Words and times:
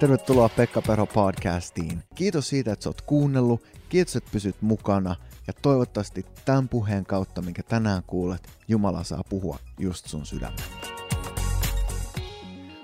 Tervetuloa 0.00 0.48
Pekka 0.48 0.82
Perho 0.82 1.06
podcastiin. 1.06 2.02
Kiitos 2.14 2.48
siitä, 2.48 2.72
että 2.72 2.82
sä 2.82 2.88
oot 2.88 3.00
kuunnellut, 3.00 3.62
kiitos, 3.88 4.16
että 4.16 4.30
pysyt 4.32 4.62
mukana 4.62 5.16
ja 5.46 5.52
toivottavasti 5.62 6.26
tämän 6.44 6.68
puheen 6.68 7.06
kautta, 7.06 7.42
minkä 7.42 7.62
tänään 7.62 8.02
kuulet, 8.06 8.48
Jumala 8.68 9.04
saa 9.04 9.22
puhua 9.28 9.58
just 9.78 10.06
sun 10.06 10.26
sydämeen. 10.26 10.68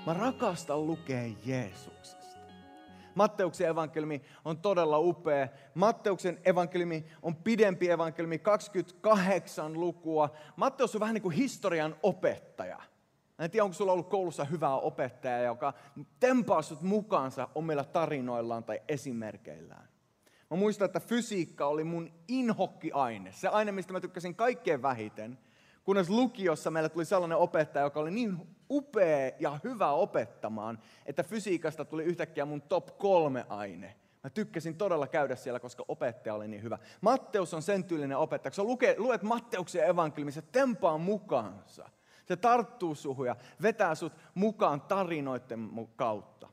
Mä 0.05 0.13
rakastan 0.13 0.87
lukea 0.87 1.23
Jeesuksesta. 1.45 2.37
Matteuksen 3.15 3.67
evankeliumi 3.67 4.21
on 4.45 4.57
todella 4.57 4.99
upea. 4.99 5.47
Matteuksen 5.73 6.39
evankeliumi 6.45 7.05
on 7.21 7.35
pidempi 7.35 7.89
evankeliumi, 7.89 8.39
28 8.39 9.73
lukua. 9.73 10.29
Matteus 10.55 10.95
on 10.95 11.01
vähän 11.01 11.13
niin 11.13 11.21
kuin 11.23 11.35
historian 11.35 11.95
opettaja. 12.03 12.81
Mä 13.37 13.45
en 13.45 13.51
tiedä, 13.51 13.63
onko 13.63 13.73
sulla 13.73 13.91
ollut 13.91 14.09
koulussa 14.09 14.43
hyvä 14.43 14.75
opettaja, 14.75 15.41
joka 15.41 15.73
tempaa 16.19 16.61
sut 16.61 16.81
mukaansa 16.81 17.49
omilla 17.55 17.83
tarinoillaan 17.83 18.63
tai 18.63 18.81
esimerkeillään. 18.87 19.87
Mä 20.49 20.57
muistan, 20.57 20.85
että 20.85 20.99
fysiikka 20.99 21.65
oli 21.65 21.83
mun 21.83 22.11
inhokkiaine. 22.27 23.31
Se 23.31 23.47
aine, 23.47 23.71
mistä 23.71 23.93
mä 23.93 23.99
tykkäsin 23.99 24.35
kaikkein 24.35 24.81
vähiten. 24.81 25.37
Kunnes 25.83 26.09
lukiossa 26.09 26.71
meillä 26.71 26.89
tuli 26.89 27.05
sellainen 27.05 27.37
opettaja, 27.37 27.85
joka 27.85 27.99
oli 27.99 28.11
niin 28.11 28.37
upea 28.69 29.31
ja 29.39 29.59
hyvä 29.63 29.91
opettamaan, 29.91 30.79
että 31.05 31.23
fysiikasta 31.23 31.85
tuli 31.85 32.03
yhtäkkiä 32.03 32.45
mun 32.45 32.61
top 32.61 32.97
kolme 32.97 33.45
aine. 33.49 33.95
Mä 34.23 34.29
tykkäsin 34.29 34.75
todella 34.75 35.07
käydä 35.07 35.35
siellä, 35.35 35.59
koska 35.59 35.85
opettaja 35.87 36.33
oli 36.33 36.47
niin 36.47 36.63
hyvä. 36.63 36.77
Matteus 37.01 37.53
on 37.53 37.61
sen 37.61 37.83
tyylinen 37.83 38.17
opettaja. 38.17 38.51
Kun 38.51 38.55
sä 38.55 38.93
luet 38.97 39.23
Matteuksen 39.23 39.87
evankeliumissa, 39.87 40.41
tempaa 40.41 40.97
mukaansa. 40.97 41.89
Se 42.27 42.35
tarttuu 42.35 42.95
suhun 42.95 43.27
ja 43.27 43.35
vetää 43.61 43.95
sut 43.95 44.13
mukaan 44.35 44.81
tarinoiden 44.81 45.69
kautta. 45.95 46.49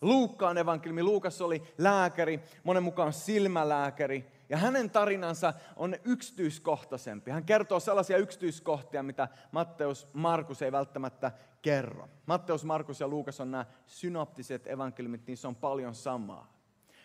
Luukkaan 0.00 0.58
evankeliumi. 0.58 1.02
Luukas 1.02 1.40
oli 1.40 1.62
lääkäri, 1.78 2.40
monen 2.64 2.82
mukaan 2.82 3.12
silmälääkäri. 3.12 4.26
Ja 4.48 4.56
hänen 4.56 4.90
tarinansa 4.90 5.54
on 5.76 5.96
yksityiskohtaisempi. 6.04 7.30
Hän 7.30 7.44
kertoo 7.44 7.80
sellaisia 7.80 8.16
yksityiskohtia, 8.16 9.02
mitä 9.02 9.28
Matteus 9.52 10.08
Markus 10.12 10.62
ei 10.62 10.72
välttämättä 10.72 11.32
kerro. 11.62 12.08
Matteus, 12.26 12.64
Markus 12.64 13.00
ja 13.00 13.08
Luukas 13.08 13.40
on 13.40 13.50
nämä 13.50 13.66
synoptiset 13.86 14.66
evankeliumit, 14.66 15.26
niissä 15.26 15.48
on 15.48 15.56
paljon 15.56 15.94
samaa. 15.94 16.52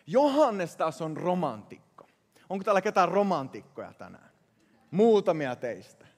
Johannes 0.08 0.76
taas 0.76 1.02
on 1.02 1.18
romantikko. 1.18 2.08
Onko 2.50 2.64
täällä 2.64 2.82
ketään 2.82 3.10
romantikkoja 3.10 3.94
tänään? 3.94 4.30
Muutamia 4.92 5.56
teistä 5.56 6.15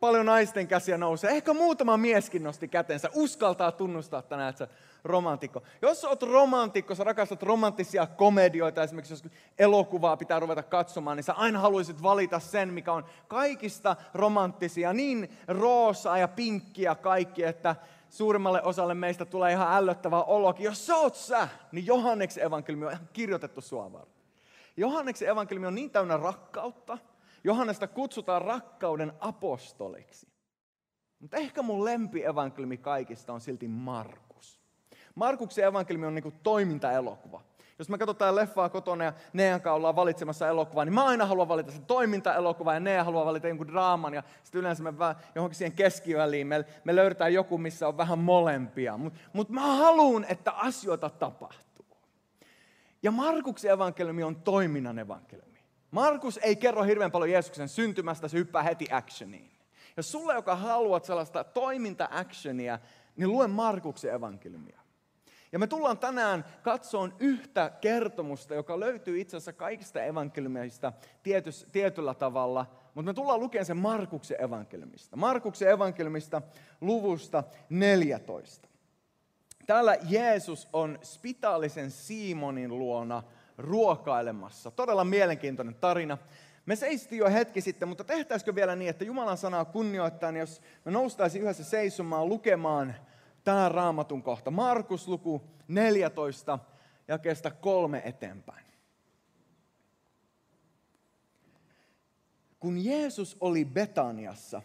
paljon 0.00 0.26
naisten 0.26 0.68
käsiä 0.68 0.98
nousee. 0.98 1.30
Ehkä 1.30 1.54
muutama 1.54 1.96
mieskin 1.96 2.42
nosti 2.42 2.68
kätensä. 2.68 3.10
Uskaltaa 3.14 3.72
tunnustaa 3.72 4.22
tänään, 4.22 4.50
että 4.50 4.58
sä 4.58 4.68
romantikko. 5.04 5.62
Jos 5.82 6.04
oot 6.04 6.22
romantikko, 6.22 6.94
sä 6.94 7.04
rakastat 7.04 7.42
romanttisia 7.42 8.06
komedioita, 8.06 8.82
esimerkiksi 8.82 9.12
jos 9.12 9.24
elokuvaa 9.58 10.16
pitää 10.16 10.40
ruveta 10.40 10.62
katsomaan, 10.62 11.16
niin 11.16 11.24
sä 11.24 11.32
aina 11.32 11.58
haluaisit 11.58 12.02
valita 12.02 12.38
sen, 12.38 12.72
mikä 12.72 12.92
on 12.92 13.04
kaikista 13.28 13.96
romanttisia, 14.14 14.92
niin 14.92 15.38
roosaa 15.48 16.18
ja 16.18 16.28
pinkkiä 16.28 16.94
kaikki, 16.94 17.44
että 17.44 17.76
suurimmalle 18.10 18.62
osalle 18.62 18.94
meistä 18.94 19.24
tulee 19.24 19.52
ihan 19.52 19.72
ällöttävää 19.72 20.22
olokin. 20.22 20.64
Jos 20.64 20.86
sä 20.86 20.96
oot 20.96 21.14
sä, 21.14 21.48
niin 21.72 21.86
Johanneksen 21.86 22.44
evankeliumi 22.44 22.86
on 22.86 22.92
ihan 22.92 23.08
kirjoitettu 23.12 23.60
sua 23.60 23.92
varten. 23.92 24.18
Johanneksen 24.76 25.28
evankeliumi 25.28 25.66
on 25.66 25.74
niin 25.74 25.90
täynnä 25.90 26.16
rakkautta, 26.16 26.98
Johannesta 27.48 27.86
kutsutaan 27.86 28.42
rakkauden 28.42 29.12
apostoliksi. 29.20 30.28
Mutta 31.18 31.36
ehkä 31.36 31.62
mun 31.62 31.84
lempievankeliumi 31.84 32.76
kaikista 32.76 33.32
on 33.32 33.40
silti 33.40 33.68
Markus. 33.68 34.60
Markuksen 35.14 35.64
evankeliumi 35.64 36.06
on 36.06 36.14
niinku 36.14 36.32
toimintaelokuva. 36.42 37.40
Jos 37.78 37.88
me 37.88 37.98
katsotaan 37.98 38.36
leffaa 38.36 38.68
kotona 38.68 39.04
ja 39.04 39.12
Nean 39.32 39.60
kanssa 39.60 39.74
ollaan 39.74 39.96
valitsemassa 39.96 40.48
elokuvaa, 40.48 40.84
niin 40.84 40.94
mä 40.94 41.04
aina 41.04 41.26
haluan 41.26 41.48
valita 41.48 41.72
sen 41.72 41.86
toimintaelokuvan 41.86 42.76
ja 42.76 42.80
Nea 42.80 43.04
haluaa 43.04 43.24
valita 43.24 43.48
jonkun 43.48 43.68
draaman 43.68 44.14
ja 44.14 44.22
sitten 44.42 44.58
yleensä 44.58 44.82
me 44.82 44.98
vähän 44.98 45.16
johonkin 45.34 45.58
siihen 45.58 45.72
keskiväliin 45.72 46.46
me, 46.46 46.64
me 46.84 46.96
löydetään 46.96 47.34
joku, 47.34 47.58
missä 47.58 47.88
on 47.88 47.96
vähän 47.96 48.18
molempia. 48.18 48.96
Mutta 48.96 49.20
mut 49.32 49.48
mä 49.48 49.76
haluan, 49.76 50.26
että 50.28 50.52
asioita 50.52 51.10
tapahtuu. 51.10 51.86
Ja 53.02 53.10
Markuksen 53.10 53.70
evankeliumi 53.70 54.22
on 54.22 54.36
toiminnan 54.36 54.98
evankeliumi. 54.98 55.47
Markus 55.90 56.38
ei 56.42 56.56
kerro 56.56 56.82
hirveän 56.82 57.10
paljon 57.10 57.30
Jeesuksen 57.30 57.68
syntymästä, 57.68 58.28
se 58.28 58.38
hyppää 58.38 58.62
heti 58.62 58.86
actioniin. 58.90 59.50
Jos 59.96 60.12
sulle, 60.12 60.34
joka 60.34 60.56
haluat 60.56 61.04
sellaista 61.04 61.44
toiminta-actionia, 61.44 62.78
niin 63.16 63.28
lue 63.28 63.46
Markuksen 63.46 64.14
evankeliumia. 64.14 64.80
Ja 65.52 65.58
me 65.58 65.66
tullaan 65.66 65.98
tänään 65.98 66.44
katsoon 66.62 67.14
yhtä 67.18 67.72
kertomusta, 67.80 68.54
joka 68.54 68.80
löytyy 68.80 69.20
itse 69.20 69.36
asiassa 69.36 69.52
kaikista 69.52 70.02
evankeliumista 70.02 70.92
tietys, 71.22 71.66
tietyllä 71.72 72.14
tavalla, 72.14 72.66
mutta 72.94 73.10
me 73.10 73.14
tullaan 73.14 73.40
lukemaan 73.40 73.66
sen 73.66 73.76
Markuksen 73.76 74.42
evankeliumista. 74.44 75.16
Markuksen 75.16 75.70
evankeliumista 75.70 76.42
luvusta 76.80 77.44
14. 77.70 78.68
Täällä 79.66 79.96
Jeesus 80.08 80.68
on 80.72 80.98
spitaalisen 81.02 81.90
Simonin 81.90 82.78
luona– 82.78 83.22
ruokailemassa. 83.58 84.70
Todella 84.70 85.04
mielenkiintoinen 85.04 85.74
tarina. 85.74 86.18
Me 86.66 86.76
seistiin 86.76 87.18
jo 87.18 87.30
hetki 87.30 87.60
sitten, 87.60 87.88
mutta 87.88 88.04
tehtäisikö 88.04 88.54
vielä 88.54 88.76
niin, 88.76 88.90
että 88.90 89.04
Jumalan 89.04 89.38
sanaa 89.38 89.64
kunnioittain, 89.64 90.36
jos 90.36 90.60
me 90.84 90.92
noustaisiin 90.92 91.42
yhdessä 91.42 91.64
seisomaan 91.64 92.28
lukemaan 92.28 92.94
tämä 93.44 93.68
raamatun 93.68 94.22
kohta. 94.22 94.50
Markus 94.50 95.08
luku 95.08 95.42
14, 95.68 96.58
kestä 97.22 97.50
kolme 97.50 98.02
eteenpäin. 98.04 98.66
Kun 102.60 102.84
Jeesus 102.84 103.36
oli 103.40 103.64
Betaniassa, 103.64 104.62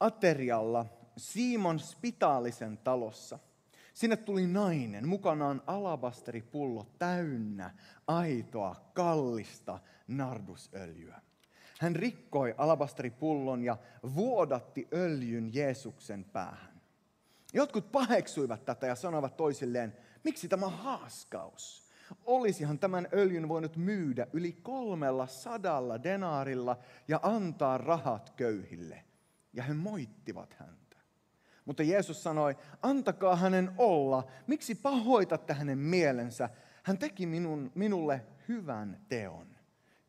aterialla, 0.00 0.86
Simon 1.16 1.80
Spitaalisen 1.80 2.78
talossa– 2.78 3.38
Sinne 3.94 4.16
tuli 4.16 4.46
nainen, 4.46 5.08
mukanaan 5.08 5.62
alabasteripullo 5.66 6.86
täynnä 6.98 7.70
aitoa, 8.06 8.90
kallista 8.94 9.78
nardusöljyä. 10.08 11.20
Hän 11.78 11.96
rikkoi 11.96 12.54
alabasteripullon 12.58 13.62
ja 13.62 13.76
vuodatti 14.14 14.88
öljyn 14.92 15.54
Jeesuksen 15.54 16.24
päähän. 16.24 16.80
Jotkut 17.54 17.92
paheksuivat 17.92 18.64
tätä 18.64 18.86
ja 18.86 18.94
sanoivat 18.94 19.36
toisilleen, 19.36 19.96
miksi 20.24 20.48
tämä 20.48 20.68
haaskaus? 20.68 21.82
Olisihan 22.24 22.78
tämän 22.78 23.08
öljyn 23.12 23.48
voinut 23.48 23.76
myydä 23.76 24.26
yli 24.32 24.52
kolmella 24.52 25.26
sadalla 25.26 26.02
denaarilla 26.02 26.78
ja 27.08 27.20
antaa 27.22 27.78
rahat 27.78 28.30
köyhille. 28.30 29.04
Ja 29.52 29.62
he 29.62 29.74
moittivat 29.74 30.54
häntä. 30.54 30.81
Mutta 31.64 31.82
Jeesus 31.82 32.22
sanoi, 32.22 32.56
antakaa 32.82 33.36
hänen 33.36 33.70
olla. 33.78 34.26
Miksi 34.46 34.74
pahoitatte 34.74 35.52
hänen 35.52 35.78
mielensä? 35.78 36.50
Hän 36.82 36.98
teki 36.98 37.26
minun, 37.26 37.72
minulle 37.74 38.22
hyvän 38.48 39.00
teon. 39.08 39.46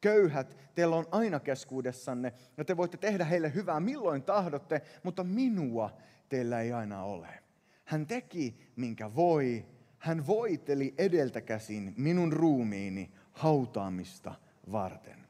Köyhät, 0.02 0.58
teillä 0.76 0.96
on 0.96 1.06
aina 1.12 1.40
keskuudessanne, 1.40 2.34
ja 2.58 2.66
te 2.66 2.78
voitte 2.78 2.98
tehdä 2.98 3.26
heille 3.26 3.54
hyvää 3.54 3.80
milloin 3.80 4.24
tahdotte, 4.24 4.82
mutta 5.04 5.24
minua 5.24 5.98
teillä 6.30 6.62
ei 6.62 6.74
aina 6.74 7.04
ole. 7.04 7.28
Hän 7.86 8.08
teki, 8.08 8.72
minkä 8.76 9.16
voi. 9.16 9.66
Hän 9.98 10.28
voiteli 10.28 10.94
edeltäkäsin 10.98 11.94
minun 11.98 12.34
ruumiini 12.34 13.12
hautaamista 13.32 14.36
varten. 14.72 15.23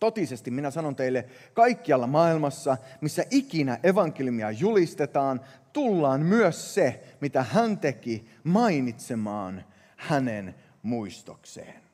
Totisesti 0.00 0.50
minä 0.50 0.70
sanon 0.70 0.96
teille, 0.96 1.24
kaikkialla 1.54 2.06
maailmassa, 2.06 2.76
missä 3.00 3.24
ikinä 3.30 3.78
evankeliumia 3.82 4.50
julistetaan, 4.50 5.40
tullaan 5.72 6.20
myös 6.20 6.74
se, 6.74 7.04
mitä 7.20 7.42
hän 7.42 7.78
teki, 7.78 8.28
mainitsemaan 8.44 9.64
hänen 9.96 10.54
muistokseen. 10.82 11.86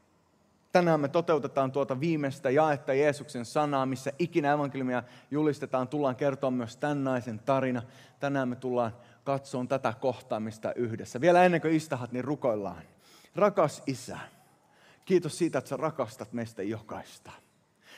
Tänään 0.73 1.01
me 1.01 1.09
toteutetaan 1.09 1.73
tuota 1.73 2.01
viimeistä 2.01 2.51
jaetta 2.51 2.95
Jeesuksen 2.95 3.45
sanaa, 3.45 3.87
missä 3.87 4.13
ikinä 4.19 4.53
evankeliumia 4.53 5.03
julistetaan. 5.31 5.89
Tullaan 5.89 6.17
kertoa 6.17 6.51
myös 6.51 6.77
tämän 6.77 7.05
naisen 7.05 7.39
tarina. 7.39 7.83
Tänään 8.21 8.49
me 8.49 8.57
tullaan 8.57 8.97
katsomaan 9.25 9.69
tätä 9.69 9.95
kohtaamista 10.01 10.73
yhdessä. 10.75 11.21
Vielä 11.21 11.45
ennen 11.45 11.61
kuin 11.61 11.75
istahat, 11.75 12.13
niin 12.13 12.25
rukoillaan. 12.25 12.83
Rakas 13.37 13.83
Isä, 13.87 14.19
kiitos 15.05 15.39
siitä, 15.39 15.59
että 15.59 15.69
sä 15.69 15.77
rakastat 15.77 16.33
meistä 16.33 16.63
jokaista. 16.63 17.33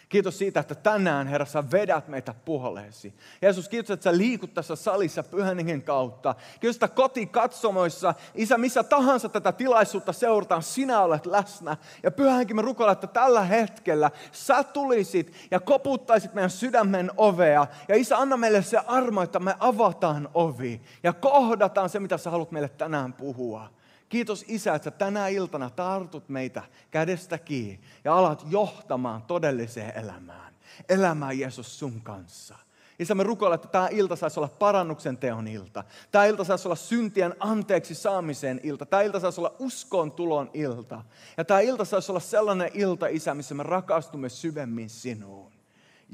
Kiitos 0.08 0.38
siitä, 0.38 0.60
että 0.60 0.74
tänään, 0.74 1.26
Herra, 1.26 1.46
sä 1.46 1.64
vedät 1.72 2.08
meitä 2.08 2.34
puoleesi. 2.44 3.14
Jeesus, 3.42 3.68
kiitos, 3.68 3.90
että 3.90 4.04
sä 4.04 4.18
liikut 4.18 4.54
tässä 4.54 4.76
salissa 4.76 5.22
pyhän 5.22 5.56
hengen 5.56 5.82
kautta. 5.82 6.34
Kiitos, 6.60 6.76
että 6.76 6.88
kotikatsomoissa, 6.88 8.14
Isä, 8.34 8.58
missä 8.58 8.82
tahansa 8.82 9.28
tätä 9.28 9.52
tilaisuutta 9.52 10.12
seurataan, 10.12 10.62
sinä 10.62 11.00
olet 11.00 11.26
läsnä. 11.26 11.76
Ja 12.02 12.10
pyhänkin 12.10 12.56
me 12.56 12.62
rukoillaan, 12.62 12.94
että 12.94 13.06
tällä 13.06 13.44
hetkellä 13.44 14.10
sä 14.32 14.64
tulisit 14.64 15.32
ja 15.50 15.60
koputtaisit 15.60 16.34
meidän 16.34 16.50
sydämen 16.50 17.10
ovea. 17.16 17.66
Ja 17.88 17.96
Isä, 17.96 18.18
anna 18.18 18.36
meille 18.36 18.62
se 18.62 18.78
armo, 18.78 19.22
että 19.22 19.38
me 19.38 19.54
avataan 19.60 20.28
ovi 20.34 20.80
ja 21.02 21.12
kohdataan 21.12 21.88
se, 21.88 22.00
mitä 22.00 22.18
sä 22.18 22.30
haluat 22.30 22.52
meille 22.52 22.68
tänään 22.68 23.12
puhua. 23.12 23.68
Kiitos 24.08 24.44
Isä, 24.48 24.74
että 24.74 24.90
tänä 24.90 25.28
iltana 25.28 25.70
tartut 25.70 26.28
meitä 26.28 26.62
kädestä 26.90 27.38
kiinni 27.38 27.80
ja 28.04 28.14
alat 28.14 28.44
johtamaan 28.50 29.22
todelliseen 29.22 29.96
elämään. 29.96 30.54
Elämään 30.88 31.38
Jeesus 31.38 31.78
sun 31.78 32.00
kanssa. 32.02 32.58
Isä, 32.98 33.14
me 33.14 33.22
rukoilemme, 33.22 33.54
että 33.54 33.68
tämä 33.68 33.88
ilta 33.90 34.16
saisi 34.16 34.40
olla 34.40 34.48
parannuksen 34.58 35.16
teon 35.16 35.48
ilta. 35.48 35.84
Tämä 36.10 36.24
ilta 36.24 36.44
saisi 36.44 36.68
olla 36.68 36.76
syntien 36.76 37.34
anteeksi 37.40 37.94
saamisen 37.94 38.60
ilta. 38.62 38.86
Tämä 38.86 39.02
ilta 39.02 39.20
saisi 39.20 39.40
olla 39.40 39.54
uskon 39.58 40.12
tulon 40.12 40.50
ilta. 40.54 41.02
Ja 41.36 41.44
tämä 41.44 41.60
ilta 41.60 41.84
saisi 41.84 42.12
olla 42.12 42.20
sellainen 42.20 42.70
ilta, 42.74 43.06
Isä, 43.06 43.34
missä 43.34 43.54
me 43.54 43.62
rakastumme 43.62 44.28
syvemmin 44.28 44.90
sinuun. 44.90 45.52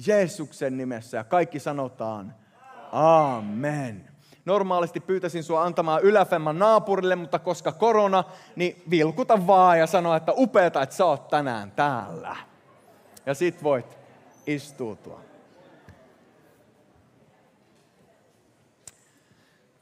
Jeesuksen 0.06 0.76
nimessä 0.76 1.16
ja 1.16 1.24
kaikki 1.24 1.60
sanotaan 1.60 2.34
Amen. 2.92 4.08
Normaalisti 4.44 5.00
pyytäisin 5.00 5.42
sinua 5.42 5.64
antamaan 5.64 6.02
yläfemman 6.02 6.58
naapurille, 6.58 7.16
mutta 7.16 7.38
koska 7.38 7.72
korona, 7.72 8.24
niin 8.56 8.82
vilkuta 8.90 9.46
vaan 9.46 9.78
ja 9.78 9.86
sano, 9.86 10.14
että 10.14 10.32
upeeta, 10.36 10.82
että 10.82 10.96
sä 10.96 11.04
oot 11.04 11.28
tänään 11.28 11.70
täällä. 11.70 12.36
Ja 13.26 13.34
sit 13.34 13.62
voit 13.62 13.98
istuutua. 14.46 15.20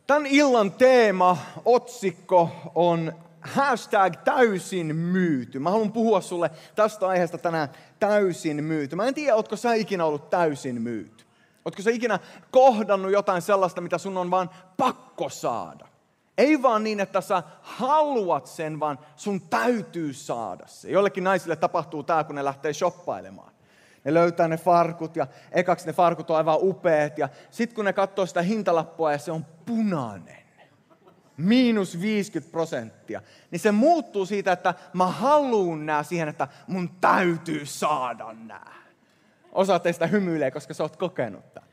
Tämän 0.06 0.26
illan 0.26 0.72
teema, 0.72 1.36
otsikko 1.64 2.50
on 2.74 3.12
hashtag 3.40 4.14
täysin 4.24 4.96
myyty. 4.96 5.58
Mä 5.58 5.70
haluan 5.70 5.92
puhua 5.92 6.20
sulle 6.20 6.50
tästä 6.74 7.08
aiheesta 7.08 7.38
tänään 7.38 7.68
täysin 8.00 8.64
myyty. 8.64 8.96
Mä 8.96 9.06
en 9.06 9.14
tiedä, 9.14 9.34
ootko 9.34 9.56
sä 9.56 9.74
ikinä 9.74 10.04
ollut 10.04 10.30
täysin 10.30 10.82
myyty. 10.82 11.17
Ootko 11.68 11.82
sä 11.82 11.90
ikinä 11.90 12.18
kohdannut 12.50 13.12
jotain 13.12 13.42
sellaista, 13.42 13.80
mitä 13.80 13.98
sun 13.98 14.16
on 14.16 14.30
vaan 14.30 14.50
pakko 14.76 15.28
saada? 15.28 15.88
Ei 16.38 16.62
vaan 16.62 16.84
niin, 16.84 17.00
että 17.00 17.20
sä 17.20 17.42
haluat 17.60 18.46
sen, 18.46 18.80
vaan 18.80 18.98
sun 19.16 19.40
täytyy 19.40 20.12
saada 20.12 20.66
se. 20.66 20.90
Jollekin 20.90 21.24
naisille 21.24 21.56
tapahtuu 21.56 22.02
tämä, 22.02 22.24
kun 22.24 22.34
ne 22.34 22.44
lähtee 22.44 22.72
shoppailemaan. 22.72 23.52
Ne 24.04 24.14
löytää 24.14 24.48
ne 24.48 24.56
farkut 24.56 25.16
ja 25.16 25.26
ekaksi 25.52 25.86
ne 25.86 25.92
farkut 25.92 26.30
on 26.30 26.36
aivan 26.36 26.58
upeat 26.60 27.18
ja 27.18 27.28
sitten 27.50 27.74
kun 27.74 27.84
ne 27.84 27.92
katsoo 27.92 28.26
sitä 28.26 28.42
hintalappua 28.42 29.12
ja 29.12 29.18
se 29.18 29.32
on 29.32 29.46
punainen, 29.66 30.42
miinus 31.36 32.00
50 32.00 32.52
prosenttia, 32.52 33.22
niin 33.50 33.60
se 33.60 33.72
muuttuu 33.72 34.26
siitä, 34.26 34.52
että 34.52 34.74
mä 34.92 35.06
haluun 35.06 35.86
nää 35.86 36.02
siihen, 36.02 36.28
että 36.28 36.48
mun 36.66 36.90
täytyy 37.00 37.66
saada 37.66 38.32
nää. 38.32 38.87
Osa 39.58 39.78
teistä 39.78 40.06
hymyilee, 40.06 40.50
koska 40.50 40.74
sä 40.74 40.82
oot 40.82 40.96
kokenut 40.96 41.54
tämän. 41.54 41.68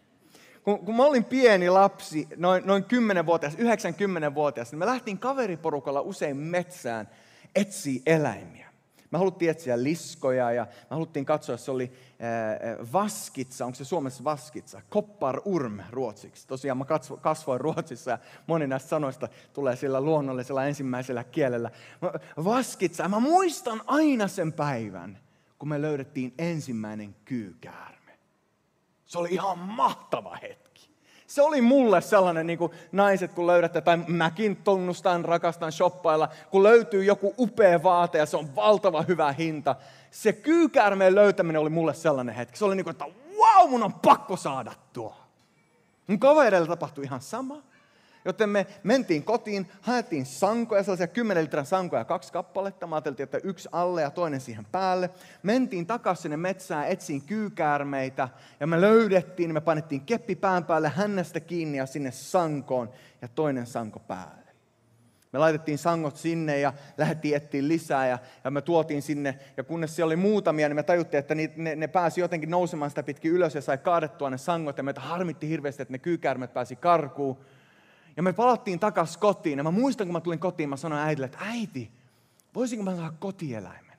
Kun, 0.64 0.80
kun 0.80 0.96
mä 0.96 1.06
olin 1.06 1.26
pieni 1.26 1.70
lapsi, 1.70 2.28
noin, 2.36 2.64
noin 2.66 2.84
10-vuotias, 2.84 3.56
90-vuotias, 3.56 4.72
niin 4.72 4.80
me 4.80 4.86
lähtiin 4.86 5.20
kaveriporukalla 5.20 6.02
usein 6.02 6.38
metsään 6.38 7.10
etsiä 7.56 8.02
eläimiä. 8.06 8.70
Me 9.12 9.18
haluttiin 9.18 9.52
etsiä 9.52 9.84
liskoja 9.84 10.52
ja 10.52 10.64
me 10.66 10.88
haluttiin 10.90 11.26
katsoa, 11.26 11.58
se 11.58 11.72
oli 11.72 11.92
äh, 11.94 12.92
vaskitsa, 12.94 13.66
onko 13.66 13.76
se 13.76 13.86
Suomessa 13.86 14.24
vaskitsa, 14.24 14.82
koppar 14.90 15.42
urm 15.46 15.80
ruotsiksi. 15.90 16.48
Tosiaan 16.48 16.78
mä 16.78 16.86
kasvoin 17.22 17.62
Ruotsissa 17.62 18.12
ja 18.12 18.20
moni 18.48 18.68
näistä 18.68 18.90
sanoista 18.90 19.28
tulee 19.54 19.76
sillä 19.76 20.02
luonnollisella 20.02 20.66
ensimmäisellä 20.66 21.24
kielellä. 21.24 21.72
Vaskitsa, 22.44 23.10
mä 23.10 23.20
muistan 23.20 23.82
aina 23.86 24.28
sen 24.28 24.54
päivän, 24.54 25.25
kun 25.60 25.69
me 25.69 25.81
löydettiin 25.81 26.34
ensimmäinen 26.38 27.16
kyykäärme. 27.25 28.19
Se 29.06 29.18
oli 29.19 29.30
ihan 29.31 29.60
mahtava 29.60 30.38
hetki. 30.42 30.90
Se 31.28 31.42
oli 31.42 31.62
mulle 31.62 32.02
sellainen, 32.02 32.48
niin 32.48 32.57
kuin 32.60 32.72
naiset 32.92 33.34
kun 33.34 33.48
löydätte, 33.48 33.81
tai 33.81 33.98
mäkin 34.07 34.56
tunnustan, 34.56 35.25
rakastan 35.25 35.72
shoppailla, 35.72 36.30
kun 36.52 36.63
löytyy 36.63 37.04
joku 37.04 37.34
upea 37.38 37.84
vaate 37.84 38.18
ja 38.18 38.25
se 38.25 38.38
on 38.38 38.56
valtava 38.56 39.02
hyvä 39.02 39.31
hinta. 39.31 39.75
Se 40.12 40.34
kyykäärmeen 40.34 41.16
löytäminen 41.16 41.62
oli 41.62 41.69
mulle 41.69 41.94
sellainen 41.94 42.36
hetki. 42.36 42.58
Se 42.58 42.66
oli 42.66 42.75
niin 42.75 42.84
kuin, 42.84 42.92
että 42.92 43.06
wow, 43.38 43.69
mun 43.69 43.84
on 43.84 43.94
pakko 43.94 44.38
saada 44.38 44.72
tuo. 44.94 45.16
Mun 46.08 46.19
kavereilla 46.19 46.68
tapahtui 46.68 47.04
ihan 47.04 47.22
sama. 47.22 47.62
Joten 48.25 48.50
me 48.50 48.68
mentiin 48.83 49.24
kotiin, 49.24 49.68
haettiin 49.81 50.25
sankoja, 50.25 50.83
sellaisia 50.83 51.07
10 51.07 51.44
litran 51.44 51.66
sankoja, 51.66 52.06
kaksi 52.06 52.33
kappaletta. 52.33 52.88
Mä 52.88 52.95
ajattelin, 52.95 53.22
että 53.22 53.38
yksi 53.44 53.69
alle 53.72 54.01
ja 54.01 54.12
toinen 54.12 54.42
siihen 54.42 54.66
päälle. 54.66 55.10
Mentiin 55.44 55.86
takaisin 55.86 56.22
sinne 56.22 56.38
metsään, 56.38 56.88
etsiin 56.88 57.22
kyykäärmeitä 57.22 58.30
ja 58.60 58.68
me 58.68 58.81
löydettiin, 58.81 59.54
me 59.54 59.62
painettiin 59.62 60.01
keppi 60.01 60.36
pään 60.36 60.66
päälle, 60.66 60.89
hännästä 60.89 61.39
kiinni 61.39 61.77
ja 61.77 61.86
sinne 61.86 62.12
sankoon 62.12 62.89
ja 63.22 63.27
toinen 63.27 63.66
sanko 63.66 64.00
päälle. 64.00 64.45
Me 65.31 65.39
laitettiin 65.39 65.77
sangot 65.77 66.18
sinne 66.18 66.60
ja 66.60 66.74
lähdettiin 66.98 67.36
etsiä 67.36 67.68
lisää 67.68 68.07
ja, 68.07 68.19
ja 68.44 68.51
me 68.51 68.62
tuotiin 68.62 69.01
sinne. 69.01 69.39
Ja 69.57 69.63
kunnes 69.63 69.95
siellä 69.95 70.10
oli 70.10 70.16
muutamia, 70.16 70.69
niin 70.69 70.75
me 70.75 70.83
tajuttiin, 70.83 71.19
että 71.19 71.36
ne, 71.36 71.51
ne, 71.56 71.75
ne 71.75 71.88
pääsi 71.88 72.22
jotenkin 72.22 72.50
nousemaan 72.50 72.92
sitä 72.92 73.04
pitkin 73.04 73.31
ylös 73.31 73.56
ja 73.56 73.62
sai 73.62 73.77
kaadettua 73.77 74.30
ne 74.30 74.38
sangot. 74.38 74.77
Ja 74.77 74.83
meitä 74.83 75.01
harmitti 75.01 75.50
hirveästi, 75.50 75.81
että 75.81 75.92
ne 75.92 76.00
kyykärmet 76.00 76.54
pääsi 76.54 76.75
karkuun. 76.75 77.38
Ja 78.17 78.23
me 78.23 78.33
palattiin 78.33 78.79
takaisin 78.79 79.19
kotiin. 79.19 79.57
Ja 79.57 79.63
mä 79.63 79.71
muistan, 79.71 80.07
kun 80.07 80.13
mä 80.13 80.21
tulin 80.21 80.39
kotiin, 80.39 80.69
mä 80.69 80.77
sanoin 80.77 81.01
äidille, 81.01 81.25
että 81.25 81.38
äiti, 81.41 81.91
voisinko 82.56 82.83
mä 82.83 82.95
saada 82.95 83.13
kotieläimen? 83.19 83.97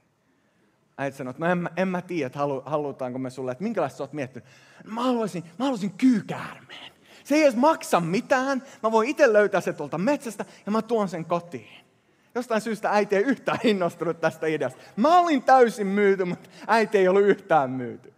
Äiti 0.98 1.16
sanoi, 1.16 1.30
että 1.30 1.44
no 1.44 1.52
en, 1.52 1.58
mä, 1.58 1.70
en 1.76 1.88
mä 1.88 2.02
tiedä, 2.02 2.26
että 2.26 2.38
halu, 2.38 2.62
halutaanko 2.66 3.18
me 3.18 3.30
sulle, 3.30 3.52
että 3.52 3.64
minkälaista 3.64 3.96
sä 3.96 4.02
oot 4.02 4.12
miettinyt. 4.12 4.48
No, 4.84 4.94
mä 4.94 5.02
haluaisin, 5.02 5.44
mä 5.58 5.64
haluaisin 5.64 5.90
kyykäärmeen. 5.90 6.92
Se 7.24 7.34
ei 7.34 7.42
edes 7.42 7.56
maksa 7.56 8.00
mitään. 8.00 8.62
Mä 8.82 8.92
voin 8.92 9.08
itse 9.08 9.32
löytää 9.32 9.60
se 9.60 9.72
tuolta 9.72 9.98
metsästä 9.98 10.44
ja 10.66 10.72
mä 10.72 10.82
tuon 10.82 11.08
sen 11.08 11.24
kotiin. 11.24 11.86
Jostain 12.34 12.60
syystä 12.60 12.90
äiti 12.90 13.16
ei 13.16 13.22
yhtään 13.22 13.58
innostunut 13.64 14.20
tästä 14.20 14.46
ideasta. 14.46 14.82
Mä 14.96 15.18
olin 15.18 15.42
täysin 15.42 15.86
myyty, 15.86 16.24
mutta 16.24 16.48
äiti 16.66 16.98
ei 16.98 17.08
ollut 17.08 17.22
yhtään 17.22 17.70
myyty. 17.70 18.12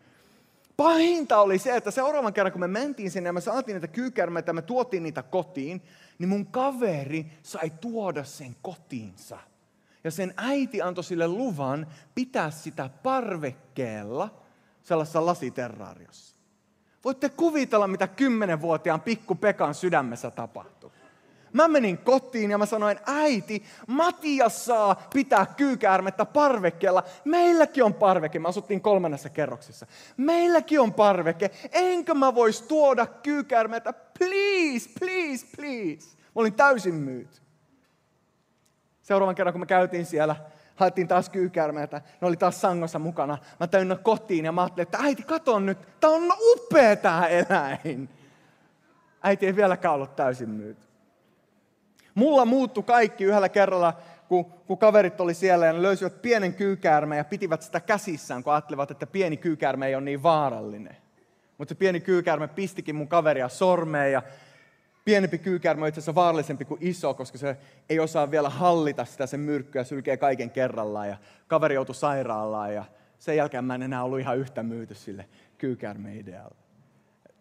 Pahinta 0.82 1.40
oli 1.40 1.58
se, 1.58 1.76
että 1.76 1.90
seuraavan 1.90 2.32
kerran 2.32 2.52
kun 2.52 2.60
me 2.60 2.66
mentiin 2.66 3.10
sinne 3.10 3.28
ja 3.28 3.32
me 3.32 3.40
saatiin 3.40 3.74
niitä 3.74 3.88
kyykärmeitä 3.88 4.52
me 4.52 4.62
tuotiin 4.62 5.02
niitä 5.02 5.22
kotiin, 5.22 5.82
niin 6.18 6.28
mun 6.28 6.46
kaveri 6.46 7.26
sai 7.42 7.70
tuoda 7.70 8.24
sen 8.24 8.56
kotiinsa. 8.62 9.38
Ja 10.04 10.10
sen 10.10 10.34
äiti 10.36 10.82
antoi 10.82 11.04
sille 11.04 11.28
luvan 11.28 11.86
pitää 12.14 12.50
sitä 12.50 12.90
parvekkeella 13.02 14.40
sellaisessa 14.82 15.26
lasiterraariossa. 15.26 16.36
Voitte 17.04 17.28
kuvitella, 17.28 17.88
mitä 17.88 18.06
kymmenenvuotiaan 18.06 19.00
pikku 19.00 19.34
Pekan 19.34 19.74
sydämessä 19.74 20.30
tapahtuu. 20.30 20.77
Mä 21.52 21.68
menin 21.68 21.98
kotiin 21.98 22.50
ja 22.50 22.58
mä 22.58 22.66
sanoin, 22.66 22.98
äiti, 23.06 23.62
Matias 23.86 24.64
saa 24.64 25.08
pitää 25.14 25.46
kyykäärmettä 25.56 26.24
parvekkeella. 26.24 27.02
Meilläkin 27.24 27.84
on 27.84 27.94
parveke. 27.94 28.38
Me 28.38 28.48
asuttiin 28.48 28.80
kolmannessa 28.80 29.28
kerroksessa. 29.28 29.86
Meilläkin 30.16 30.80
on 30.80 30.94
parveke. 30.94 31.50
Enkö 31.72 32.14
mä 32.14 32.34
vois 32.34 32.62
tuoda 32.62 33.06
kyykäärmettä? 33.06 33.92
Please, 33.92 34.90
please, 34.98 35.46
please. 35.56 36.16
Mä 36.16 36.32
olin 36.34 36.54
täysin 36.54 36.94
myyt. 36.94 37.42
Seuraavan 39.02 39.34
kerran, 39.34 39.52
kun 39.52 39.60
me 39.60 39.66
käytiin 39.66 40.06
siellä, 40.06 40.36
haettiin 40.76 41.08
taas 41.08 41.28
kyykäärmeitä. 41.28 42.02
Ne 42.20 42.26
oli 42.26 42.36
taas 42.36 42.60
sangossa 42.60 42.98
mukana. 42.98 43.38
Mä 43.60 43.66
täynnä 43.66 43.96
kotiin 43.96 44.44
ja 44.44 44.52
mä 44.52 44.62
ajattelin, 44.62 44.82
että 44.82 44.98
äiti, 45.00 45.22
kato 45.22 45.58
nyt. 45.58 45.78
Tää 46.00 46.10
on 46.10 46.32
upea 46.52 46.96
tää 46.96 47.26
eläin. 47.26 48.08
Äiti 49.22 49.46
ei 49.46 49.56
vieläkään 49.56 49.94
ollut 49.94 50.16
täysin 50.16 50.50
myyt. 50.50 50.87
Mulla 52.18 52.44
muuttui 52.44 52.82
kaikki 52.82 53.24
yhdellä 53.24 53.48
kerralla, 53.48 53.94
kun, 54.28 54.44
kun 54.44 54.78
kaverit 54.78 55.20
oli 55.20 55.34
siellä 55.34 55.66
ja 55.66 55.72
ne 55.72 55.82
löysivät 55.82 56.22
pienen 56.22 56.54
kyykäärmeen 56.54 57.18
ja 57.18 57.24
pitivät 57.24 57.62
sitä 57.62 57.80
käsissään, 57.80 58.42
kun 58.42 58.52
ajattelivat, 58.52 58.90
että 58.90 59.06
pieni 59.06 59.36
kyykäärme 59.36 59.86
ei 59.86 59.94
ole 59.94 60.04
niin 60.04 60.22
vaarallinen. 60.22 60.96
Mutta 61.58 61.74
se 61.74 61.78
pieni 61.78 62.00
kyykäärme 62.00 62.48
pistikin 62.48 62.96
mun 62.96 63.08
kaveria 63.08 63.48
sormeen 63.48 64.12
ja 64.12 64.22
pienempi 65.04 65.38
kyykäärme 65.38 65.82
on 65.82 65.88
itse 65.88 65.98
asiassa 65.98 66.14
vaarallisempi 66.14 66.64
kuin 66.64 66.78
iso, 66.82 67.14
koska 67.14 67.38
se 67.38 67.56
ei 67.88 68.00
osaa 68.00 68.30
vielä 68.30 68.48
hallita 68.48 69.04
sitä 69.04 69.26
sen 69.26 69.40
myrkkyä, 69.40 69.84
sylkee 69.84 70.16
kaiken 70.16 70.50
kerrallaan 70.50 71.08
ja 71.08 71.16
kaveri 71.46 71.74
joutui 71.74 71.94
sairaalaan 71.94 72.74
ja 72.74 72.84
sen 73.18 73.36
jälkeen 73.36 73.64
mä 73.64 73.74
en 73.74 73.82
enää 73.82 74.04
ollut 74.04 74.20
ihan 74.20 74.38
yhtä 74.38 74.62
myyty 74.62 74.94
sille 74.94 75.28
kyykäärme-idealle. 75.58 76.56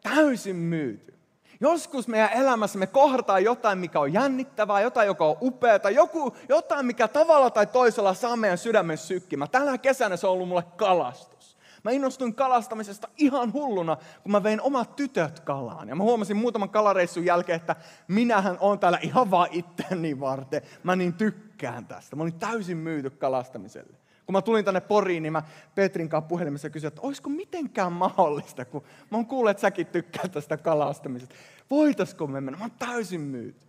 Täysin 0.04 0.56
myyty. 0.56 1.17
Joskus 1.62 2.08
meidän 2.08 2.34
elämässä 2.34 2.80
me 2.80 2.88
kohdataan 2.88 3.44
jotain, 3.44 3.80
mikä 3.80 4.00
on 4.00 4.14
jännittävää, 4.14 4.82
jotain, 4.82 5.08
joka 5.08 5.26
on 5.26 5.38
upeaa, 5.42 5.90
joku, 5.94 6.36
jotain, 6.50 6.86
mikä 6.86 7.08
tavalla 7.08 7.50
tai 7.50 7.68
toisella 7.68 8.14
saa 8.14 8.36
meidän 8.36 8.58
sydämen 8.58 8.98
sykkimään. 8.98 9.50
Tällä 9.50 9.78
kesänä 9.78 10.18
se 10.18 10.28
on 10.28 10.34
ollut 10.34 10.48
mulle 10.48 10.64
kalastus. 10.78 11.58
Mä 11.84 11.92
innostuin 11.92 12.36
kalastamisesta 12.36 13.08
ihan 13.18 13.54
hulluna, 13.54 13.98
kun 14.24 14.32
mä 14.32 14.44
vein 14.44 14.62
omat 14.62 14.96
tytöt 14.96 15.40
kalaan. 15.40 15.90
Ja 15.90 15.96
mä 15.96 16.04
huomasin 16.04 16.38
muutaman 16.38 16.70
kalareissun 16.70 17.26
jälkeen, 17.26 17.56
että 17.56 17.76
minähän 18.08 18.58
on 18.60 18.80
täällä 18.80 19.00
ihan 19.02 19.32
vaan 19.32 19.50
itteni 19.52 20.20
varten. 20.20 20.62
Mä 20.84 20.96
niin 20.96 21.14
tykkään 21.14 21.86
tästä. 21.86 22.16
Mä 22.16 22.24
olin 22.24 22.40
täysin 22.40 22.78
myyty 22.78 23.10
kalastamiselle. 23.10 23.98
Kun 24.28 24.34
mä 24.34 24.42
tulin 24.42 24.66
tänne 24.66 24.82
Poriin, 24.82 25.24
niin 25.24 25.34
mä 25.34 25.44
Petrin 25.76 26.10
kanssa 26.10 26.28
puhelimessa 26.28 26.70
kysyin, 26.70 26.88
että 26.88 27.02
olisiko 27.02 27.30
mitenkään 27.30 27.94
mahdollista, 27.94 28.66
kun 28.66 28.84
mä 29.10 29.18
oon 29.18 29.26
kuullut, 29.26 29.52
että 29.52 29.62
säkin 29.62 29.88
tykkäät 29.88 30.32
tästä 30.32 30.58
kalastamisesta. 30.58 31.36
Voitaisko 31.70 32.28
me 32.28 32.42
mennä? 32.42 32.58
Mä 32.58 32.64
oon 32.64 32.72
täysin 32.80 33.22
myyty. 33.22 33.68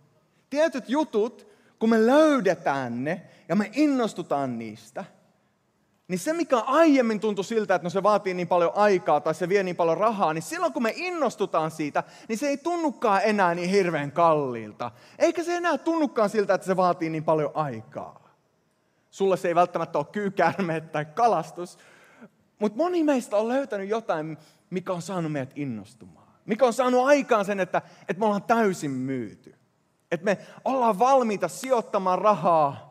Tietyt 0.49 0.89
jutut, 0.89 1.47
kun 1.79 1.89
me 1.89 2.05
löydetään 2.05 3.03
ne 3.03 3.21
ja 3.49 3.55
me 3.55 3.71
innostutaan 3.73 4.59
niistä, 4.59 5.05
niin 6.07 6.19
se 6.19 6.33
mikä 6.33 6.59
aiemmin 6.59 7.19
tuntui 7.19 7.43
siltä, 7.43 7.75
että 7.75 7.85
no 7.85 7.89
se 7.89 8.03
vaatii 8.03 8.33
niin 8.33 8.47
paljon 8.47 8.71
aikaa 8.75 9.21
tai 9.21 9.35
se 9.35 9.49
vie 9.49 9.63
niin 9.63 9.75
paljon 9.75 9.97
rahaa, 9.97 10.33
niin 10.33 10.41
silloin 10.41 10.73
kun 10.73 10.83
me 10.83 10.93
innostutaan 10.95 11.71
siitä, 11.71 12.03
niin 12.27 12.37
se 12.37 12.47
ei 12.47 12.57
tunnukaan 12.57 13.21
enää 13.23 13.55
niin 13.55 13.69
hirveän 13.69 14.11
kalliilta. 14.11 14.91
Eikä 15.19 15.43
se 15.43 15.55
enää 15.55 15.77
tunnukaan 15.77 16.29
siltä, 16.29 16.53
että 16.53 16.67
se 16.67 16.75
vaatii 16.75 17.09
niin 17.09 17.23
paljon 17.23 17.51
aikaa. 17.53 18.28
Sulle 19.09 19.37
se 19.37 19.47
ei 19.47 19.55
välttämättä 19.55 19.97
ole 19.97 20.05
kyykärme 20.11 20.81
tai 20.81 21.05
kalastus, 21.05 21.77
mutta 22.59 22.77
moni 22.77 23.03
meistä 23.03 23.37
on 23.37 23.47
löytänyt 23.47 23.89
jotain, 23.89 24.37
mikä 24.69 24.93
on 24.93 25.01
saanut 25.01 25.31
meidät 25.31 25.51
innostumaan. 25.55 26.27
Mikä 26.45 26.65
on 26.65 26.73
saanut 26.73 27.05
aikaan 27.05 27.45
sen, 27.45 27.59
että, 27.59 27.81
että 28.01 28.19
me 28.19 28.25
ollaan 28.25 28.43
täysin 28.43 28.91
myyty. 28.91 29.55
Että 30.11 30.25
me 30.25 30.37
ollaan 30.65 30.99
valmiita 30.99 31.47
sijoittamaan 31.47 32.19
rahaa. 32.19 32.89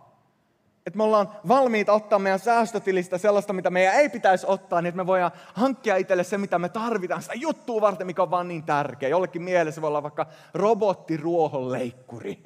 Että 0.87 0.97
me 0.97 1.03
ollaan 1.03 1.29
valmiita 1.49 1.93
ottaa 1.93 2.19
meidän 2.19 2.39
säästötilistä 2.39 3.19
sellaista, 3.19 3.53
mitä 3.53 3.71
meidän 3.71 3.95
ei 3.95 4.09
pitäisi 4.09 4.47
ottaa, 4.49 4.83
niin 4.83 4.89
että 4.89 4.97
me 4.97 5.07
voidaan 5.07 5.33
hankkia 5.55 5.97
itselle 5.97 6.25
se, 6.25 6.39
mitä 6.39 6.59
me 6.59 6.69
tarvitaan, 6.69 7.23
sitä 7.23 7.35
juttua 7.35 7.81
varten, 7.81 8.07
mikä 8.07 8.23
on 8.23 8.31
vaan 8.31 8.49
niin 8.49 8.63
tärkeä. 8.63 9.09
Jollekin 9.09 9.43
mielessä 9.43 9.83
voi 9.83 9.89
olla 9.89 10.03
vaikka 10.03 10.27
robottiruohonleikkuri. 10.55 12.43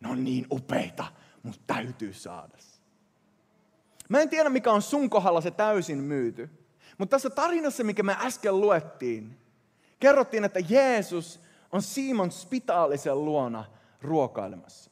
Ne 0.00 0.08
on 0.08 0.24
niin 0.24 0.46
upeita, 0.50 1.04
mutta 1.42 1.60
täytyy 1.66 2.12
saada 2.12 2.56
Mä 4.08 4.20
en 4.20 4.28
tiedä, 4.28 4.48
mikä 4.48 4.72
on 4.72 4.82
sun 4.82 5.10
kohdalla 5.10 5.40
se 5.40 5.50
täysin 5.50 5.98
myyty. 5.98 6.50
Mutta 6.98 7.10
tässä 7.10 7.30
tarinassa, 7.30 7.84
mikä 7.84 8.02
me 8.02 8.16
äsken 8.20 8.60
luettiin, 8.60 9.38
kerrottiin, 10.00 10.44
että 10.44 10.60
Jeesus 10.68 11.40
on 11.72 11.82
Simon 11.82 12.32
Spitaalisen 12.32 13.24
luona 13.24 13.64
ruokailemassa. 14.02 14.90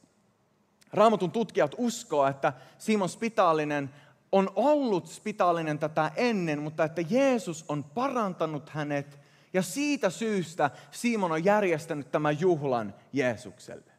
Raamatun 0.93 1.31
tutkijat 1.31 1.75
uskoo, 1.79 2.27
että 2.27 2.53
Simon 2.79 3.09
Spitaalinen 3.09 3.91
on 4.33 4.51
ollut 4.55 5.09
spitaalinen 5.09 5.79
tätä 5.79 6.11
ennen, 6.17 6.63
mutta 6.63 6.85
että 6.85 7.03
Jeesus 7.11 7.65
on 7.69 7.85
parantanut 7.85 8.69
hänet 8.69 9.19
ja 9.53 9.63
siitä 9.63 10.11
syystä 10.11 10.71
Simon 10.91 11.33
on 11.33 11.45
järjestänyt 11.45 12.11
tämän 12.11 12.41
juhlan 12.41 12.95
Jeesukselle. 13.13 13.92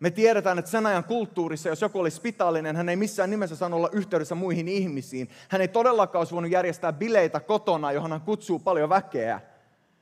Me 0.00 0.10
tiedetään, 0.10 0.58
että 0.58 0.70
sen 0.70 0.86
ajan 0.86 1.04
kulttuurissa, 1.04 1.68
jos 1.68 1.82
joku 1.82 2.00
oli 2.00 2.10
spitaalinen, 2.10 2.76
hän 2.76 2.88
ei 2.88 2.96
missään 2.96 3.30
nimessä 3.30 3.56
saanut 3.56 3.78
olla 3.78 3.88
yhteydessä 3.92 4.34
muihin 4.34 4.68
ihmisiin. 4.68 5.30
Hän 5.48 5.60
ei 5.60 5.68
todellakaan 5.68 6.20
olisi 6.20 6.34
voinut 6.34 6.50
järjestää 6.50 6.92
bileitä 6.92 7.40
kotona, 7.40 7.92
johon 7.92 8.12
hän 8.12 8.20
kutsuu 8.20 8.58
paljon 8.58 8.88
väkeä. 8.88 9.40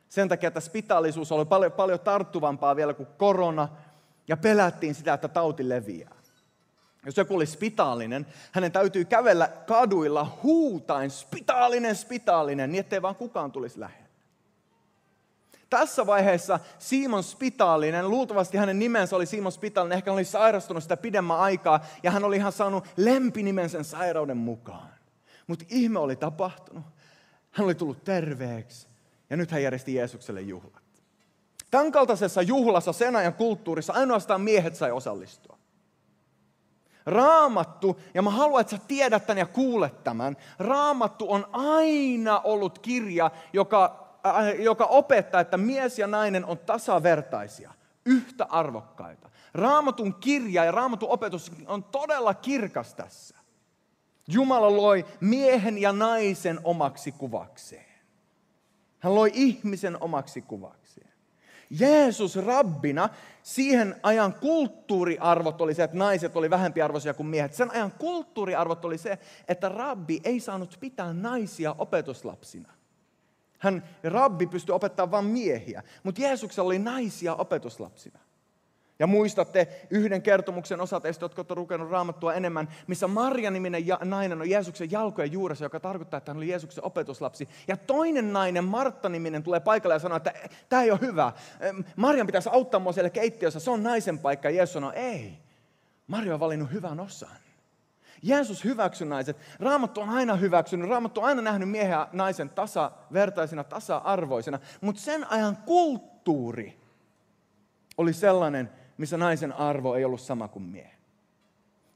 Sen 0.08 0.28
takia, 0.28 0.48
että 0.48 0.60
spitaalisuus 0.60 1.32
oli 1.32 1.44
paljon, 1.44 1.72
paljon 1.72 2.00
tarttuvampaa 2.00 2.76
vielä 2.76 2.94
kuin 2.94 3.08
korona, 3.16 3.68
ja 4.28 4.36
pelättiin 4.36 4.94
sitä, 4.94 5.14
että 5.14 5.28
tauti 5.28 5.68
leviää. 5.68 6.16
Jos 7.06 7.16
joku 7.16 7.34
oli 7.34 7.46
spitaalinen, 7.46 8.26
hänen 8.52 8.72
täytyy 8.72 9.04
kävellä 9.04 9.48
kaduilla 9.48 10.38
huutain, 10.42 11.10
spitaalinen, 11.10 11.96
spitaalinen, 11.96 12.72
niin 12.72 12.80
ettei 12.80 13.02
vaan 13.02 13.16
kukaan 13.16 13.52
tulisi 13.52 13.80
lähelle. 13.80 14.03
Tässä 15.70 16.06
vaiheessa 16.06 16.58
Simon 16.78 17.22
Spitaalinen, 17.22 18.10
luultavasti 18.10 18.56
hänen 18.56 18.78
nimensä 18.78 19.16
oli 19.16 19.26
Simon 19.26 19.52
Spitaalinen, 19.52 19.96
ehkä 19.96 20.10
hän 20.10 20.14
oli 20.14 20.24
sairastunut 20.24 20.82
sitä 20.82 20.96
pidemmän 20.96 21.38
aikaa, 21.38 21.80
ja 22.02 22.10
hän 22.10 22.24
oli 22.24 22.36
ihan 22.36 22.52
saanut 22.52 22.84
lempinimen 22.96 23.70
sen 23.70 23.84
sairauden 23.84 24.36
mukaan. 24.36 24.88
Mutta 25.46 25.64
ihme 25.68 25.98
oli 25.98 26.16
tapahtunut. 26.16 26.84
Hän 27.50 27.64
oli 27.64 27.74
tullut 27.74 28.04
terveeksi, 28.04 28.88
ja 29.30 29.36
nyt 29.36 29.50
hän 29.50 29.62
järjesti 29.62 29.94
Jeesukselle 29.94 30.40
juhlat. 30.40 30.82
Tämän 31.70 31.92
kaltaisessa 31.92 32.42
juhlassa 32.42 32.92
sen 32.92 33.16
ajan 33.16 33.34
kulttuurissa 33.34 33.92
ainoastaan 33.92 34.40
miehet 34.40 34.76
sai 34.76 34.90
osallistua. 34.90 35.58
Raamattu, 37.06 38.00
ja 38.14 38.22
mä 38.22 38.30
haluan, 38.30 38.60
että 38.60 38.70
sä 38.76 38.82
tiedät 38.88 39.26
tämän 39.26 39.38
ja 39.38 39.46
kuulet 39.46 40.04
tämän. 40.04 40.36
Raamattu 40.58 41.32
on 41.32 41.46
aina 41.52 42.40
ollut 42.40 42.78
kirja, 42.78 43.30
joka, 43.52 44.03
joka 44.58 44.84
opettaa, 44.84 45.40
että 45.40 45.56
mies 45.56 45.98
ja 45.98 46.06
nainen 46.06 46.44
on 46.44 46.58
tasavertaisia, 46.58 47.72
yhtä 48.06 48.44
arvokkaita. 48.44 49.30
Raamatun 49.54 50.14
kirja 50.14 50.64
ja 50.64 50.72
raamatun 50.72 51.08
opetus 51.08 51.52
on 51.66 51.84
todella 51.84 52.34
kirkas 52.34 52.94
tässä. 52.94 53.36
Jumala 54.28 54.76
loi 54.76 55.04
miehen 55.20 55.78
ja 55.78 55.92
naisen 55.92 56.60
omaksi 56.64 57.12
kuvakseen. 57.12 57.94
Hän 58.98 59.14
loi 59.14 59.30
ihmisen 59.34 60.02
omaksi 60.02 60.42
kuvakseen. 60.42 61.08
Jeesus 61.70 62.36
rabbina, 62.36 63.08
siihen 63.42 63.96
ajan 64.02 64.34
kulttuuriarvot 64.34 65.60
oli 65.60 65.74
se, 65.74 65.82
että 65.82 65.96
naiset 65.96 66.36
oli 66.36 66.50
vähempiarvoisia 66.50 67.14
kuin 67.14 67.26
miehet. 67.26 67.54
Sen 67.54 67.70
ajan 67.70 67.92
kulttuuriarvot 67.92 68.84
oli 68.84 68.98
se, 68.98 69.18
että 69.48 69.68
rabbi 69.68 70.20
ei 70.24 70.40
saanut 70.40 70.76
pitää 70.80 71.12
naisia 71.12 71.74
opetuslapsina. 71.78 72.72
Hän, 73.64 73.84
rabbi 74.04 74.46
pystyi 74.46 74.72
opettamaan 74.72 75.10
vain 75.10 75.24
miehiä, 75.24 75.82
mutta 76.02 76.20
Jeesuksella 76.20 76.66
oli 76.66 76.78
naisia 76.78 77.34
opetuslapsina. 77.34 78.18
Ja 78.98 79.06
muistatte 79.06 79.86
yhden 79.90 80.22
kertomuksen 80.22 80.80
osa 80.80 81.00
teistä, 81.00 81.24
jotka 81.24 81.40
olette 81.40 81.54
lukenut 81.54 81.90
raamattua 81.90 82.34
enemmän, 82.34 82.68
missä 82.86 83.08
Marja-niminen 83.08 83.82
nainen 84.04 84.40
on 84.40 84.50
Jeesuksen 84.50 84.90
jalkojen 84.90 85.32
juuressa, 85.32 85.64
joka 85.64 85.80
tarkoittaa, 85.80 86.18
että 86.18 86.30
hän 86.30 86.36
oli 86.36 86.48
Jeesuksen 86.48 86.84
opetuslapsi. 86.84 87.48
Ja 87.68 87.76
toinen 87.76 88.32
nainen, 88.32 88.64
Martta-niminen, 88.64 89.42
tulee 89.42 89.60
paikalle 89.60 89.94
ja 89.94 89.98
sanoo, 89.98 90.16
että 90.16 90.32
tämä 90.68 90.82
ei 90.82 90.90
ole 90.90 91.00
hyvä. 91.00 91.32
Marjan 91.96 92.26
pitäisi 92.26 92.48
auttaa 92.52 92.80
mua 92.80 92.92
siellä 92.92 93.10
keittiössä, 93.10 93.60
se 93.60 93.70
on 93.70 93.82
naisen 93.82 94.18
paikka. 94.18 94.50
Ja 94.50 94.56
Jeesus 94.56 94.72
sanoo, 94.72 94.92
ei. 94.94 95.38
Marja 96.06 96.34
on 96.34 96.40
valinnut 96.40 96.72
hyvän 96.72 97.00
osan. 97.00 97.43
Jeesus 98.24 98.64
hyväksyi 98.64 99.06
naiset. 99.06 99.36
Raamattu 99.60 100.00
on 100.00 100.10
aina 100.10 100.36
hyväksynyt. 100.36 100.90
Raamattu 100.90 101.20
on 101.20 101.26
aina 101.26 101.42
nähnyt 101.42 101.68
miehen 101.68 101.90
ja 101.90 102.08
naisen 102.12 102.50
tasavertaisina, 102.50 103.64
tasa-arvoisina. 103.64 104.58
Mutta 104.80 105.00
sen 105.00 105.30
ajan 105.30 105.56
kulttuuri 105.56 106.80
oli 107.98 108.12
sellainen, 108.12 108.70
missä 108.98 109.16
naisen 109.16 109.52
arvo 109.52 109.94
ei 109.94 110.04
ollut 110.04 110.20
sama 110.20 110.48
kuin 110.48 110.62
miehen. 110.62 110.98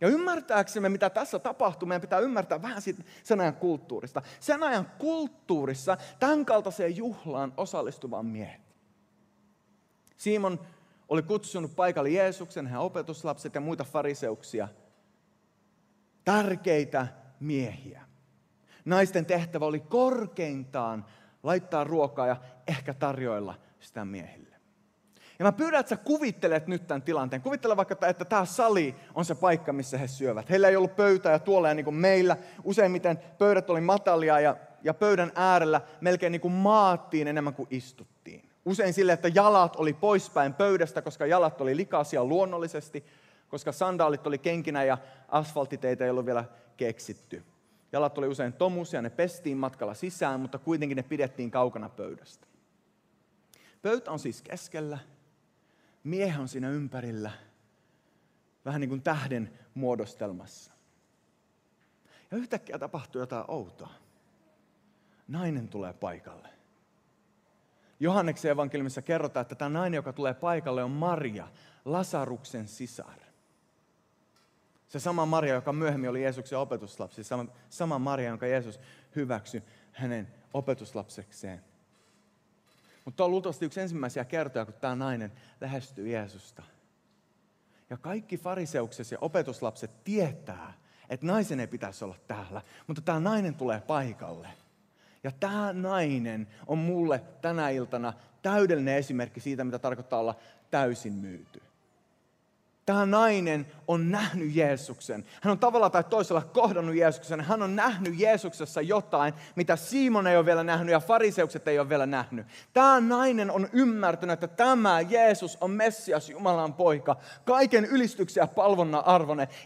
Ja 0.00 0.08
ymmärtääksemme, 0.08 0.88
mitä 0.88 1.10
tässä 1.10 1.38
tapahtuu, 1.38 1.88
meidän 1.88 2.00
pitää 2.00 2.18
ymmärtää 2.18 2.62
vähän 2.62 2.82
siitä 2.82 3.02
sen 3.24 3.40
ajan 3.40 3.54
kulttuurista. 3.54 4.22
Sen 4.40 4.62
ajan 4.62 4.90
kulttuurissa 4.98 5.96
tämän 6.18 6.44
kaltaiseen 6.44 6.96
juhlaan 6.96 7.52
osallistuvan 7.56 8.26
miehet. 8.26 8.60
Simon 10.16 10.60
oli 11.08 11.22
kutsunut 11.22 11.76
paikalle 11.76 12.10
Jeesuksen, 12.10 12.66
hän 12.66 12.80
opetuslapset 12.80 13.54
ja 13.54 13.60
muita 13.60 13.84
fariseuksia. 13.84 14.68
Tärkeitä 16.28 17.06
miehiä. 17.40 18.02
Naisten 18.84 19.26
tehtävä 19.26 19.64
oli 19.64 19.80
korkeintaan 19.80 21.04
laittaa 21.42 21.84
ruokaa 21.84 22.26
ja 22.26 22.36
ehkä 22.66 22.94
tarjoilla 22.94 23.54
sitä 23.80 24.04
miehille. 24.04 24.56
Ja 25.38 25.44
mä 25.44 25.52
pyydän, 25.52 25.80
että 25.80 25.90
sä 25.90 25.96
kuvittelet 25.96 26.66
nyt 26.66 26.86
tämän 26.86 27.02
tilanteen. 27.02 27.42
Kuvittele 27.42 27.76
vaikka, 27.76 28.06
että 28.06 28.24
tämä 28.24 28.44
sali 28.44 28.94
on 29.14 29.24
se 29.24 29.34
paikka, 29.34 29.72
missä 29.72 29.98
he 29.98 30.08
syövät. 30.08 30.50
Heillä 30.50 30.68
ei 30.68 30.76
ollut 30.76 30.96
pöytää 30.96 31.32
ja 31.32 31.38
tuoleja 31.38 31.74
niin 31.74 31.84
kuin 31.84 31.96
meillä. 31.96 32.36
Useimmiten 32.64 33.18
pöydät 33.38 33.70
oli 33.70 33.80
matalia 33.80 34.40
ja, 34.40 34.56
ja 34.82 34.94
pöydän 34.94 35.32
äärellä 35.34 35.80
melkein 36.00 36.32
niin 36.32 36.40
kuin 36.40 36.54
maattiin 36.54 37.28
enemmän 37.28 37.54
kuin 37.54 37.68
istuttiin. 37.70 38.48
Usein 38.64 38.92
sille, 38.92 39.12
että 39.12 39.28
jalat 39.34 39.76
oli 39.76 39.92
poispäin 39.92 40.54
pöydästä, 40.54 41.02
koska 41.02 41.26
jalat 41.26 41.60
oli 41.60 41.76
likaisia 41.76 42.24
luonnollisesti, 42.24 43.04
koska 43.48 43.72
sandaalit 43.72 44.26
oli 44.26 44.38
kenkinä 44.38 44.84
ja 44.84 44.98
asfaltiteitä 45.28 46.04
ei 46.04 46.10
ollut 46.10 46.26
vielä 46.26 46.44
keksitty. 46.76 47.42
Jalat 47.92 48.18
oli 48.18 48.28
usein 48.28 48.52
tomusia, 48.52 49.02
ne 49.02 49.10
pestiin 49.10 49.56
matkalla 49.56 49.94
sisään, 49.94 50.40
mutta 50.40 50.58
kuitenkin 50.58 50.96
ne 50.96 51.02
pidettiin 51.02 51.50
kaukana 51.50 51.88
pöydästä. 51.88 52.46
Pöytä 53.82 54.10
on 54.10 54.18
siis 54.18 54.42
keskellä 54.42 54.98
Miehe 56.04 56.40
on 56.40 56.48
siinä 56.48 56.70
ympärillä, 56.70 57.30
vähän 58.64 58.80
niin 58.80 58.88
kuin 58.88 59.02
tähden 59.02 59.58
muodostelmassa. 59.74 60.72
Ja 62.30 62.38
yhtäkkiä 62.38 62.78
tapahtuu 62.78 63.20
jotain 63.20 63.44
outoa. 63.48 63.90
Nainen 65.28 65.68
tulee 65.68 65.92
paikalle. 65.92 66.48
Johanneksen 68.00 68.50
evankeliumissa 68.50 69.02
kerrotaan, 69.02 69.42
että 69.42 69.54
tämä 69.54 69.68
nainen, 69.68 69.96
joka 69.96 70.12
tulee 70.12 70.34
paikalle, 70.34 70.84
on 70.84 70.90
Maria, 70.90 71.48
Lasaruksen 71.84 72.68
sisar. 72.68 73.27
Se 74.88 75.00
sama 75.00 75.26
Maria, 75.26 75.54
joka 75.54 75.72
myöhemmin 75.72 76.10
oli 76.10 76.22
Jeesuksen 76.22 76.58
opetuslapsi, 76.58 77.24
sama, 77.24 77.46
sama 77.70 77.98
Maria, 77.98 78.28
jonka 78.28 78.46
Jeesus 78.46 78.80
hyväksyi 79.16 79.62
hänen 79.92 80.28
opetuslapsekseen. 80.54 81.64
Mutta 83.04 83.24
on 83.24 83.30
luultavasti 83.30 83.66
yksi 83.66 83.80
ensimmäisiä 83.80 84.24
kertoja, 84.24 84.64
kun 84.64 84.74
tämä 84.74 84.94
nainen 84.94 85.32
lähestyy 85.60 86.08
Jeesusta. 86.08 86.62
Ja 87.90 87.96
kaikki 87.96 88.36
fariseukset 88.38 89.10
ja 89.10 89.18
opetuslapset 89.20 90.04
tietää, 90.04 90.72
että 91.08 91.26
naisen 91.26 91.60
ei 91.60 91.66
pitäisi 91.66 92.04
olla 92.04 92.16
täällä, 92.28 92.62
mutta 92.86 93.02
tämä 93.02 93.20
nainen 93.20 93.54
tulee 93.54 93.80
paikalle. 93.80 94.48
Ja 95.24 95.32
tämä 95.32 95.72
nainen 95.72 96.48
on 96.66 96.78
mulle 96.78 97.22
tänä 97.42 97.70
iltana 97.70 98.12
täydellinen 98.42 98.96
esimerkki 98.96 99.40
siitä, 99.40 99.64
mitä 99.64 99.78
tarkoittaa 99.78 100.20
olla 100.20 100.34
täysin 100.70 101.12
myyty. 101.12 101.62
Tämä 102.88 103.06
nainen 103.06 103.66
on 103.88 104.10
nähnyt 104.10 104.54
Jeesuksen. 104.54 105.24
Hän 105.42 105.52
on 105.52 105.58
tavalla 105.58 105.90
tai 105.90 106.04
toisella 106.04 106.42
kohdannut 106.42 106.96
Jeesuksen. 106.96 107.40
Hän 107.40 107.62
on 107.62 107.76
nähnyt 107.76 108.20
Jeesuksessa 108.20 108.80
jotain, 108.80 109.34
mitä 109.56 109.76
Simon 109.76 110.26
ei 110.26 110.36
ole 110.36 110.46
vielä 110.46 110.64
nähnyt 110.64 110.92
ja 110.92 111.00
fariseukset 111.00 111.68
ei 111.68 111.78
ole 111.78 111.88
vielä 111.88 112.06
nähnyt. 112.06 112.46
Tämä 112.72 113.00
nainen 113.00 113.50
on 113.50 113.68
ymmärtänyt, 113.72 114.32
että 114.32 114.56
tämä 114.56 115.00
Jeesus 115.00 115.58
on 115.60 115.70
Messias, 115.70 116.30
Jumalan 116.30 116.74
poika, 116.74 117.16
kaiken 117.44 117.84
ylistyksen 117.84 118.40
ja 118.40 118.46
palvonnan. 118.46 119.04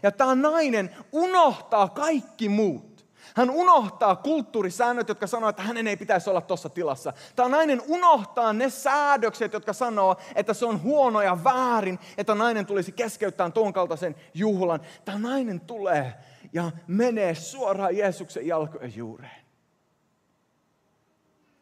Ja 0.03 0.11
tämä 0.11 0.35
nainen 0.35 0.95
unohtaa 1.11 1.89
kaikki 1.89 2.49
muut. 2.49 2.92
Hän 3.35 3.49
unohtaa 3.49 4.15
kulttuurisäännöt, 4.15 5.09
jotka 5.09 5.27
sanoo, 5.27 5.49
että 5.49 5.61
hänen 5.61 5.87
ei 5.87 5.97
pitäisi 5.97 6.29
olla 6.29 6.41
tuossa 6.41 6.69
tilassa. 6.69 7.13
Tämä 7.35 7.49
nainen 7.49 7.81
unohtaa 7.87 8.53
ne 8.53 8.69
säädökset, 8.69 9.53
jotka 9.53 9.73
sanoo, 9.73 10.15
että 10.35 10.53
se 10.53 10.65
on 10.65 10.81
huono 10.83 11.21
ja 11.21 11.43
väärin, 11.43 11.99
että 12.17 12.35
nainen 12.35 12.65
tulisi 12.65 12.91
keskeyttää 12.91 13.49
tuon 13.49 13.73
kaltaisen 13.73 14.15
juhlan. 14.33 14.79
Tämä 15.05 15.19
nainen 15.19 15.59
tulee 15.59 16.13
ja 16.53 16.71
menee 16.87 17.35
suoraan 17.35 17.97
Jeesuksen 17.97 18.47
jalkojen 18.47 18.93
juureen. 18.95 19.43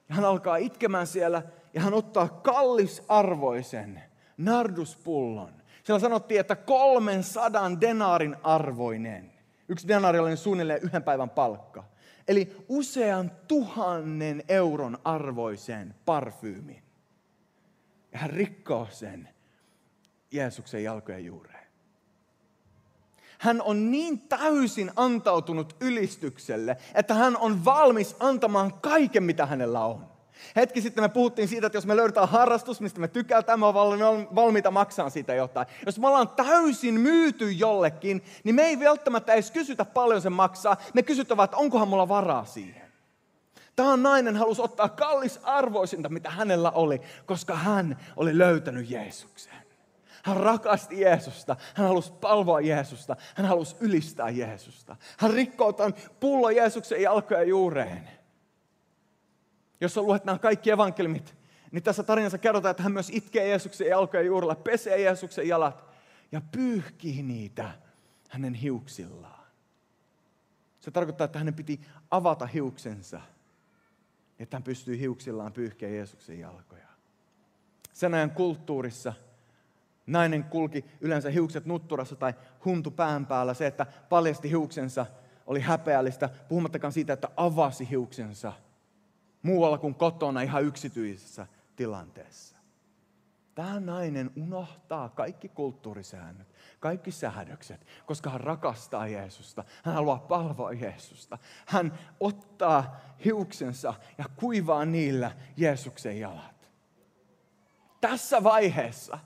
Hän 0.09 0.25
alkaa 0.25 0.57
itkemään 0.57 1.07
siellä 1.07 1.41
ja 1.73 1.81
hän 1.81 1.93
ottaa 1.93 2.27
kallisarvoisen 2.27 4.03
narduspullon. 4.37 5.53
Siellä 5.83 5.99
sanottiin, 5.99 6.39
että 6.39 6.55
300 6.55 7.81
denaarin 7.81 8.35
arvoinen. 8.43 9.40
Yksi 9.68 9.88
denari 9.88 10.20
oli 10.20 10.38
suunnilleen 10.38 10.82
yhden 10.82 11.03
päivän 11.03 11.30
palkka. 11.30 11.84
Eli 12.27 12.65
usean 12.70 13.32
tuhannen 13.48 14.44
euron 14.48 14.98
arvoisen 15.03 15.96
parfyymin. 16.06 16.84
Ja 18.12 18.20
hän 18.20 18.30
rikkoo 18.30 18.88
sen 18.91 19.30
Jeesuksen 20.32 20.84
jalkojen 20.84 21.25
juureen. 21.25 21.68
Hän 23.39 23.62
on 23.62 23.91
niin 23.91 24.20
täysin 24.20 24.91
antautunut 24.96 25.75
ylistykselle, 25.80 26.77
että 26.94 27.13
hän 27.13 27.38
on 27.38 27.65
valmis 27.65 28.15
antamaan 28.20 28.74
kaiken, 28.74 29.24
mitä 29.24 29.46
hänellä 29.46 29.86
on. 29.86 30.11
Hetki 30.55 30.81
sitten 30.81 31.03
me 31.03 31.10
puhuttiin 31.10 31.48
siitä, 31.48 31.67
että 31.67 31.77
jos 31.77 31.86
me 31.86 31.96
löydetään 31.96 32.29
harrastus, 32.29 32.81
mistä 32.81 33.00
me 33.00 33.08
tykätään, 33.08 33.60
me 33.60 33.65
ollaan 33.65 34.36
valmiita 34.36 34.72
maksaa 34.72 35.10
siitä 35.10 35.34
jotain. 35.34 35.67
Jos 35.86 36.00
me 36.00 36.08
ollaan 36.08 36.29
täysin 36.29 37.00
myyty 37.00 37.51
jollekin, 37.51 38.24
niin 38.43 38.55
me 38.55 38.63
ei 38.63 38.79
välttämättä 38.79 39.34
edes 39.34 39.51
kysytä 39.51 39.86
paljon 39.86 40.22
se 40.22 40.29
maksaa. 40.29 40.77
Me 40.93 41.03
kysytään 41.03 41.43
että 41.43 41.58
onkohan 41.58 41.88
mulla 41.88 42.08
varaa 42.08 42.46
siihen. 42.46 42.91
Tämä 43.75 43.98
nainen 43.98 44.36
halusi 44.36 44.62
ottaa 44.62 44.89
kallis 44.89 45.39
arvoisinta, 45.43 46.10
mitä 46.10 46.29
hänellä 46.29 46.72
oli, 46.72 47.01
koska 47.25 47.55
hän 47.55 47.98
oli 48.15 48.38
löytänyt 48.38 48.89
Jeesuksen. 48.89 49.53
Hän 50.24 50.38
rakasti 50.38 51.01
Jeesusta. 51.01 51.55
Hän 51.74 51.88
halusi 51.88 52.13
palvoa 52.22 52.62
Jeesusta. 52.62 53.15
Hän 53.36 53.46
halusi 53.46 53.75
ylistää 53.79 54.29
Jeesusta. 54.29 54.96
Hän 55.17 55.34
rikkoo 55.34 55.74
tämän 55.74 55.93
pullon 56.20 56.55
Jeesuksen 56.55 57.01
jalkojen 57.01 57.48
juureen 57.48 58.20
jos 59.81 59.93
sä 59.93 60.01
luet 60.01 60.25
nämä 60.25 60.39
kaikki 60.39 60.71
evankelmit, 60.71 61.35
niin 61.71 61.83
tässä 61.83 62.03
tarinassa 62.03 62.38
kerrotaan, 62.38 62.71
että 62.71 62.83
hän 62.83 62.91
myös 62.91 63.09
itkee 63.09 63.47
Jeesuksen 63.47 63.88
jalkojen 63.88 64.25
juurella, 64.25 64.55
pesee 64.55 65.01
Jeesuksen 65.01 65.47
jalat 65.47 65.85
ja 66.31 66.41
pyyhkii 66.51 67.23
niitä 67.23 67.71
hänen 68.29 68.53
hiuksillaan. 68.53 69.45
Se 70.79 70.91
tarkoittaa, 70.91 71.25
että 71.25 71.39
hänen 71.39 71.53
piti 71.53 71.81
avata 72.11 72.45
hiuksensa, 72.45 73.21
että 74.39 74.55
hän 74.57 74.63
pystyy 74.63 75.00
hiuksillaan 75.00 75.53
pyyhkeä 75.53 75.89
Jeesuksen 75.89 76.39
jalkoja. 76.39 76.88
Sen 77.93 78.13
ajan 78.13 78.31
kulttuurissa 78.31 79.13
nainen 80.07 80.43
kulki 80.43 80.85
yleensä 81.01 81.29
hiukset 81.29 81.65
nutturassa 81.65 82.15
tai 82.15 82.33
huntu 82.65 82.91
pään 82.91 83.25
päällä. 83.25 83.53
Se, 83.53 83.67
että 83.67 83.85
paljasti 84.09 84.49
hiuksensa, 84.49 85.06
oli 85.47 85.60
häpeällistä, 85.60 86.29
puhumattakaan 86.49 86.93
siitä, 86.93 87.13
että 87.13 87.29
avasi 87.38 87.89
hiuksensa– 87.89 88.53
muualla 89.41 89.77
kuin 89.77 89.95
kotona 89.95 90.41
ihan 90.41 90.63
yksityisessä 90.63 91.47
tilanteessa. 91.75 92.58
Tämä 93.56 93.80
nainen 93.80 94.32
unohtaa 94.36 95.10
kaikki 95.10 95.49
kulttuurisäännöt, 95.49 96.47
kaikki 96.80 97.12
säädökset, 97.12 97.86
koska 98.06 98.30
hän 98.30 98.41
rakastaa 98.41 99.08
Jeesusta. 99.08 99.63
Hän 99.84 99.95
haluaa 99.95 100.19
palvoa 100.19 100.71
Jeesusta. 100.71 101.38
Hän 101.65 101.99
ottaa 102.19 102.99
hiuksensa 103.25 103.93
ja 104.17 104.25
kuivaa 104.36 104.86
niillä 104.86 105.32
Jeesuksen 105.58 106.19
jalat. 106.19 106.71
Tässä 108.01 108.43
vaiheessa 108.43 109.19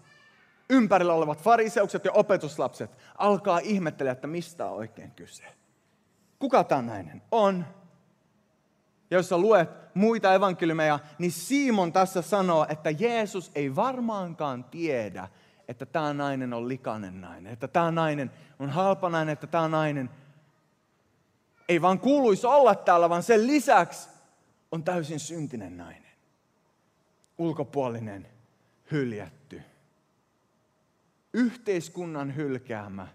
ympärillä 0.70 1.14
olevat 1.14 1.42
fariseukset 1.42 2.06
ja 2.06 2.12
opetuslapset 2.12 2.92
alkaa 3.18 3.60
ihmettelemään, 3.60 4.16
että 4.16 4.28
mistä 4.28 4.66
on 4.66 4.78
oikein 4.78 5.12
kyse. 5.12 5.44
Kuka 6.40 6.64
tämä 6.64 6.82
nainen 6.82 7.22
on? 7.32 7.66
Ja 9.16 9.20
jos 9.20 9.30
sä 9.30 9.38
luet 9.38 9.70
muita 9.94 10.34
evankeliumeja, 10.34 11.00
niin 11.18 11.32
Simon 11.32 11.94
tässä 11.94 12.22
sanoo, 12.22 12.66
että 12.70 12.90
Jeesus 12.90 13.52
ei 13.56 13.76
varmaankaan 13.76 14.64
tiedä, 14.64 15.28
että 15.68 15.86
tämä 15.86 16.14
nainen 16.14 16.54
on 16.54 16.68
likainen 16.68 17.22
nainen. 17.22 17.54
Että 17.54 17.68
tämä 17.68 17.92
nainen 17.92 18.32
on 18.60 18.70
halpa 18.70 19.10
nainen, 19.10 19.34
että 19.34 19.48
tämä 19.48 19.68
nainen 19.68 20.10
ei 21.70 21.82
vaan 21.82 22.00
kuuluisi 22.00 22.48
olla 22.48 22.76
täällä, 22.76 23.10
vaan 23.10 23.24
sen 23.24 23.48
lisäksi 23.48 24.10
on 24.72 24.84
täysin 24.84 25.20
syntinen 25.20 25.78
nainen. 25.78 26.12
Ulkopuolinen, 27.38 28.28
hyljätty. 28.92 29.62
Yhteiskunnan 31.34 32.36
hylkäämä. 32.36 33.08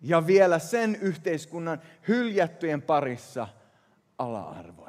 Ja 0.00 0.26
vielä 0.26 0.58
sen 0.58 0.96
yhteiskunnan 0.96 1.82
hyljättyjen 2.08 2.82
parissa 2.82 3.48
ala-arvo. 4.22 4.82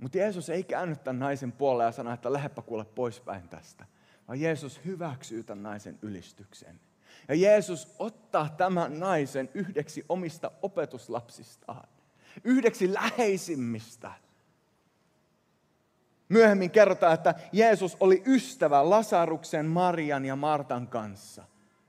Mutta 0.00 0.18
Jeesus 0.18 0.50
ei 0.50 0.64
käynyt 0.64 1.04
tämän 1.04 1.18
naisen 1.18 1.52
puolelle 1.52 1.84
ja 1.84 1.92
sanoi, 1.92 2.14
että 2.14 2.32
lähdepä 2.32 2.62
kuule 2.62 2.84
poispäin 2.84 3.48
tästä. 3.48 3.86
Vaan 4.28 4.40
Jeesus 4.40 4.84
hyväksyy 4.84 5.42
tämän 5.44 5.62
naisen 5.62 5.98
ylistyksen. 6.02 6.80
Ja 7.28 7.34
Jeesus 7.34 7.94
ottaa 7.98 8.48
tämän 8.56 9.00
naisen 9.00 9.50
yhdeksi 9.54 10.04
omista 10.08 10.50
opetuslapsistaan. 10.62 11.88
Yhdeksi 12.44 12.94
läheisimmistä. 12.94 14.12
Myöhemmin 16.28 16.70
kerrotaan, 16.70 17.14
että 17.14 17.34
Jeesus 17.52 17.96
oli 18.00 18.22
ystävä 18.26 18.90
Lasaruksen, 18.90 19.66
Marian 19.66 20.24
ja 20.24 20.36
Martan 20.36 20.88
kanssa. 20.88 21.44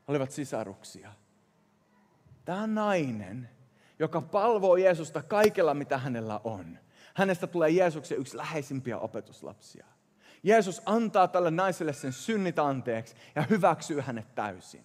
Olivat 0.07 0.31
sisaruksia. 0.31 1.13
Tämä 2.45 2.67
nainen, 2.67 3.49
joka 3.99 4.21
palvoo 4.21 4.75
Jeesusta 4.75 5.23
kaikella, 5.23 5.73
mitä 5.73 5.97
hänellä 5.97 6.41
on– 6.43 6.77
hänestä 7.19 7.47
tulee 7.47 7.69
Jeesuksen 7.69 8.17
yksi 8.17 8.37
läheisimpiä 8.37 8.97
opetuslapsia. 8.97 9.85
Jeesus 10.43 10.81
antaa 10.85 11.27
tälle 11.27 11.51
naiselle 11.51 11.93
sen 11.93 12.13
synnit 12.13 12.59
anteeksi 12.59 13.15
ja 13.35 13.41
hyväksyy 13.49 13.99
hänet 13.99 14.35
täysin. 14.35 14.83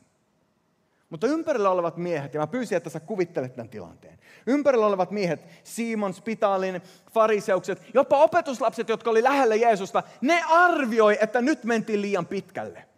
Mutta 1.11 1.27
ympärillä 1.27 1.71
olevat 1.71 1.97
miehet, 1.97 2.35
ja 2.35 2.41
mä 2.41 2.47
pyysin, 2.47 2.77
että 2.77 2.91
sä 2.91 3.01
kuvittelet 3.01 3.57
tämän 3.57 3.69
tilanteen. 3.69 4.19
Ympärillä 4.47 4.87
olevat 4.87 5.11
miehet, 5.11 5.47
Simon, 5.65 6.15
Spitalin, 6.15 6.83
fariseukset, 7.13 7.83
jopa 7.95 8.19
opetuslapset, 8.19 8.89
jotka 8.89 9.11
oli 9.11 9.23
lähellä 9.23 9.55
Jeesusta, 9.55 10.03
ne 10.21 10.43
arvioi, 10.49 11.19
että 11.21 11.41
nyt 11.41 11.65
mentiin 11.65 12.03
liian 12.03 12.27
pitkälle. 12.27 12.89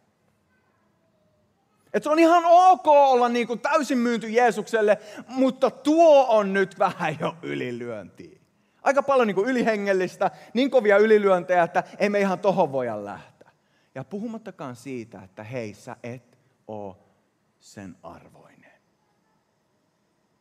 Että 1.97 2.05
se 2.05 2.11
on 2.11 2.19
ihan 2.19 2.45
ok 2.45 2.87
olla 2.87 3.29
niin 3.29 3.47
kuin 3.47 3.61
täysin 3.61 3.99
myynty 3.99 4.29
Jeesukselle, 4.29 4.99
mutta 5.29 5.71
tuo 5.71 6.27
on 6.29 6.53
nyt 6.53 6.79
vähän 6.79 7.17
jo 7.21 7.37
ylilyöntiä. 7.43 8.41
Aika 8.83 9.03
paljon 9.03 9.27
niin 9.27 9.35
kuin 9.35 9.49
ylihengellistä, 9.49 10.31
niin 10.55 10.71
kovia 10.71 10.99
ylilyöntejä, 10.99 11.63
että 11.63 11.83
ei 11.99 12.09
me 12.09 12.21
ihan 12.21 12.39
tohon 12.39 12.73
voida 12.73 13.05
lähteä. 13.05 13.51
Ja 13.95 14.05
puhumattakaan 14.05 14.77
siitä, 14.77 15.23
että 15.23 15.45
hei, 15.45 15.75
sä 15.75 15.97
et 16.03 16.39
ole 16.67 16.97
sen 17.61 17.97
arvoinen. 18.03 18.73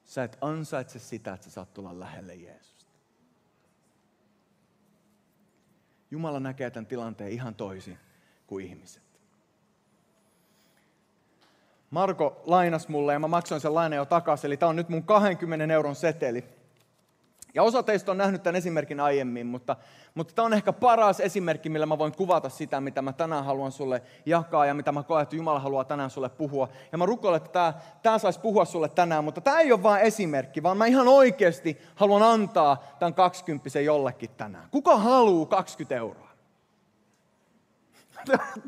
Sä 0.06 0.24
et 0.24 0.38
ansaitse 0.42 1.00
sitä, 1.00 1.34
että 1.34 1.44
sä 1.44 1.52
saat 1.52 1.74
tulla 1.74 2.00
lähelle 2.00 2.36
Jeesusta. 2.36 2.92
Jumala 6.12 6.40
näkee 6.40 6.70
tämän 6.70 6.88
tilanteen 6.88 7.32
ihan 7.32 7.56
toisin 7.56 7.98
kuin 8.48 8.66
ihmiset. 8.66 9.05
Marko 11.96 12.42
lainas 12.46 12.88
mulle 12.88 13.14
ja 13.14 13.20
mä 13.20 13.28
maksoin 13.28 13.62
sen 13.62 13.76
lainan 13.76 13.98
jo 13.98 14.06
takaisin, 14.06 14.48
eli 14.48 14.58
tämä 14.58 14.70
on 14.70 14.76
nyt 14.76 14.90
mun 14.90 15.04
20 15.04 15.74
euron 15.74 15.96
seteli. 15.96 16.44
Ja 17.54 17.64
osa 17.64 17.84
teistä 17.84 18.12
on 18.12 18.18
nähnyt 18.18 18.44
tämän 18.44 18.56
esimerkin 18.56 19.00
aiemmin, 19.00 19.48
mutta, 19.48 19.76
mutta 20.16 20.34
tämä 20.34 20.46
on 20.46 20.54
ehkä 20.54 20.74
paras 20.74 21.20
esimerkki, 21.20 21.70
millä 21.70 21.86
mä 21.86 21.98
voin 21.98 22.16
kuvata 22.16 22.50
sitä, 22.50 22.82
mitä 22.82 23.02
mä 23.02 23.14
tänään 23.14 23.46
haluan 23.46 23.72
sulle 23.72 24.02
jakaa 24.26 24.66
ja 24.66 24.74
mitä 24.74 24.92
mä 24.92 25.04
koen, 25.04 25.24
että 25.24 25.36
Jumala 25.36 25.60
haluaa 25.60 25.84
tänään 25.84 26.10
sulle 26.10 26.30
puhua. 26.30 26.70
Ja 26.92 26.98
mä 26.98 27.06
rukoilen, 27.06 27.38
että 27.38 27.50
tämä, 27.50 27.74
tämä 28.04 28.18
saisi 28.18 28.40
puhua 28.40 28.66
sulle 28.66 28.90
tänään, 28.90 29.24
mutta 29.24 29.42
tämä 29.42 29.60
ei 29.60 29.72
ole 29.72 29.84
vain 29.84 30.02
esimerkki, 30.02 30.64
vaan 30.64 30.78
mä 30.78 30.86
ihan 30.86 31.08
oikeasti 31.08 31.82
haluan 31.96 32.24
antaa 32.24 32.84
tämän 33.00 33.14
20 33.14 33.80
jollekin 33.80 34.30
tänään. 34.38 34.68
Kuka 34.72 34.98
haluaa 34.98 35.46
20 35.46 35.96
euroa? 35.96 36.25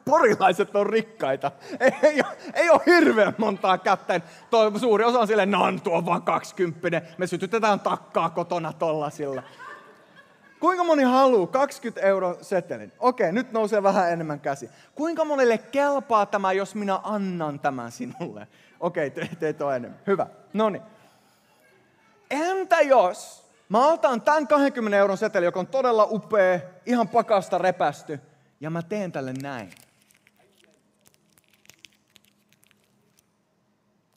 Porilaiset 0.05 0.75
on 0.75 0.87
rikkaita. 0.87 1.51
Ei, 1.79 1.91
ei, 2.03 2.21
ei 2.53 2.69
ole 2.69 2.81
hirveän 2.85 3.35
montaa 3.37 3.77
kättä. 3.77 4.21
Tuo 4.49 4.71
suuri 4.79 5.03
osa 5.03 5.19
on 5.19 5.27
silleen, 5.27 5.51
no 5.51 5.59
tuo 5.83 6.05
vaan 6.05 6.21
20. 6.21 7.01
Me 7.17 7.27
sytytetään 7.27 7.79
takkaa 7.79 8.29
kotona 8.29 8.73
tollasilla. 8.73 9.43
Kuinka 10.59 10.83
moni 10.83 11.03
haluaa 11.03 11.47
20 11.47 12.07
euro 12.07 12.37
setelin? 12.41 12.91
Okei, 12.99 13.31
nyt 13.31 13.51
nousee 13.51 13.83
vähän 13.83 14.11
enemmän 14.11 14.39
käsi. 14.39 14.69
Kuinka 14.95 15.25
monelle 15.25 15.57
kelpaa 15.57 16.25
tämä, 16.25 16.53
jos 16.53 16.75
minä 16.75 16.99
annan 17.03 17.59
tämän 17.59 17.91
sinulle? 17.91 18.47
Okei, 18.79 19.09
te, 19.09 19.29
teet 19.39 19.61
on 19.61 19.75
enemmän. 19.75 19.99
Hyvä. 20.07 20.27
No 20.53 20.69
niin. 20.69 20.83
Entä 22.31 22.81
jos 22.81 23.45
mä 23.69 23.87
otan 23.87 24.21
tämän 24.21 24.47
20 24.47 24.97
euron 24.97 25.17
seteli, 25.17 25.45
joka 25.45 25.59
on 25.59 25.67
todella 25.67 26.07
upea, 26.11 26.59
ihan 26.85 27.07
pakasta 27.07 27.57
repästy, 27.57 28.19
ja 28.61 28.69
mä 28.69 28.81
teen 28.81 29.11
tälle 29.11 29.33
näin. 29.33 29.69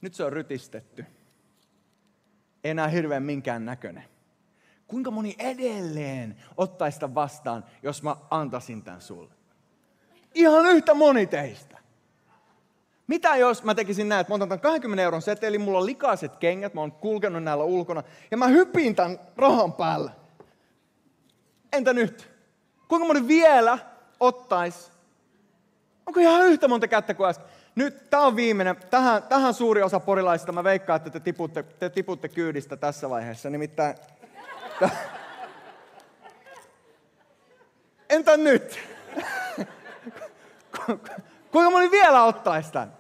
Nyt 0.01 0.15
se 0.15 0.25
on 0.25 0.33
rytistetty. 0.33 1.05
Enää 2.65 2.89
hirveän 2.89 3.23
minkään 3.23 3.65
näköinen. 3.65 4.05
Kuinka 4.87 5.11
moni 5.11 5.37
edelleen 5.39 6.37
ottaisi 6.57 6.97
sitä 6.97 7.15
vastaan, 7.15 7.65
jos 7.83 8.03
mä 8.03 8.17
antaisin 8.31 8.83
tämän 8.83 9.01
sulle? 9.01 9.35
Ihan 10.35 10.67
yhtä 10.67 10.95
moni 10.95 11.27
teistä. 11.27 11.79
Mitä 13.07 13.37
jos 13.37 13.63
mä 13.65 13.75
tekisin 13.75 14.09
näin, 14.09 14.21
että 14.21 14.31
mä 14.31 14.35
otan 14.35 14.49
tämän 14.49 14.61
20 14.61 15.03
euron 15.03 15.23
seteli, 15.23 15.59
mulla 15.59 15.79
on 15.79 15.87
likaiset 15.87 16.37
kengät, 16.37 16.75
mä 16.75 16.81
oon 16.81 16.93
kulkenut 16.93 17.43
näillä 17.43 17.65
ulkona, 17.65 18.03
ja 18.31 18.37
mä 18.37 18.47
hypin 18.47 18.95
tämän 18.95 19.19
rahan 19.37 19.73
päällä. 19.73 20.11
Entä 21.73 21.93
nyt? 21.93 22.31
Kuinka 22.89 23.07
moni 23.07 23.29
vielä 23.29 23.79
ottaisi? 24.21 24.91
Onko 26.07 26.21
ihan 26.21 26.47
yhtä 26.47 26.69
monta 26.69 26.89
kättä 26.89 27.15
kuin 27.15 27.29
äsken? 27.29 27.47
Nyt 27.75 28.11
tämä 28.11 28.23
on 28.23 28.37
viimeinen. 28.37 28.77
Tähän, 28.91 29.23
tähän 29.23 29.55
suuri 29.55 29.83
osa 29.83 30.01
porilaisista. 30.01 30.53
Mä 30.53 30.65
veikkaan, 30.65 30.97
että 30.97 31.11
te 31.11 31.21
tiputte, 31.21 31.63
te 31.63 31.91
tiputte 31.91 32.29
kyydistä 32.29 32.77
tässä 32.77 33.11
vaiheessa. 33.11 33.51
Nimittäin... 33.51 33.95
Entä 38.11 38.37
nyt? 38.37 38.79
Kuinka 41.51 41.71
moni 41.71 41.91
vielä 41.91 42.25
ottaisi 42.25 42.73
tämän? 42.73 42.93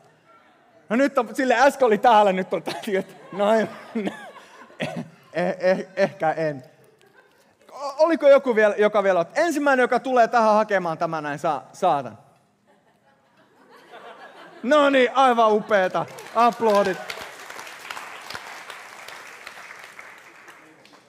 No 0.89 0.97
nyt 0.97 1.19
on, 1.19 1.35
sille 1.35 1.55
äsken 1.59 1.87
oli 1.87 1.99
täällä, 1.99 2.33
nyt 2.33 2.55
on 2.55 2.63
täällä, 2.63 3.03
no 3.33 3.55
eh, 3.55 3.69
eh, 5.61 5.87
ehkä 5.97 6.33
en. 6.33 6.65
Oliko 7.81 8.29
joku 8.29 8.55
vielä, 8.55 8.75
joka 8.79 9.03
vielä 9.03 9.21
otti? 9.21 9.41
Ensimmäinen, 9.41 9.85
joka 9.85 10.01
tulee 10.01 10.29
tähän 10.29 10.55
hakemaan 10.55 10.99
tämän 10.99 11.23
näin, 11.23 11.39
saa, 11.39 11.69
saatan. 11.73 12.19
No 14.63 14.91
niin, 14.91 15.11
aivan 15.15 15.53
upeeta. 15.53 16.07
Aplodit. 16.35 16.99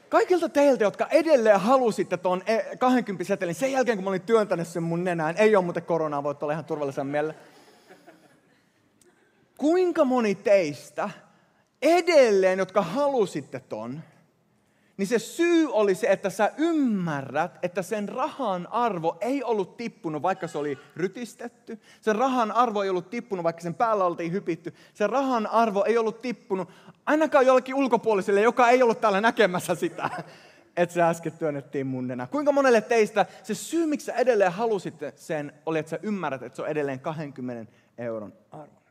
Kaikilta 0.10 0.50
teiltä, 0.50 0.84
jotka 0.84 1.08
edelleen 1.12 1.60
halusitte 1.60 2.18
tuon 2.18 2.44
20 2.80 3.24
setelin, 3.24 3.56
sen 3.56 3.72
jälkeen 3.72 3.98
kun 3.98 4.04
mä 4.04 4.10
olin 4.10 4.22
työntänyt 4.22 4.68
sen 4.68 4.84
mun 4.84 5.04
nenään, 5.04 5.38
ei 5.38 5.56
ole 5.56 5.64
muuten 5.64 5.84
koronaa, 5.84 6.24
voit 6.24 6.44
olla 6.44 6.54
ihan 6.54 6.66
turvallisen 6.66 7.08
mielellä. 7.08 7.34
Kuinka 9.58 10.06
moni 10.06 10.36
teistä 10.36 11.10
edelleen, 11.82 12.60
jotka 12.60 12.82
halusitte 12.82 13.60
ton, 13.60 14.02
niin 15.02 15.08
se 15.08 15.20
syy 15.20 15.72
oli 15.72 15.96
se, 15.96 16.08
että 16.08 16.30
sä 16.30 16.52
ymmärrät, 16.58 17.60
että 17.64 17.82
sen 17.82 18.10
rahan 18.10 18.68
arvo 18.72 19.18
ei 19.22 19.44
ollut 19.44 19.78
tippunut, 19.78 20.22
vaikka 20.22 20.48
se 20.48 20.58
oli 20.58 20.78
rytistetty. 20.96 21.80
Sen 22.02 22.16
rahan 22.16 22.52
arvo 22.52 22.84
ei 22.84 22.90
ollut 22.90 23.10
tippunut, 23.10 23.44
vaikka 23.44 23.62
sen 23.62 23.74
päällä 23.74 24.06
oltiin 24.06 24.32
hypitty. 24.32 24.74
Sen 24.94 25.10
rahan 25.10 25.48
arvo 25.48 25.84
ei 25.84 25.98
ollut 25.98 26.22
tippunut 26.22 26.70
ainakaan 27.06 27.46
jollekin 27.46 27.76
ulkopuoliselle, 27.76 28.42
joka 28.42 28.70
ei 28.70 28.84
ollut 28.84 29.02
täällä 29.02 29.22
näkemässä 29.22 29.76
sitä, 29.76 30.10
että 30.78 30.94
se 30.94 31.02
äsken 31.02 31.32
työnnettiin 31.32 31.88
mun 31.88 32.08
nenä. 32.08 32.28
Kuinka 32.28 32.52
monelle 32.52 32.82
teistä 32.82 33.26
se 33.44 33.56
syy, 33.56 33.86
miksi 33.86 34.06
sä 34.06 34.14
edelleen 34.14 34.52
halusitte 34.52 35.14
sen, 35.16 35.54
oli, 35.66 35.80
että 35.80 35.90
sä 35.90 36.00
ymmärrät, 36.04 36.44
että 36.44 36.56
se 36.56 36.62
on 36.62 36.68
edelleen 36.68 37.00
20 37.00 37.72
euron 37.98 38.34
arvo. 38.52 38.82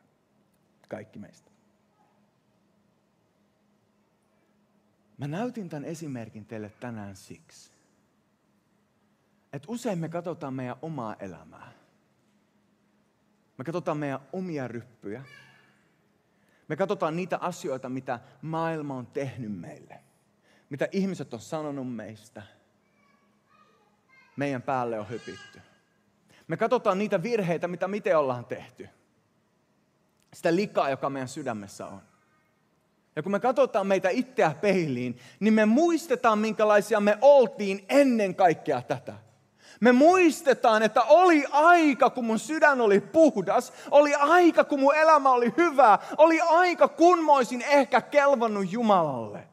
Kaikki 0.89 1.19
meistä. 1.19 1.50
Mä 5.21 5.29
näytin 5.29 5.69
tämän 5.69 5.85
esimerkin 5.85 6.47
teille 6.47 6.73
tänään 6.81 7.17
siksi, 7.17 7.73
että 9.53 9.73
usein 9.73 9.99
me 9.99 10.09
katsotaan 10.09 10.55
meidän 10.55 10.77
omaa 10.83 11.15
elämää. 11.15 11.73
Me 13.59 13.65
katsotaan 13.65 13.97
meidän 13.97 14.21
omia 14.33 14.69
ryppyjä. 14.69 15.25
Me 16.69 16.77
katsotaan 16.77 17.17
niitä 17.17 17.39
asioita, 17.39 17.89
mitä 17.89 18.21
maailma 18.43 18.95
on 18.95 19.07
tehnyt 19.07 19.61
meille. 19.61 20.01
Mitä 20.71 20.89
ihmiset 20.93 21.35
on 21.35 21.41
sanonut 21.41 21.95
meistä. 21.95 22.43
Meidän 24.37 24.63
päälle 24.63 25.01
on 25.01 25.09
hypitty. 25.09 25.61
Me 26.49 26.57
katsotaan 26.57 26.99
niitä 26.99 27.23
virheitä, 27.23 27.69
mitä 27.69 27.89
miten 27.89 28.19
ollaan 28.19 28.45
tehty. 28.45 28.89
Sitä 30.33 30.57
likaa, 30.57 30.91
joka 30.91 31.11
meidän 31.11 31.29
sydämessä 31.29 31.87
on. 31.87 32.10
Ja 33.21 33.23
kun 33.23 33.33
me 33.33 33.41
katsotaan 33.41 33.87
meitä 33.87 34.09
itseä 34.09 34.55
peiliin, 34.61 35.19
niin 35.41 35.55
me 35.55 35.67
muistetaan, 35.67 36.39
minkälaisia 36.39 37.01
me 37.01 37.19
oltiin 37.21 37.85
ennen 37.89 38.35
kaikkea 38.35 38.83
tätä. 38.83 39.15
Me 39.81 39.93
muistetaan, 39.93 40.83
että 40.83 41.03
oli 41.03 41.45
aika, 41.51 42.11
kun 42.11 42.25
mun 42.25 42.39
sydän 42.39 42.81
oli 42.81 43.01
puhdas, 43.01 43.73
oli 43.91 44.15
aika, 44.15 44.65
kun 44.65 44.81
mun 44.81 44.95
elämä 44.95 45.31
oli 45.31 45.55
hyvä, 45.57 45.99
oli 46.19 46.41
aika, 46.41 46.89
kun 46.89 47.25
mä 47.25 47.33
olisin 47.33 47.63
ehkä 47.63 48.01
kelvannut 48.01 48.73
Jumalalle. 48.73 49.49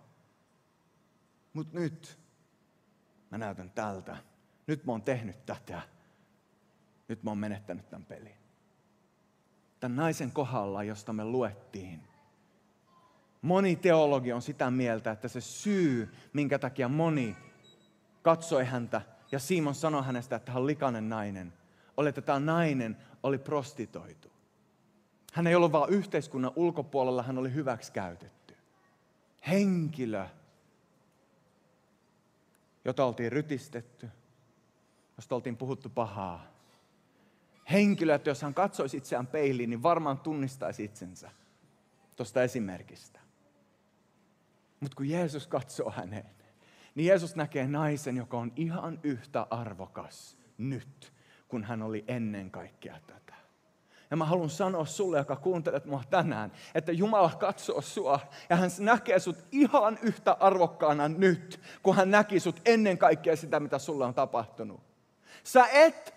Mutta 1.53 1.79
nyt 1.79 2.19
mä 3.29 3.37
näytän 3.37 3.69
tältä. 3.69 4.17
Nyt 4.67 4.85
mä 4.85 4.91
oon 4.91 5.01
tehnyt 5.01 5.45
tätä. 5.45 5.81
Nyt 7.07 7.23
mä 7.23 7.31
oon 7.31 7.37
menettänyt 7.37 7.89
tämän 7.89 8.05
pelin. 8.05 8.37
Tämän 9.79 9.95
naisen 9.95 10.31
kohdalla, 10.31 10.83
josta 10.83 11.13
me 11.13 11.25
luettiin, 11.25 12.06
Moni 13.41 13.75
teologi 13.75 14.33
on 14.33 14.41
sitä 14.41 14.71
mieltä, 14.71 15.11
että 15.11 15.27
se 15.27 15.41
syy, 15.41 16.09
minkä 16.33 16.59
takia 16.59 16.87
moni 16.87 17.35
katsoi 18.21 18.65
häntä 18.65 19.01
ja 19.31 19.39
Simon 19.39 19.75
sanoi 19.75 20.03
hänestä, 20.03 20.35
että 20.35 20.51
hän 20.51 20.61
on 20.61 20.67
likainen 20.67 21.09
nainen, 21.09 21.53
oli, 21.97 22.09
että 22.09 22.21
tämä 22.21 22.39
nainen 22.39 22.97
oli 23.23 23.37
prostitoitu. 23.37 24.31
Hän 25.33 25.47
ei 25.47 25.55
ollut 25.55 25.71
vain 25.71 25.93
yhteiskunnan 25.93 26.51
ulkopuolella, 26.55 27.23
hän 27.23 27.37
oli 27.37 27.53
hyväksi 27.53 27.91
käytetty. 27.91 28.55
Henkilö, 29.47 30.25
jota 32.85 33.05
oltiin 33.05 33.31
rytistetty, 33.31 34.09
josta 35.17 35.35
oltiin 35.35 35.57
puhuttu 35.57 35.89
pahaa. 35.89 36.47
Henkilö, 37.71 38.15
että 38.15 38.29
jos 38.29 38.41
hän 38.41 38.53
katsoisi 38.53 38.97
itseään 38.97 39.27
peiliin, 39.27 39.69
niin 39.69 39.83
varmaan 39.83 40.19
tunnistaisi 40.19 40.83
itsensä 40.83 41.31
tuosta 42.15 42.43
esimerkistä. 42.43 43.26
Mutta 44.79 44.95
kun 44.95 45.09
Jeesus 45.09 45.47
katsoo 45.47 45.91
häneen, 45.91 46.29
niin 46.95 47.07
Jeesus 47.07 47.35
näkee 47.35 47.67
naisen, 47.67 48.17
joka 48.17 48.37
on 48.37 48.51
ihan 48.55 48.99
yhtä 49.03 49.47
arvokas 49.49 50.37
nyt, 50.57 51.13
kun 51.47 51.63
hän 51.63 51.81
oli 51.81 52.05
ennen 52.07 52.51
kaikkea 52.51 52.99
tätä. 53.07 53.33
Ja 54.11 54.17
mä 54.17 54.25
haluan 54.25 54.49
sanoa 54.49 54.85
sulle, 54.85 55.17
joka 55.17 55.35
kuuntelet 55.35 55.85
mua 55.85 56.03
tänään, 56.09 56.51
että 56.75 56.91
Jumala 56.91 57.31
katsoo 57.39 57.81
sua 57.81 58.19
ja 58.49 58.55
hän 58.55 58.69
näkee 58.79 59.19
sut 59.19 59.37
ihan 59.51 59.99
yhtä 60.01 60.37
arvokkaana 60.39 61.07
nyt, 61.07 61.59
kun 61.83 61.95
hän 61.95 62.11
näki 62.11 62.39
sut 62.39 62.61
ennen 62.65 62.97
kaikkea 62.97 63.35
sitä, 63.35 63.59
mitä 63.59 63.79
sulle 63.79 64.05
on 64.05 64.13
tapahtunut. 64.13 64.81
Sä 65.43 65.67
et 65.71 66.13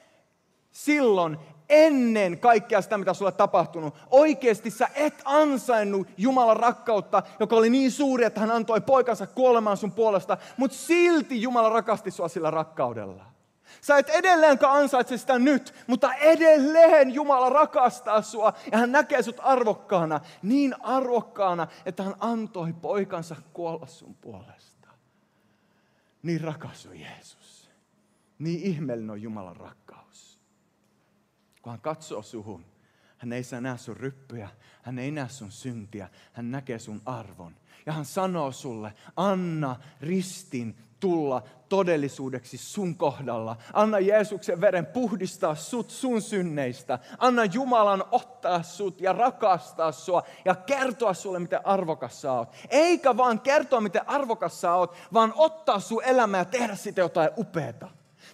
silloin 0.72 1.38
ennen 1.70 2.38
kaikkea 2.38 2.82
sitä, 2.82 2.98
mitä 2.98 3.14
sulle 3.14 3.32
tapahtunut. 3.32 3.94
Oikeasti 4.10 4.70
sä 4.70 4.88
et 4.94 5.22
ansainnut 5.24 6.08
Jumalan 6.16 6.56
rakkautta, 6.56 7.22
joka 7.40 7.56
oli 7.56 7.70
niin 7.70 7.90
suuri, 7.90 8.24
että 8.24 8.40
hän 8.40 8.50
antoi 8.50 8.80
poikansa 8.80 9.26
kuolemaan 9.26 9.76
sun 9.76 9.92
puolesta, 9.92 10.36
mutta 10.56 10.76
silti 10.76 11.42
Jumala 11.42 11.68
rakasti 11.68 12.10
sua 12.10 12.28
sillä 12.28 12.50
rakkaudella. 12.50 13.24
Sä 13.80 13.98
et 13.98 14.08
edelleenkään 14.08 14.72
ansaitse 14.72 15.18
sitä 15.18 15.38
nyt, 15.38 15.74
mutta 15.86 16.14
edelleen 16.14 17.14
Jumala 17.14 17.48
rakastaa 17.48 18.22
sua 18.22 18.52
ja 18.72 18.78
hän 18.78 18.92
näkee 18.92 19.22
sut 19.22 19.36
arvokkaana, 19.38 20.20
niin 20.42 20.74
arvokkaana, 20.82 21.66
että 21.86 22.02
hän 22.02 22.14
antoi 22.20 22.72
poikansa 22.72 23.36
kuolla 23.52 23.86
sun 23.86 24.14
puolesta. 24.14 24.88
Niin 26.22 26.40
rakas 26.40 26.86
on 26.86 27.00
Jeesus. 27.00 27.70
Niin 28.38 28.60
ihmeellinen 28.62 29.10
on 29.10 29.22
Jumalan 29.22 29.56
rakkaus. 29.56 30.29
Kun 31.62 31.70
hän 31.70 31.80
katsoo 31.80 32.22
suhun, 32.22 32.64
hän 33.18 33.32
ei 33.32 33.42
näe 33.60 33.78
sun 33.78 33.96
ryppyjä, 33.96 34.48
hän 34.82 34.98
ei 34.98 35.10
näe 35.10 35.28
sun 35.28 35.50
syntiä, 35.50 36.08
hän 36.32 36.50
näkee 36.50 36.78
sun 36.78 37.02
arvon. 37.04 37.56
Ja 37.86 37.92
hän 37.92 38.04
sanoo 38.04 38.52
sulle, 38.52 38.92
anna 39.16 39.76
ristin 40.00 40.76
tulla 41.00 41.42
todellisuudeksi 41.68 42.58
sun 42.58 42.94
kohdalla. 42.94 43.56
Anna 43.72 43.98
Jeesuksen 43.98 44.60
veren 44.60 44.86
puhdistaa 44.86 45.54
sut 45.54 45.90
sun 45.90 46.22
synneistä. 46.22 46.98
Anna 47.18 47.44
Jumalan 47.44 48.04
ottaa 48.10 48.62
sut 48.62 49.00
ja 49.00 49.12
rakastaa 49.12 49.92
sua 49.92 50.22
ja 50.44 50.54
kertoa 50.54 51.14
sulle, 51.14 51.38
miten 51.38 51.66
arvokas 51.66 52.20
sä 52.20 52.32
oot. 52.32 52.54
Eikä 52.70 53.16
vaan 53.16 53.40
kertoa, 53.40 53.80
miten 53.80 54.08
arvokas 54.08 54.60
sä 54.60 54.74
oot, 54.74 54.94
vaan 55.12 55.32
ottaa 55.36 55.80
sun 55.80 56.04
elämä 56.04 56.38
ja 56.38 56.44
tehdä 56.44 56.76
sitä 56.76 57.00
jotain 57.00 57.30
upeata. 57.36 57.88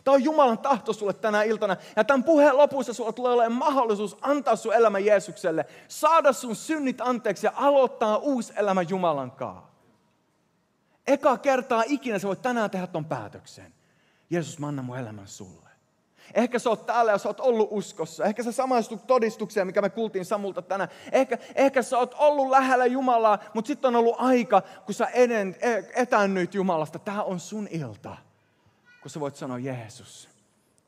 Tämä 0.06 0.14
on 0.14 0.24
Jumalan 0.24 0.58
tahto 0.58 0.92
sulle 0.92 1.12
tänä 1.12 1.42
iltana. 1.42 1.76
Ja 1.96 2.04
tämän 2.04 2.24
puheen 2.24 2.56
lopussa 2.56 2.92
sulla 2.92 3.12
tulee 3.12 3.32
olemaan 3.32 3.52
mahdollisuus 3.52 4.16
antaa 4.20 4.56
sun 4.56 4.74
elämä 4.74 4.98
Jeesukselle, 4.98 5.66
saada 5.88 6.32
sun 6.32 6.56
synnit 6.56 7.00
anteeksi 7.00 7.46
ja 7.46 7.52
aloittaa 7.56 8.16
uusi 8.16 8.52
elämä 8.56 8.82
Jumalan 8.82 9.30
kanssa. 9.30 9.66
Eka 11.06 11.38
kertaa 11.38 11.82
ikinä 11.86 12.18
sä 12.18 12.28
voit 12.28 12.42
tänään 12.42 12.70
tehdä 12.70 12.86
ton 12.86 13.04
päätöksen. 13.04 13.74
Jeesus, 14.30 14.58
mä 14.58 14.68
annan 14.68 14.84
mun 14.84 14.98
elämän 14.98 15.28
sulle. 15.28 15.68
Ehkä 16.34 16.58
sä 16.58 16.70
oot 16.70 16.86
täällä 16.86 17.12
ja 17.12 17.18
sä 17.18 17.28
oot 17.28 17.40
ollut 17.40 17.68
uskossa. 17.70 18.24
Ehkä 18.24 18.42
sä 18.42 18.52
samaistut 18.52 19.06
todistukseen, 19.06 19.66
mikä 19.66 19.82
me 19.82 19.90
kuultiin 19.90 20.24
Samulta 20.24 20.62
tänään. 20.62 20.90
Ehkä, 21.12 21.38
ehkä 21.54 21.82
sä 21.82 21.98
oot 21.98 22.14
ollut 22.18 22.50
lähellä 22.50 22.86
Jumalaa, 22.86 23.38
mutta 23.54 23.66
sitten 23.66 23.88
on 23.88 23.96
ollut 23.96 24.16
aika, 24.18 24.62
kun 24.84 24.94
sä 24.94 25.06
e- 25.06 25.82
etännyt 25.94 26.54
Jumalasta. 26.54 26.98
Tämä 26.98 27.22
on 27.22 27.40
sun 27.40 27.68
ilta, 27.70 28.16
kun 29.06 29.10
sä 29.10 29.20
voit 29.20 29.36
sanoa, 29.36 29.58
Jeesus, 29.58 30.28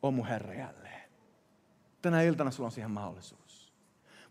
on 0.03 0.15
mun 0.15 0.27
Herra 0.27 0.55
jälleen. 0.55 1.03
Tänä 2.03 2.23
iltana 2.23 2.51
sulla 2.51 2.67
on 2.67 2.73
siihen 2.73 2.91
mahdollisuus. 2.91 3.73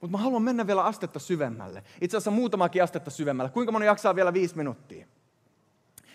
Mutta 0.02 0.18
mä 0.18 0.24
haluan 0.24 0.42
mennä 0.42 0.68
vielä 0.68 0.84
astetta 0.84 1.20
syvemmälle. 1.20 1.84
Itse 2.02 2.18
asiassa 2.18 2.32
muutamakin 2.32 2.84
astetta 2.84 3.12
syvemmälle. 3.12 3.52
Kuinka 3.52 3.72
moni 3.72 3.86
jaksaa 3.86 4.16
vielä 4.16 4.34
viisi 4.34 4.58
minuuttia? 4.58 5.08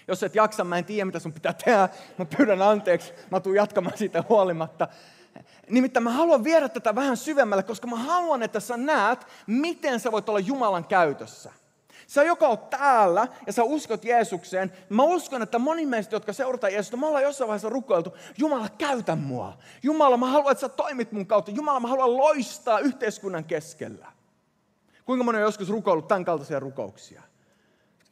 Jos 0.09 0.23
et 0.23 0.35
jaksa, 0.35 0.65
mä 0.65 0.79
en 0.79 0.85
tiedä 0.85 1.05
mitä 1.05 1.19
sun 1.19 1.33
pitää 1.33 1.53
tehdä. 1.53 1.89
Mä 2.19 2.25
pyydän 2.37 2.63
anteeksi, 2.63 3.13
mä 3.31 3.41
tuun 3.41 3.57
jatkamaan 3.57 3.99
siitä 3.99 4.25
huolimatta. 4.29 4.89
Nimittäin 5.71 6.05
mä 6.05 6.11
haluan 6.11 6.45
viedä 6.45 6.69
tätä 6.69 6.95
vähän 6.95 7.17
syvemmälle, 7.17 7.63
koska 7.63 7.87
mä 7.87 7.97
haluan, 7.97 8.43
että 8.43 8.61
sä 8.61 8.77
näet, 8.77 9.27
miten 9.47 10.01
sä 10.01 10.13
voit 10.13 10.29
olla 10.29 10.41
Jumalan 10.41 10.85
käytössä. 10.85 11.53
Sä 12.13 12.23
joka 12.23 12.49
on 12.49 12.59
täällä 12.59 13.29
ja 13.47 13.53
sä 13.53 13.65
uskot 13.65 14.05
Jeesukseen, 14.05 14.73
mä 14.89 15.03
uskon, 15.03 15.43
että 15.43 15.59
moni 15.59 15.87
meistä, 15.87 16.17
jotka 16.17 16.33
seurataan 16.33 16.73
Jeesusta, 16.73 16.97
me 16.97 17.07
ollaan 17.07 17.23
jossain 17.23 17.49
vaiheessa 17.49 17.69
rukoiltu, 17.69 18.17
Jumala 18.39 18.69
käytä 18.79 19.17
mua. 19.17 19.59
Jumala, 19.83 20.17
mä 20.17 20.27
haluan, 20.27 20.53
että 20.53 20.61
sä 20.61 20.69
toimit 20.69 21.13
mun 21.13 21.27
kautta. 21.27 21.51
Jumala, 21.51 21.81
mä 21.81 21.89
haluan 21.89 22.17
loistaa 22.17 22.79
yhteiskunnan 22.79 23.45
keskellä. 23.45 24.07
Kuinka 25.05 25.25
moni 25.25 25.39
on 25.39 25.43
joskus 25.43 25.69
rukoillut 25.69 26.09
tämän 26.09 26.25
kaltaisia 26.25 26.61
rukouksia? 26.61 27.23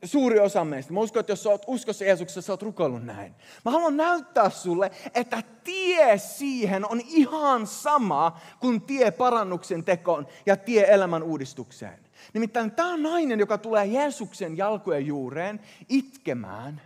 suuri 0.05 0.39
osa 0.39 0.65
meistä. 0.65 0.93
Mä 0.93 1.01
uskon, 1.01 1.21
että 1.21 1.33
jos 1.33 1.43
sä 1.43 1.51
oot 1.51 1.65
uskossa 1.67 2.05
Jeesuksessa, 2.05 2.43
sä 2.43 2.53
oot 2.53 2.63
rukoillut 2.63 3.05
näin. 3.05 3.35
Mä 3.65 3.71
haluan 3.71 3.97
näyttää 3.97 4.51
sulle, 4.51 4.91
että 5.15 5.43
tie 5.65 6.19
siihen 6.19 6.91
on 6.91 7.01
ihan 7.01 7.67
sama 7.67 8.41
kuin 8.61 8.83
tie 8.83 9.11
parannuksen 9.11 9.85
tekoon 9.85 10.27
ja 10.47 10.57
tie 10.57 10.95
elämän 10.95 11.23
uudistukseen. 11.23 12.10
Nimittäin 12.33 12.71
tämä 12.71 12.97
nainen, 12.97 13.41
joka 13.41 13.59
tulee 13.59 13.87
Jeesuksen 13.87 14.57
jalkojen 14.57 15.07
juureen 15.07 15.61
itkemään, 15.89 16.83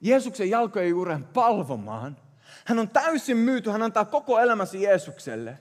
Jeesuksen 0.00 0.50
jalkojen 0.50 0.88
juureen 0.88 1.24
palvomaan, 1.24 2.16
hän 2.64 2.78
on 2.78 2.88
täysin 2.88 3.36
myyty, 3.36 3.70
hän 3.70 3.82
antaa 3.82 4.04
koko 4.04 4.38
elämänsä 4.38 4.76
Jeesukselle. 4.76 5.58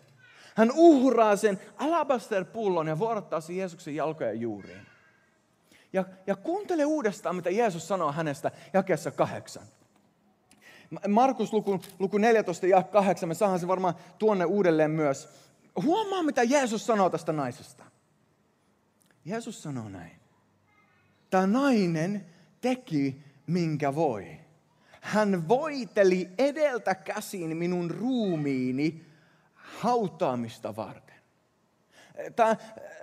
Hän 0.56 0.72
uhraa 0.76 1.36
sen 1.36 1.60
alabaster-pullon 1.78 2.88
ja 2.88 3.00
vuorottaa 3.00 3.42
sen 3.42 3.58
Jeesuksen 3.58 3.96
jalkojen 3.96 4.42
juuriin. 4.42 4.88
Ja, 5.94 6.06
ja 6.28 6.36
kuuntele 6.36 6.86
uudestaan, 6.86 7.36
mitä 7.36 7.50
Jeesus 7.50 7.88
sanoo 7.88 8.12
hänestä 8.12 8.52
jakeessa 8.74 9.12
kahdeksan. 9.12 9.64
Markus 11.08 11.54
luku, 11.54 11.82
luku 12.00 12.18
14 12.18 12.68
ja 12.68 12.84
8, 12.84 13.30
me 13.30 13.36
saadaan 13.36 13.60
se 13.60 13.68
varmaan 13.68 13.96
tuonne 14.18 14.46
uudelleen 14.46 14.92
myös. 14.92 15.30
Huomaa, 15.84 16.24
mitä 16.24 16.44
Jeesus 16.44 16.86
sanoo 16.86 17.10
tästä 17.10 17.34
naisesta. 17.34 17.84
Jeesus 19.30 19.64
sanoo 19.64 19.90
näin. 19.90 20.12
Tämä 21.30 21.48
nainen 21.48 22.26
teki, 22.62 23.24
minkä 23.48 23.96
voi. 23.96 24.28
Hän 25.02 25.48
voiteli 25.48 26.30
edeltä 26.38 26.96
käsin 26.96 27.58
minun 27.58 27.92
ruumiini 27.92 29.06
hautaamista 29.54 30.76
varten. 30.76 31.16
Tämä, 32.36 32.56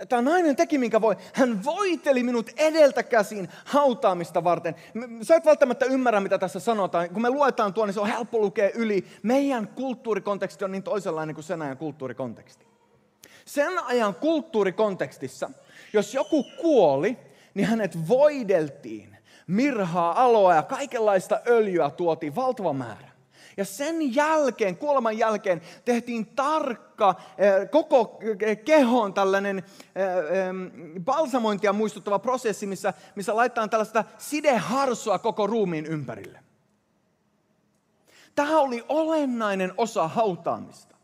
tämä 0.08 0.22
nainen 0.22 0.56
teki 0.56 0.78
minkä 0.78 1.00
voi. 1.00 1.16
Hän 1.32 1.64
voiteli 1.64 2.22
minut 2.22 2.50
edeltä 2.56 3.02
käsin 3.02 3.48
hautaamista 3.64 4.44
varten. 4.44 4.74
Sä 5.22 5.36
et 5.36 5.44
välttämättä 5.44 5.86
ymmärrä, 5.86 6.20
mitä 6.20 6.38
tässä 6.38 6.60
sanotaan. 6.60 7.10
Kun 7.10 7.22
me 7.22 7.30
luetaan 7.30 7.74
tuon, 7.74 7.88
niin 7.88 7.94
se 7.94 8.00
on 8.00 8.08
helppo 8.08 8.38
lukea 8.38 8.70
yli. 8.74 9.06
Meidän 9.22 9.68
kulttuurikonteksti 9.68 10.64
on 10.64 10.72
niin 10.72 10.82
toisenlainen 10.82 11.34
kuin 11.34 11.44
sen 11.44 11.62
ajan 11.62 11.76
kulttuurikonteksti. 11.76 12.66
Sen 13.44 13.84
ajan 13.84 14.14
kulttuurikontekstissa, 14.14 15.50
jos 15.96 16.14
joku 16.14 16.44
kuoli, 16.60 17.18
niin 17.54 17.66
hänet 17.66 18.08
voideltiin. 18.08 19.16
Mirhaa, 19.46 20.24
aloa 20.24 20.54
ja 20.54 20.62
kaikenlaista 20.62 21.40
öljyä 21.46 21.90
tuotiin 21.90 22.34
valtava 22.34 22.72
määrä. 22.72 23.08
Ja 23.56 23.64
sen 23.64 24.14
jälkeen, 24.14 24.76
kuoleman 24.76 25.18
jälkeen, 25.18 25.62
tehtiin 25.84 26.26
tarkka, 26.26 27.14
eh, 27.38 27.70
koko 27.70 28.20
kehon 28.64 29.14
tällainen 29.14 29.58
eh, 29.58 29.64
balsamointia 31.04 31.72
muistuttava 31.72 32.18
prosessi, 32.18 32.66
missä, 32.66 32.94
missä 33.14 33.36
laitetaan 33.36 33.70
tällaista 33.70 34.04
sideharsua 34.18 35.18
koko 35.18 35.46
ruumiin 35.46 35.86
ympärille. 35.86 36.40
Tämä 38.34 38.60
oli 38.60 38.84
olennainen 38.88 39.72
osa 39.76 40.08
hautaamista. 40.08 40.95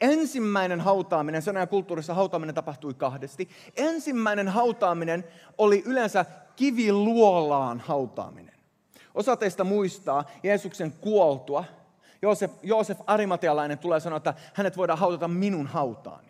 Ensimmäinen 0.00 0.80
hautaaminen, 0.80 1.42
sen 1.42 1.56
ajan 1.56 1.68
kulttuurissa 1.68 2.14
hautaaminen 2.14 2.54
tapahtui 2.54 2.94
kahdesti. 2.94 3.48
Ensimmäinen 3.76 4.48
hautaaminen 4.48 5.24
oli 5.58 5.82
yleensä 5.86 6.24
kiviluolaan 6.56 7.80
hautaaminen. 7.80 8.54
Osa 9.14 9.36
teistä 9.36 9.64
muistaa 9.64 10.24
Jeesuksen 10.42 10.92
kuoltua– 10.92 11.64
Joosef, 12.22 12.50
Joosef 12.62 13.00
Arimatealainen 13.06 13.78
tulee 13.78 14.00
sanoa, 14.00 14.16
että 14.16 14.34
hänet 14.54 14.76
voidaan 14.76 14.98
hautata 14.98 15.28
minun 15.28 15.66
hautaani. 15.66 16.29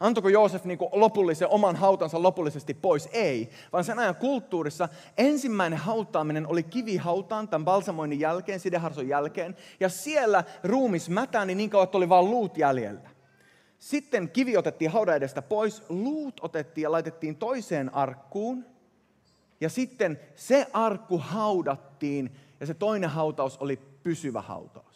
Antoiko 0.00 0.28
Joosef 0.28 0.64
niin 0.64 0.78
lopullisen 0.92 1.48
oman 1.48 1.76
hautansa 1.76 2.22
lopullisesti 2.22 2.74
pois? 2.74 3.08
Ei, 3.12 3.50
vaan 3.72 3.84
sen 3.84 3.98
ajan 3.98 4.16
kulttuurissa 4.16 4.88
ensimmäinen 5.18 5.78
hautaaminen 5.78 6.46
oli 6.46 6.62
kivihautaan 6.62 7.48
tämän 7.48 7.64
balsamoinnin 7.64 8.20
jälkeen, 8.20 8.60
sideharson 8.60 9.08
jälkeen, 9.08 9.56
ja 9.80 9.88
siellä 9.88 10.44
ruumis 10.64 11.10
mätäni 11.10 11.54
niin 11.54 11.70
kauan, 11.70 11.84
että 11.84 11.98
oli 11.98 12.08
vain 12.08 12.30
luut 12.30 12.58
jäljellä. 12.58 13.10
Sitten 13.78 14.30
kivi 14.30 14.56
otettiin 14.56 14.90
haudan 14.90 15.16
edestä 15.16 15.42
pois, 15.42 15.82
luut 15.88 16.40
otettiin 16.40 16.82
ja 16.82 16.92
laitettiin 16.92 17.36
toiseen 17.36 17.94
arkkuun, 17.94 18.64
ja 19.60 19.68
sitten 19.68 20.20
se 20.34 20.66
arkku 20.72 21.18
haudattiin, 21.18 22.36
ja 22.60 22.66
se 22.66 22.74
toinen 22.74 23.10
hautaus 23.10 23.58
oli 23.58 23.76
pysyvä 24.02 24.42
hautaus. 24.42 24.93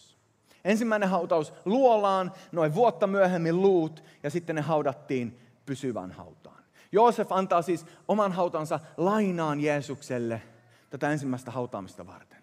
Ensimmäinen 0.65 1.09
hautaus 1.09 1.53
luolaan, 1.65 2.33
noin 2.53 2.75
vuotta 2.75 3.07
myöhemmin 3.07 3.63
luut 3.63 4.05
ja 4.23 4.31
sitten 4.31 4.57
ne 4.57 4.63
haudattiin 4.63 5.39
pysyvän 5.67 6.13
hautaan. 6.13 6.63
Joosef 6.93 7.33
antaa 7.33 7.63
siis 7.63 7.87
oman 8.09 8.33
hautansa 8.33 8.81
lainaan 8.97 9.61
Jeesukselle 9.61 10.43
tätä 10.91 11.11
ensimmäistä 11.11 11.51
hautaamista 11.51 12.07
varten. 12.07 12.39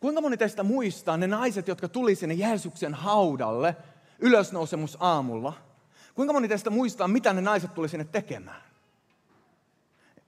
Kuinka 0.00 0.20
moni 0.20 0.36
teistä 0.36 0.62
muistaa 0.62 1.16
ne 1.16 1.26
naiset, 1.26 1.68
jotka 1.68 1.88
tuli 1.88 2.14
sinne 2.14 2.34
Jeesuksen 2.34 2.94
haudalle 2.94 3.76
ylösnousemus 4.18 4.96
aamulla? 5.00 5.52
Kuinka 6.14 6.32
moni 6.32 6.48
teistä 6.48 6.70
muistaa, 6.70 7.08
mitä 7.08 7.32
ne 7.32 7.40
naiset 7.40 7.74
tuli 7.74 7.88
sinne 7.88 8.04
tekemään? 8.04 8.62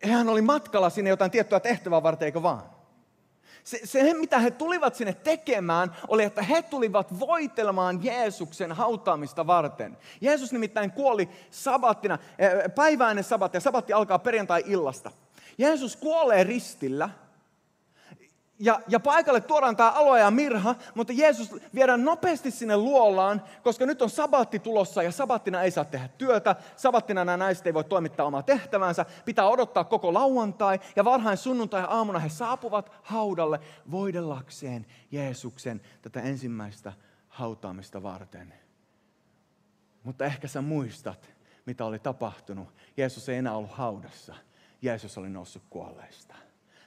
Hän 0.05 0.29
oli 0.29 0.43
matkalla 0.43 0.91
sinne 0.91 1.11
jotain 1.11 1.31
tiettyä 1.31 1.61
tehtävää 1.61 2.03
varten, 2.03 2.27
eikö 2.27 2.43
vaan? 2.43 2.63
Se, 3.65 3.81
se, 3.85 4.15
mitä 4.15 4.39
he 4.39 4.51
tulivat 4.51 4.95
sinne 4.95 5.13
tekemään, 5.13 5.97
oli, 6.09 6.25
että 6.25 6.43
he 6.43 6.63
tulivat 6.63 7.21
voitelemaan 7.21 8.05
Jeesuksen 8.05 8.73
hautaamista 8.73 9.47
varten. 9.47 9.99
Jeesus 10.21 10.53
nimittäin 10.53 10.91
kuoli 10.91 11.29
sabattina, 11.51 12.19
eh, 12.39 12.53
päiväinen 12.75 13.25
sabatti, 13.25 13.57
ja 13.57 13.61
sabatti 13.61 13.93
alkaa 13.93 14.19
perjantai-illasta. 14.19 15.11
Jeesus 15.59 15.97
kuolee 15.97 16.45
ristillä, 16.45 17.11
ja, 18.63 18.81
ja 18.89 19.01
paikalle 19.01 19.41
tuodaan 19.41 19.77
tämä 19.77 19.91
aloe 19.91 20.21
ja 20.21 20.31
mirha, 20.31 20.75
mutta 20.95 21.13
Jeesus 21.13 21.55
viedään 21.75 22.05
nopeasti 22.05 22.51
sinne 22.51 22.77
luolaan, 22.77 23.43
koska 23.63 23.87
nyt 23.87 24.03
on 24.03 24.11
sabatti 24.11 24.59
tulossa 24.59 25.03
ja 25.03 25.13
sabattina 25.13 25.63
ei 25.63 25.71
saa 25.71 25.85
tehdä 25.85 26.09
työtä. 26.09 26.57
Sabattina 26.77 27.25
nämä 27.25 27.37
naiset 27.37 27.67
ei 27.67 27.75
voi 27.75 27.85
toimittaa 27.85 28.27
omaa 28.27 28.43
tehtävänsä. 28.43 29.07
Pitää 29.25 29.49
odottaa 29.49 29.85
koko 29.85 30.15
lauantai 30.15 30.81
ja 30.97 31.05
varhain 31.05 31.37
sunnuntai 31.37 31.85
aamuna 31.89 32.19
he 32.19 32.29
saapuvat 32.29 32.93
haudalle 33.03 33.61
voidellakseen 33.91 34.87
Jeesuksen 35.11 35.81
tätä 36.03 36.21
ensimmäistä 36.21 36.93
hautaamista 37.29 38.03
varten. 38.03 38.55
Mutta 40.03 40.25
ehkä 40.25 40.49
sä 40.49 40.63
muistat, 40.63 41.31
mitä 41.67 41.85
oli 41.85 41.99
tapahtunut. 41.99 42.69
Jeesus 42.97 43.29
ei 43.29 43.37
enää 43.37 43.57
ollut 43.57 43.73
haudassa. 43.73 44.35
Jeesus 44.83 45.19
oli 45.19 45.31
noussut 45.31 45.63
kuolleista. 45.71 46.35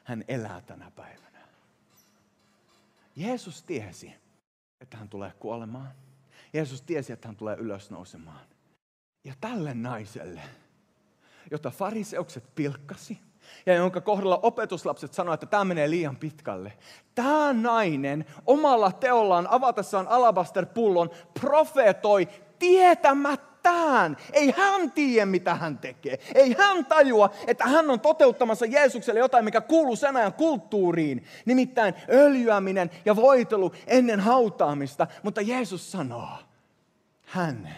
Hän 0.04 0.24
elää 0.28 0.62
tänä 0.62 0.92
päivänä. 0.92 1.35
Jeesus 3.16 3.64
tiesi, 3.64 4.14
että 4.82 4.98
hän 4.98 5.10
tulee 5.10 5.32
kuolemaan. 5.40 5.92
Jeesus 6.54 6.82
tiesi, 6.82 7.14
että 7.14 7.28
hän 7.28 7.36
tulee 7.36 7.56
ylösnousemaan. 7.56 8.48
Ja 9.24 9.34
tälle 9.42 9.74
naiselle, 9.74 10.42
jota 11.52 11.70
fariseukset 11.70 12.56
pilkkasi, 12.56 13.20
ja 13.66 13.74
jonka 13.74 14.02
kohdalla 14.02 14.40
opetuslapset 14.44 15.14
sanoivat, 15.14 15.44
että 15.44 15.52
tämä 15.52 15.66
menee 15.66 15.90
liian 15.90 16.16
pitkälle. 16.16 16.74
Tämä 17.16 17.54
nainen 17.54 18.26
omalla 18.46 18.92
teollaan 18.92 19.48
avatessaan 19.48 20.08
alabaster-pullon 20.08 21.10
profeetoi 21.42 22.28
tietämättään. 23.66 24.18
Ei 24.34 24.52
hän 24.58 24.92
tiedä, 24.92 25.26
mitä 25.26 25.56
hän 25.56 25.78
tekee. 25.78 26.20
Ei 26.36 26.56
hän 26.58 26.86
tajua, 26.86 27.30
että 27.48 27.66
hän 27.66 27.90
on 27.90 28.00
toteuttamassa 28.00 28.66
Jeesukselle 28.66 29.20
jotain, 29.20 29.46
mikä 29.46 29.62
kuuluu 29.62 29.96
sen 29.96 30.16
ajan 30.16 30.34
kulttuuriin. 30.34 31.24
Nimittäin 31.46 31.94
öljyäminen 32.10 32.92
ja 33.06 33.16
voitelu 33.16 33.72
ennen 33.88 34.20
hautaamista. 34.20 35.08
Mutta 35.24 35.42
Jeesus 35.42 35.92
sanoo, 35.92 36.38
hän 37.24 37.76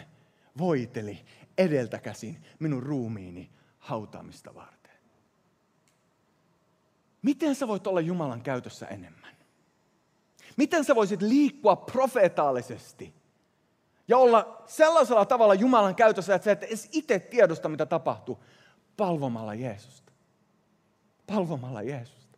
voiteli 0.58 1.26
edeltäkäsin 1.58 2.38
minun 2.60 2.84
ruumiini 2.84 3.50
hautaamista 3.80 4.56
varten. 4.56 4.78
Miten 7.22 7.56
sä 7.56 7.68
voit 7.68 7.88
olla 7.88 8.02
Jumalan 8.02 8.42
käytössä 8.42 8.86
enemmän? 8.86 9.38
Miten 10.58 10.84
sä 10.84 10.96
voisit 10.96 11.22
liikkua 11.22 11.76
profeetaalisesti 11.76 13.17
ja 14.08 14.18
olla 14.18 14.64
sellaisella 14.66 15.26
tavalla 15.26 15.54
Jumalan 15.54 15.96
käytössä, 15.96 16.36
että 16.36 16.46
sä 16.46 16.52
et 16.52 16.64
edes 16.64 16.90
itse 16.92 17.20
tiedosta, 17.20 17.70
mitä 17.70 17.86
tapahtuu, 17.86 18.44
palvomalla 18.98 19.54
Jeesusta. 19.54 20.12
Palvomalla 21.28 21.82
Jeesusta. 21.82 22.38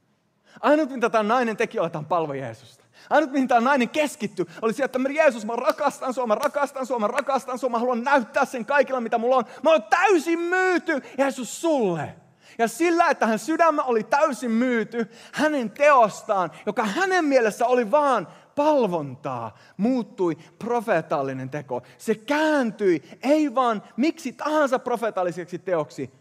Ainut, 0.62 0.90
mitä 0.90 1.10
tämä 1.10 1.24
nainen 1.24 1.58
teki, 1.58 1.80
oli, 1.80 1.86
että 1.86 1.98
hän 1.98 2.06
palvo 2.06 2.34
Jeesusta. 2.34 2.84
Ainut, 3.10 3.32
mihin 3.32 3.48
tämä 3.48 3.62
nainen 3.62 3.90
keskittyi, 3.90 4.46
oli 4.62 4.74
se, 4.74 4.84
että 4.84 5.00
Jeesus, 5.14 5.46
mä 5.46 5.56
rakastan 5.56 6.14
sua, 6.14 6.28
mä 6.28 6.36
rakastan 6.36 6.86
sua, 6.86 7.00
mä 7.00 7.08
rakastan 7.08 7.60
sua, 7.60 7.70
mä 7.70 7.80
haluan 7.80 8.04
näyttää 8.04 8.46
sen 8.46 8.66
kaikilla, 8.66 9.02
mitä 9.02 9.18
mulla 9.18 9.36
on. 9.36 9.46
Mä 9.64 9.72
oon 9.72 9.84
täysin 9.84 10.40
myyty, 10.40 11.02
Jeesus, 11.18 11.62
sulle. 11.62 12.16
Ja 12.58 12.68
sillä, 12.68 13.10
että 13.10 13.26
hän 13.28 13.40
sydämä 13.40 13.84
oli 13.84 14.04
täysin 14.04 14.52
myyty, 14.52 15.12
hänen 15.32 15.72
teostaan, 15.72 16.52
joka 16.66 16.84
hänen 16.86 17.26
mielessä 17.26 17.68
oli 17.68 17.92
vaan 17.92 18.28
palvontaa, 18.60 19.58
muuttui 19.78 20.36
profeetallinen 20.36 21.50
teko. 21.50 21.82
Se 21.98 22.16
kääntyi 22.16 23.18
ei 23.24 23.56
vaan 23.56 23.84
miksi 23.98 24.34
tahansa 24.34 24.80
profeetalliseksi 24.80 25.60
teoksi, 25.60 26.12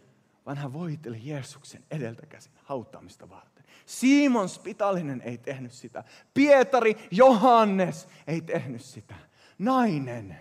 vaan 0.45 0.57
hän 0.57 0.73
voiteli 0.73 1.19
Jeesuksen 1.23 1.83
edeltäkäsin 1.91 2.51
hautaamista 2.63 3.29
varten. 3.29 3.65
Simon 3.85 4.49
Spitalinen 4.49 5.21
ei 5.21 5.37
tehnyt 5.37 5.71
sitä. 5.71 6.03
Pietari, 6.33 6.95
Johannes 7.11 8.07
ei 8.27 8.41
tehnyt 8.41 8.81
sitä. 8.81 9.15
Nainen, 9.57 10.37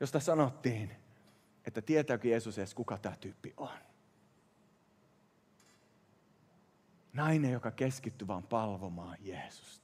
josta 0.00 0.20
sanottiin, 0.20 0.90
että 1.66 1.82
tietääkö 1.82 2.28
Jeesus 2.28 2.58
edes 2.58 2.74
kuka 2.74 2.98
tämä 2.98 3.16
tyyppi 3.16 3.54
on. 3.56 3.78
Nainen, 7.12 7.52
joka 7.52 7.70
keskittyi 7.70 8.28
vain 8.28 8.42
palvomaan 8.42 9.16
Jeesusta, 9.20 9.83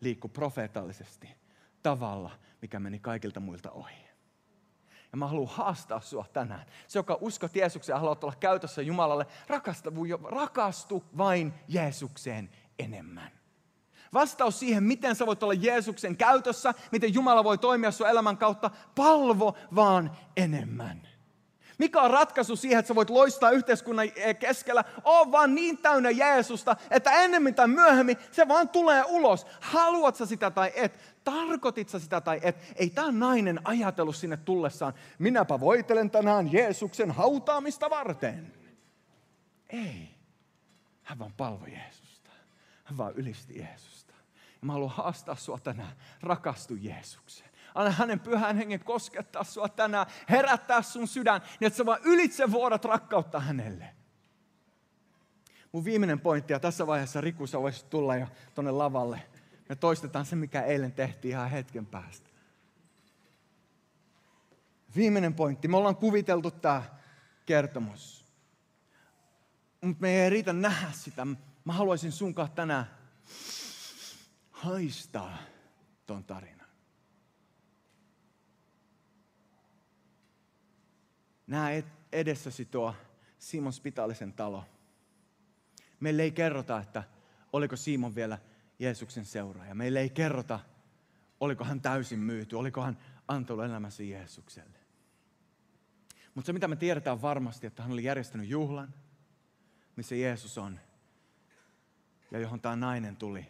liikkui 0.00 0.30
profeetallisesti 0.30 1.34
tavalla, 1.82 2.30
mikä 2.62 2.80
meni 2.80 2.98
kaikilta 2.98 3.40
muilta 3.40 3.70
ohi. 3.70 4.10
Ja 5.12 5.18
mä 5.18 5.26
haluan 5.26 5.54
haastaa 5.54 6.00
sua 6.00 6.26
tänään. 6.32 6.66
Se, 6.88 6.98
joka 6.98 7.18
uskot 7.20 7.56
Jeesukseen 7.56 7.94
ja 7.94 8.00
haluat 8.00 8.24
olla 8.24 8.34
käytössä 8.40 8.82
Jumalalle, 8.82 9.26
rakastu 10.30 11.04
vain 11.16 11.54
Jeesukseen 11.68 12.50
enemmän. 12.78 13.32
Vastaus 14.12 14.58
siihen, 14.58 14.82
miten 14.84 15.16
sä 15.16 15.26
voit 15.26 15.42
olla 15.42 15.54
Jeesuksen 15.54 16.16
käytössä, 16.16 16.74
miten 16.92 17.14
Jumala 17.14 17.44
voi 17.44 17.58
toimia 17.58 17.90
sun 17.90 18.08
elämän 18.08 18.36
kautta, 18.36 18.70
palvo 18.94 19.56
vaan 19.74 20.16
enemmän. 20.36 21.08
Mikä 21.80 22.02
on 22.02 22.10
ratkaisu 22.10 22.56
siihen, 22.56 22.78
että 22.78 22.88
sä 22.88 22.94
voit 22.94 23.10
loistaa 23.10 23.50
yhteiskunnan 23.50 24.06
keskellä? 24.38 24.84
On 25.04 25.32
vaan 25.32 25.54
niin 25.54 25.78
täynnä 25.78 26.10
Jeesusta, 26.10 26.76
että 26.90 27.10
ennemmin 27.12 27.54
tai 27.54 27.68
myöhemmin 27.68 28.16
se 28.32 28.48
vaan 28.48 28.68
tulee 28.68 29.04
ulos. 29.08 29.46
Haluat 29.60 30.16
sä 30.16 30.26
sitä 30.26 30.50
tai 30.50 30.72
et? 30.74 30.98
Tarkoitit 31.24 31.88
sä 31.88 31.98
sitä 31.98 32.20
tai 32.20 32.40
et? 32.42 32.56
Ei 32.76 32.90
tämä 32.90 33.12
nainen 33.12 33.60
ajatellut 33.64 34.16
sinne 34.16 34.36
tullessaan, 34.36 34.94
minäpä 35.18 35.60
voitelen 35.60 36.10
tänään 36.10 36.52
Jeesuksen 36.52 37.10
hautaamista 37.10 37.90
varten. 37.90 38.52
Ei. 39.68 40.14
Hän 41.02 41.18
vaan 41.18 41.32
palvoi 41.36 41.72
Jeesusta. 41.72 42.30
Hän 42.84 42.98
vaan 42.98 43.12
ylisti 43.14 43.58
Jeesusta. 43.58 44.14
Ja 44.36 44.66
mä 44.66 44.72
haluan 44.72 44.90
haastaa 44.90 45.36
sua 45.36 45.58
tänään. 45.58 45.92
Rakastu 46.22 46.74
Jeesukseen. 46.74 47.49
Anna 47.74 47.90
hänen 47.90 48.20
pyhän 48.20 48.56
hengen 48.56 48.84
koskettaa 48.84 49.44
sua 49.44 49.68
tänään, 49.68 50.06
herättää 50.30 50.82
sun 50.82 51.08
sydän, 51.08 51.40
niin 51.40 51.66
että 51.66 51.76
sä 51.76 51.86
vaan 51.86 52.00
ylitse 52.04 52.50
vuodat 52.50 52.84
rakkautta 52.84 53.40
hänelle. 53.40 53.94
Mun 55.72 55.84
viimeinen 55.84 56.20
pointti, 56.20 56.52
ja 56.52 56.60
tässä 56.60 56.86
vaiheessa 56.86 57.20
Riku, 57.20 57.46
sä 57.46 57.60
voisit 57.60 57.90
tulla 57.90 58.16
jo 58.16 58.26
tonne 58.54 58.70
lavalle. 58.70 59.22
Me 59.68 59.76
toistetaan 59.76 60.26
se, 60.26 60.36
mikä 60.36 60.62
eilen 60.62 60.92
tehtiin 60.92 61.32
ihan 61.32 61.50
hetken 61.50 61.86
päästä. 61.86 62.30
Viimeinen 64.96 65.34
pointti. 65.34 65.68
Me 65.68 65.76
ollaan 65.76 65.96
kuviteltu 65.96 66.50
tämä 66.50 66.82
kertomus. 67.46 68.24
Mutta 69.80 70.00
me 70.00 70.22
ei 70.22 70.30
riitä 70.30 70.52
nähdä 70.52 70.92
sitä. 70.92 71.26
Mä 71.64 71.72
haluaisin 71.72 72.12
sunkaan 72.12 72.50
tänään 72.50 72.90
haistaa 74.50 75.38
ton 76.06 76.24
tarinan. 76.24 76.59
Näe 81.50 81.84
edessäsi 82.12 82.64
tuo 82.64 82.94
Simon 83.38 83.72
Spitalisen 83.72 84.32
talo. 84.32 84.64
Meille 86.00 86.22
ei 86.22 86.30
kerrota, 86.30 86.78
että 86.78 87.02
oliko 87.52 87.76
Simon 87.76 88.14
vielä 88.14 88.38
Jeesuksen 88.78 89.24
seuraaja. 89.24 89.74
Meille 89.74 90.00
ei 90.00 90.10
kerrota, 90.10 90.60
oliko 91.40 91.64
hän 91.64 91.80
täysin 91.80 92.18
myyty, 92.18 92.56
oliko 92.56 92.82
hän 92.82 92.98
antanut 93.28 93.64
elämänsä 93.64 94.02
Jeesukselle. 94.02 94.78
Mutta 96.34 96.46
se 96.46 96.52
mitä 96.52 96.68
me 96.68 96.76
tiedetään 96.76 97.22
varmasti, 97.22 97.66
että 97.66 97.82
hän 97.82 97.92
oli 97.92 98.04
järjestänyt 98.04 98.48
juhlan, 98.48 98.94
missä 99.96 100.14
Jeesus 100.14 100.58
on, 100.58 100.80
ja 102.30 102.38
johon 102.38 102.60
tämä 102.60 102.76
nainen 102.76 103.16
tuli 103.16 103.46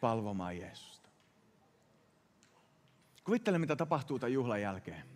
palvomaan 0.00 0.58
Jeesusta. 0.58 1.08
Kuvittele, 3.24 3.58
mitä 3.58 3.76
tapahtuu 3.76 4.18
tämän 4.18 4.32
juhlan 4.32 4.62
jälkeen. 4.62 5.15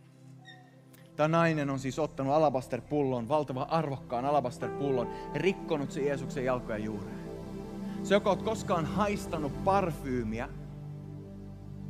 Tämä 1.21 1.39
nainen 1.39 1.71
on 1.71 1.79
siis 1.79 1.99
ottanut 1.99 2.35
alabaster-pullon, 2.35 3.29
valtavan 3.29 3.71
arvokkaan 3.71 4.25
alabaster-pullon, 4.25 5.09
rikkonut 5.35 5.93
se 5.93 6.01
Jeesuksen 6.01 6.45
jalkoja 6.45 6.79
juureen. 6.79 7.19
Se, 8.03 8.15
joka 8.15 8.31
olet 8.31 8.43
koskaan 8.43 8.87
haistanut 8.87 9.65
parfyymiä, 9.65 10.49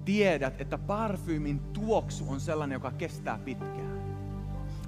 tiedät, 0.04 0.60
että 0.60 0.78
parfyymin 0.78 1.60
tuoksu 1.60 2.24
on 2.28 2.40
sellainen, 2.40 2.76
joka 2.76 2.90
kestää 2.90 3.38
pitkään. 3.44 4.02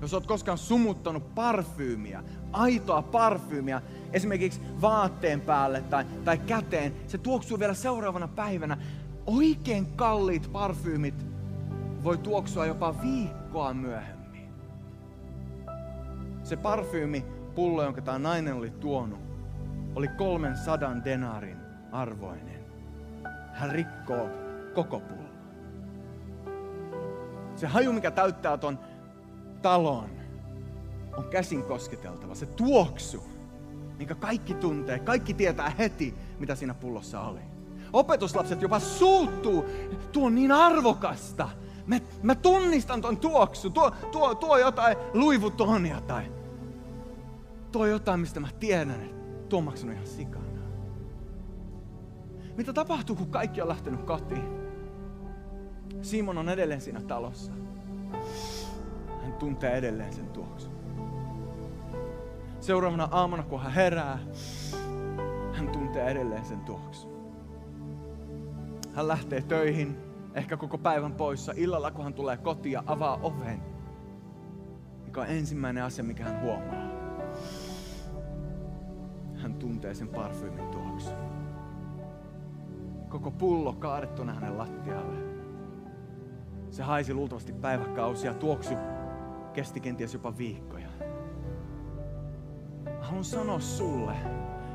Jos 0.00 0.14
olet 0.14 0.26
koskaan 0.26 0.58
sumuttanut 0.58 1.34
parfyymiä, 1.34 2.24
aitoa 2.52 3.02
parfyymiä, 3.02 3.82
esimerkiksi 4.12 4.60
vaatteen 4.80 5.40
päälle 5.40 5.80
tai, 5.80 6.04
tai 6.24 6.38
käteen, 6.38 6.94
se 7.06 7.18
tuoksuu 7.18 7.58
vielä 7.58 7.74
seuraavana 7.74 8.28
päivänä. 8.28 8.78
Oikein 9.26 9.86
kalliit 9.86 10.52
parfyymit 10.52 11.26
voi 12.04 12.18
tuoksua 12.18 12.66
jopa 12.66 13.02
viikkoa 13.02 13.74
myöhemmin. 13.74 14.21
Se 16.52 16.56
parfyymipullo, 16.56 17.82
jonka 17.82 18.02
tämä 18.02 18.18
nainen 18.18 18.54
oli 18.54 18.70
tuonut, 18.70 19.20
oli 19.94 20.08
kolmen 20.08 20.56
sadan 20.56 21.04
denaarin 21.04 21.56
arvoinen. 21.92 22.64
Hän 23.52 23.70
rikkoo 23.70 24.28
koko 24.74 25.00
pullon. 25.00 25.32
Se 27.56 27.66
haju, 27.66 27.92
mikä 27.92 28.10
täyttää 28.10 28.56
ton 28.56 28.78
talon, 29.62 30.10
on 31.16 31.24
käsin 31.24 31.62
kosketeltava. 31.62 32.34
Se 32.34 32.46
tuoksu, 32.46 33.22
minkä 33.98 34.14
kaikki 34.14 34.54
tuntee, 34.54 34.98
kaikki 34.98 35.34
tietää 35.34 35.72
heti, 35.78 36.14
mitä 36.38 36.54
siinä 36.54 36.74
pullossa 36.74 37.20
oli. 37.20 37.40
Opetuslapset 37.92 38.62
jopa 38.62 38.78
suuttuu. 38.78 39.64
Tuo 40.12 40.26
on 40.26 40.34
niin 40.34 40.52
arvokasta. 40.52 41.48
Mä, 41.86 41.96
mä 42.22 42.34
tunnistan 42.34 43.00
ton 43.00 43.16
tuoksu. 43.16 43.70
Tuo, 43.70 43.90
tuo, 43.90 44.34
tuo 44.34 44.58
jotain 44.58 44.96
luivutonia 45.14 46.00
tai 46.00 46.41
tuo 47.72 47.86
jotain, 47.86 48.20
mistä 48.20 48.40
mä 48.40 48.48
tiedän, 48.60 48.90
että 48.90 49.48
tuo 49.48 49.58
on 49.58 49.92
ihan 49.92 50.06
sikana. 50.06 50.62
Mitä 52.56 52.72
tapahtuu, 52.72 53.16
kun 53.16 53.30
kaikki 53.30 53.62
on 53.62 53.68
lähtenyt 53.68 54.02
kotiin? 54.02 54.62
Simon 56.02 56.38
on 56.38 56.48
edelleen 56.48 56.80
siinä 56.80 57.00
talossa. 57.00 57.52
Hän 59.22 59.32
tuntee 59.32 59.72
edelleen 59.72 60.12
sen 60.12 60.28
tuoksun. 60.28 60.72
Seuraavana 62.60 63.08
aamuna, 63.10 63.42
kun 63.42 63.60
hän 63.60 63.72
herää, 63.72 64.18
hän 65.52 65.68
tuntee 65.68 66.10
edelleen 66.10 66.44
sen 66.44 66.60
tuoksun. 66.60 67.12
hän 68.94 69.08
lähtee 69.08 69.40
töihin, 69.40 69.96
ehkä 70.34 70.56
koko 70.56 70.78
päivän 70.78 71.12
poissa. 71.12 71.52
Illalla, 71.56 71.90
kun 71.90 72.04
hän 72.04 72.14
tulee 72.14 72.36
kotiin 72.36 72.72
ja 72.72 72.82
avaa 72.86 73.18
oven, 73.22 73.62
mikä 75.04 75.20
on 75.20 75.26
ensimmäinen 75.26 75.84
asia, 75.84 76.04
mikä 76.04 76.24
hän 76.24 76.40
huomaa. 76.40 76.91
Hän 79.42 79.54
tuntee 79.54 79.94
sen 79.94 80.08
parfyymin 80.08 80.68
tuoksun. 80.68 81.16
Koko 83.08 83.30
pullo 83.30 83.72
kaadettuna 83.72 84.34
hänen 84.34 84.58
lattialle. 84.58 85.18
Se 86.70 86.82
haisi 86.82 87.14
luultavasti 87.14 87.52
päiväkausia, 87.52 88.34
tuoksu 88.34 88.74
kesti 89.52 89.80
kenties 89.80 90.14
jopa 90.14 90.38
viikkoja. 90.38 90.88
Haluan 93.00 93.24
sanoa 93.24 93.60
sulle, 93.60 94.14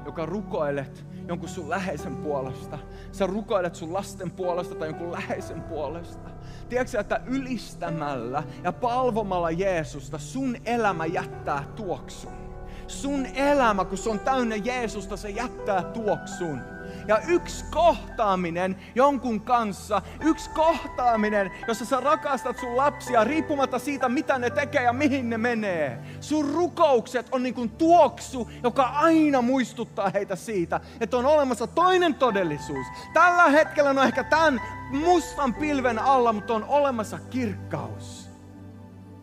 joka 0.05 0.26
rukoilet 0.26 1.05
jonkun 1.28 1.49
sun 1.49 1.70
läheisen 1.70 2.15
puolesta. 2.15 2.80
Sä 3.11 3.28
rukoilet 3.28 3.76
sun 3.76 3.93
lasten 3.93 4.32
puolesta 4.32 4.76
tai 4.76 4.88
jonkun 4.88 5.11
läheisen 5.11 5.61
puolesta. 5.61 6.30
Tiedätkö 6.70 6.99
että 6.99 7.22
ylistämällä 7.26 8.43
ja 8.63 8.72
palvomalla 8.72 9.51
Jeesusta 9.51 10.18
sun 10.18 10.55
elämä 10.65 11.05
jättää 11.05 11.63
tuoksun. 11.76 12.47
Sun 12.88 13.26
elämä, 13.26 13.86
kun 13.86 13.98
se 13.98 14.10
on 14.10 14.20
täynnä 14.20 14.56
Jeesusta, 14.56 15.18
se 15.18 15.30
jättää 15.30 15.84
tuoksun. 15.84 16.62
Ja 17.08 17.20
yksi 17.28 17.66
kohtaaminen 17.72 18.76
jonkun 18.96 19.42
kanssa, 19.42 20.02
yksi 20.22 20.50
kohtaaminen, 20.50 21.52
jossa 21.68 21.86
sä 21.86 22.00
rakastat 22.00 22.58
sun 22.58 22.78
lapsia 22.78 23.24
riippumatta 23.24 23.80
siitä, 23.80 24.10
mitä 24.10 24.40
ne 24.40 24.50
tekee 24.50 24.84
ja 24.84 24.94
mihin 24.94 25.30
ne 25.30 25.38
menee. 25.38 26.00
Sun 26.20 26.50
rukoukset 26.54 27.28
on 27.32 27.44
niin 27.44 27.54
kuin 27.54 27.70
tuoksu, 27.70 28.52
joka 28.64 28.84
aina 28.84 29.42
muistuttaa 29.42 30.10
heitä 30.14 30.36
siitä, 30.36 30.80
että 31.02 31.18
on 31.18 31.26
olemassa 31.26 31.68
toinen 31.68 32.16
todellisuus. 32.16 32.88
Tällä 33.14 33.50
hetkellä 33.50 33.90
on 33.90 34.04
ehkä 34.04 34.24
tämän 34.24 34.62
mustan 34.92 35.54
pilven 35.54 36.00
alla, 36.00 36.34
mutta 36.34 36.54
on 36.54 36.64
olemassa 36.64 37.20
kirkkaus. 37.30 38.26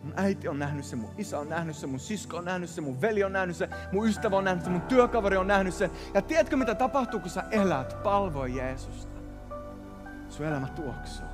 Mun 0.05 0.13
äiti 0.17 0.47
on 0.47 0.59
nähnyt 0.59 0.85
sen, 0.85 0.99
mun 0.99 1.11
isä 1.17 1.39
on 1.39 1.49
nähnyt 1.49 1.75
sen, 1.75 1.89
mun 1.89 1.99
sisko 1.99 2.37
on 2.37 2.45
nähnyt 2.45 2.69
sen, 2.69 2.83
mun 2.83 3.01
veli 3.01 3.23
on 3.23 3.33
nähnyt 3.33 3.55
sen, 3.55 3.69
mun 3.91 4.07
ystävä 4.07 4.37
on 4.37 4.43
nähnyt 4.43 4.63
sen, 4.63 4.73
mun 4.73 4.81
työkaveri 4.81 5.37
on 5.37 5.47
nähnyt 5.47 5.73
sen. 5.73 5.91
Ja 6.13 6.21
tiedätkö 6.21 6.55
mitä 6.55 6.75
tapahtuu, 6.75 7.19
kun 7.19 7.29
sä 7.29 7.43
elät, 7.51 8.03
palvoi 8.03 8.55
Jeesusta? 8.55 9.19
Sun 10.29 10.45
elämä 10.45 10.67
tuoksuu. 10.67 11.25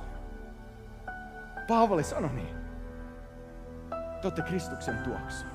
Paavali 1.68 2.04
sanoi 2.04 2.30
niin. 2.32 2.56
Te 4.34 4.42
Kristuksen 4.42 4.98
tuoksu. 4.98 5.46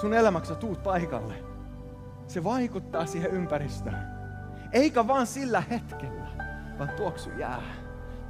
Sun 0.00 0.14
elämäksi 0.14 0.54
tuut 0.54 0.82
paikalle. 0.82 1.34
Se 2.26 2.44
vaikuttaa 2.44 3.06
siihen 3.06 3.30
ympäristöön. 3.30 4.02
Eikä 4.72 5.06
vaan 5.06 5.26
sillä 5.26 5.60
hetkellä, 5.60 6.26
vaan 6.78 6.90
tuoksu 6.96 7.30
jää. 7.30 7.62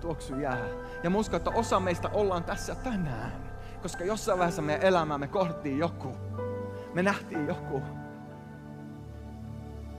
Tuoksu 0.00 0.38
jää. 0.38 0.66
Ja 1.02 1.10
muska, 1.10 1.36
että 1.36 1.50
osa 1.50 1.80
meistä 1.80 2.08
ollaan 2.08 2.44
tässä 2.44 2.74
tänään 2.74 3.47
koska 3.82 4.04
jossain 4.04 4.38
vaiheessa 4.38 4.62
meidän 4.62 4.86
elämää 4.86 5.18
me 5.18 5.26
kohdettiin 5.26 5.78
joku. 5.78 6.16
Me 6.94 7.02
nähtiin 7.02 7.46
joku. 7.46 7.82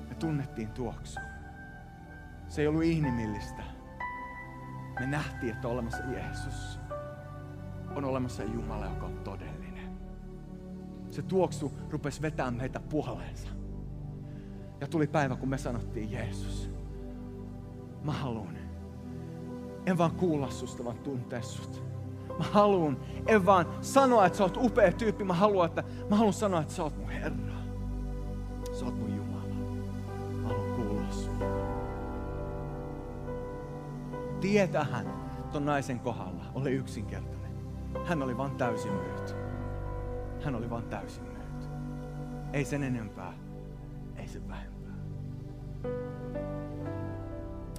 Me 0.09 0.15
tunnettiin 0.19 0.71
tuoksu. 0.71 1.19
Se 2.47 2.61
ei 2.61 2.67
ollut 2.67 2.83
inhimillistä. 2.83 3.63
Me 4.99 5.07
nähtiin, 5.07 5.53
että 5.55 5.67
on 5.67 5.73
olemassa 5.73 6.03
Jeesus. 6.03 6.79
On 7.95 8.05
olemassa 8.05 8.43
Jumala, 8.43 8.85
joka 8.85 9.05
on 9.05 9.17
todellinen. 9.23 9.99
Se 11.11 11.21
tuoksu 11.21 11.73
rupesi 11.89 12.21
vetämään 12.21 12.53
meitä 12.53 12.79
puoleensa. 12.79 13.47
Ja 14.81 14.87
tuli 14.87 15.07
päivä, 15.07 15.35
kun 15.35 15.49
me 15.49 15.57
sanottiin 15.57 16.11
Jeesus. 16.11 16.71
Mä 18.03 18.11
haluan. 18.11 18.57
En 19.85 19.97
vaan 19.97 20.11
kuulla 20.11 20.49
susta, 20.49 20.85
vaan 20.85 20.97
tuntea 20.97 21.41
sut. 21.41 21.88
Mä 22.39 22.45
haluan, 22.51 22.97
en 23.27 23.45
vaan 23.45 23.65
sanoa, 23.81 24.25
että 24.25 24.37
sä 24.37 24.43
oot 24.43 24.57
upea 24.57 24.91
tyyppi. 24.91 25.23
Mä 25.23 25.33
haluan, 25.33 25.69
että, 25.69 25.83
mä 26.09 26.15
haluan 26.15 26.33
sanoa, 26.33 26.61
että 26.61 26.73
sä 26.73 26.83
oot 26.83 26.97
mun 26.97 27.09
Herra. 27.09 27.53
Sä 28.73 28.85
oot 28.85 28.99
mun 28.99 29.15
Jumala. 29.15 29.43
Mä 30.41 30.47
haluan 30.47 30.75
kuulla 30.75 31.11
sun. 31.11 31.39
Tietähän 34.41 35.05
ton 35.51 35.65
naisen 35.65 35.99
kohdalla 35.99 36.43
oli 36.55 36.71
yksinkertainen. 36.71 37.51
Hän 38.05 38.23
oli 38.23 38.37
vain 38.37 38.55
täysin 38.55 38.93
myyty. 38.93 39.33
Hän 40.43 40.55
oli 40.55 40.69
vain 40.69 40.85
täysin 40.85 41.23
myyty. 41.23 41.67
Ei 42.53 42.65
sen 42.65 42.83
enempää, 42.83 43.33
ei 44.15 44.27
sen 44.27 44.47
vähempää. 44.47 44.78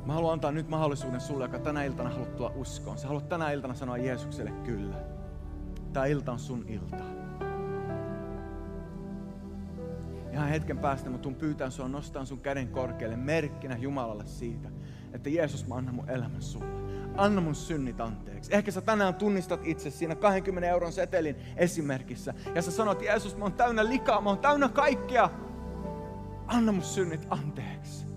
Mä 0.07 0.13
haluan 0.13 0.33
antaa 0.33 0.53
nyt 0.53 0.69
mahdollisuuden 0.69 1.21
sulle, 1.21 1.45
joka 1.45 1.59
tänä 1.59 1.85
iltana 1.85 2.11
haluat 2.11 2.37
tulla 2.37 2.53
uskoon. 2.55 2.99
Sä 2.99 3.07
haluat 3.07 3.29
tänä 3.29 3.51
iltana 3.51 3.75
sanoa 3.75 3.97
Jeesukselle 3.97 4.51
kyllä. 4.51 4.97
Tämä 5.93 6.07
ilta 6.07 6.33
on 6.33 6.39
sun 6.39 6.65
ilta. 6.69 7.05
Ihan 10.33 10.49
hetken 10.49 10.79
päästä 10.79 11.11
mä 11.11 11.19
tuun 11.19 11.35
pyytään 11.35 11.73
sua 11.73 11.89
nostaa 11.89 12.25
sun 12.25 12.41
käden 12.41 12.69
korkealle 12.69 13.17
merkkinä 13.17 13.77
Jumalalle 13.77 14.27
siitä, 14.27 14.69
että 15.13 15.31
Jeesus 15.31 15.67
mä 15.67 15.75
annan 15.75 15.95
mun 15.95 16.11
elämän 16.11 16.43
sulle. 16.43 16.81
Anna 17.17 17.41
mun 17.41 17.55
synnit 17.55 18.01
anteeksi. 18.01 18.55
Ehkä 18.55 18.71
sä 18.71 18.81
tänään 18.81 19.15
tunnistat 19.15 19.61
itse 19.65 19.91
siinä 19.91 20.15
20 20.15 20.69
euron 20.69 20.93
setelin 20.93 21.37
esimerkissä. 21.57 22.35
Ja 22.55 22.63
sä 22.63 22.71
sanot, 22.71 23.03
Jeesus 23.03 23.37
mä 23.37 23.45
oon 23.45 23.53
täynnä 23.53 23.89
likaa, 23.89 24.21
mä 24.21 24.29
oon 24.29 24.39
täynnä 24.39 24.69
kaikkea. 24.69 25.31
Anna 26.47 26.73
mun 26.73 26.83
synnit 26.83 27.27
anteeksi. 27.31 28.10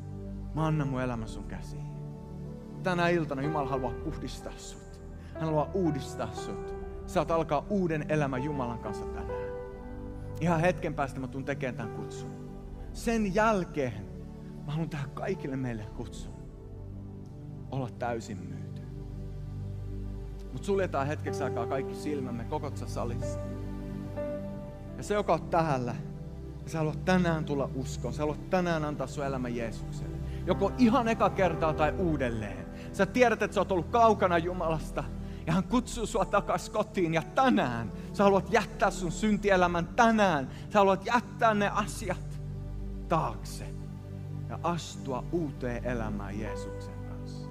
Mä 0.55 0.67
annan 0.67 0.87
mun 0.87 1.01
elämän 1.01 1.27
sun 1.27 1.43
käsiin. 1.43 1.85
Tänä 2.83 3.09
iltana 3.09 3.41
Jumala 3.41 3.69
haluaa 3.69 3.93
puhdistaa 3.93 4.53
sut. 4.57 5.01
Hän 5.33 5.43
haluaa 5.43 5.71
uudistaa 5.73 6.33
sut. 6.33 6.75
Saat 7.05 7.31
alkaa 7.31 7.65
uuden 7.69 8.05
elämän 8.09 8.43
Jumalan 8.43 8.79
kanssa 8.79 9.05
tänään. 9.05 9.53
Ihan 10.41 10.61
hetken 10.61 10.93
päästä 10.93 11.19
mä 11.19 11.27
tuun 11.27 11.45
tekemään 11.45 11.75
tämän 11.75 11.95
kutsun. 11.95 12.29
Sen 12.93 13.35
jälkeen 13.35 13.93
mä 14.65 14.71
haluan 14.71 14.89
tehdä 14.89 15.05
kaikille 15.13 15.55
meille 15.55 15.83
kutsun. 15.83 16.33
Olla 17.71 17.89
täysin 17.89 18.37
myyty. 18.37 18.81
Mutta 20.51 20.65
suljetaan 20.65 21.07
hetkeksi 21.07 21.43
aikaa 21.43 21.67
kaikki 21.67 21.95
silmämme 21.95 22.43
koko 22.43 22.71
salissa. 22.75 23.39
Ja 24.97 25.03
se, 25.03 25.13
joka 25.13 25.33
on 25.33 25.49
tähällä, 25.49 25.95
sä 26.65 26.77
haluat 26.77 27.05
tänään 27.05 27.45
tulla 27.45 27.69
uskoon. 27.75 28.13
Sä 28.13 28.21
haluat 28.21 28.49
tänään 28.49 28.85
antaa 28.85 29.07
sun 29.07 29.25
elämä 29.25 29.49
Jeesukselle 29.49 30.22
joko 30.45 30.71
ihan 30.77 31.07
eka 31.07 31.29
kertaa 31.29 31.73
tai 31.73 31.93
uudelleen. 31.97 32.65
Sä 32.93 33.05
tiedät, 33.05 33.41
että 33.41 33.55
sä 33.55 33.61
oot 33.61 33.71
ollut 33.71 33.89
kaukana 33.89 34.37
Jumalasta 34.37 35.03
ja 35.47 35.53
hän 35.53 35.63
kutsuu 35.63 36.05
sua 36.05 36.25
takas 36.25 36.69
kotiin 36.69 37.13
ja 37.13 37.21
tänään 37.35 37.91
sä 38.13 38.23
haluat 38.23 38.51
jättää 38.51 38.91
sun 38.91 39.11
syntielämän 39.11 39.87
tänään. 39.87 40.49
Sä 40.69 40.79
haluat 40.79 41.05
jättää 41.05 41.53
ne 41.53 41.69
asiat 41.69 42.41
taakse 43.09 43.65
ja 44.49 44.59
astua 44.63 45.23
uuteen 45.31 45.85
elämään 45.85 46.39
Jeesuksen 46.39 46.95
kanssa. 47.09 47.47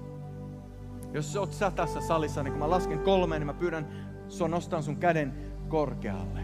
Jos 1.13 1.33
sä 1.33 1.41
oot 1.41 1.53
sä 1.53 1.71
tässä 1.71 2.01
salissa, 2.01 2.43
niin 2.43 2.53
kun 2.53 2.59
mä 2.59 2.71
lasken 2.71 2.99
kolmeen, 2.99 3.41
niin 3.41 3.47
mä 3.47 3.55
pyydän 3.55 3.89
sua 4.29 4.49
nostaa 4.49 4.83
sun 4.83 4.97
käden 4.97 5.35
korkealle. 5.69 6.41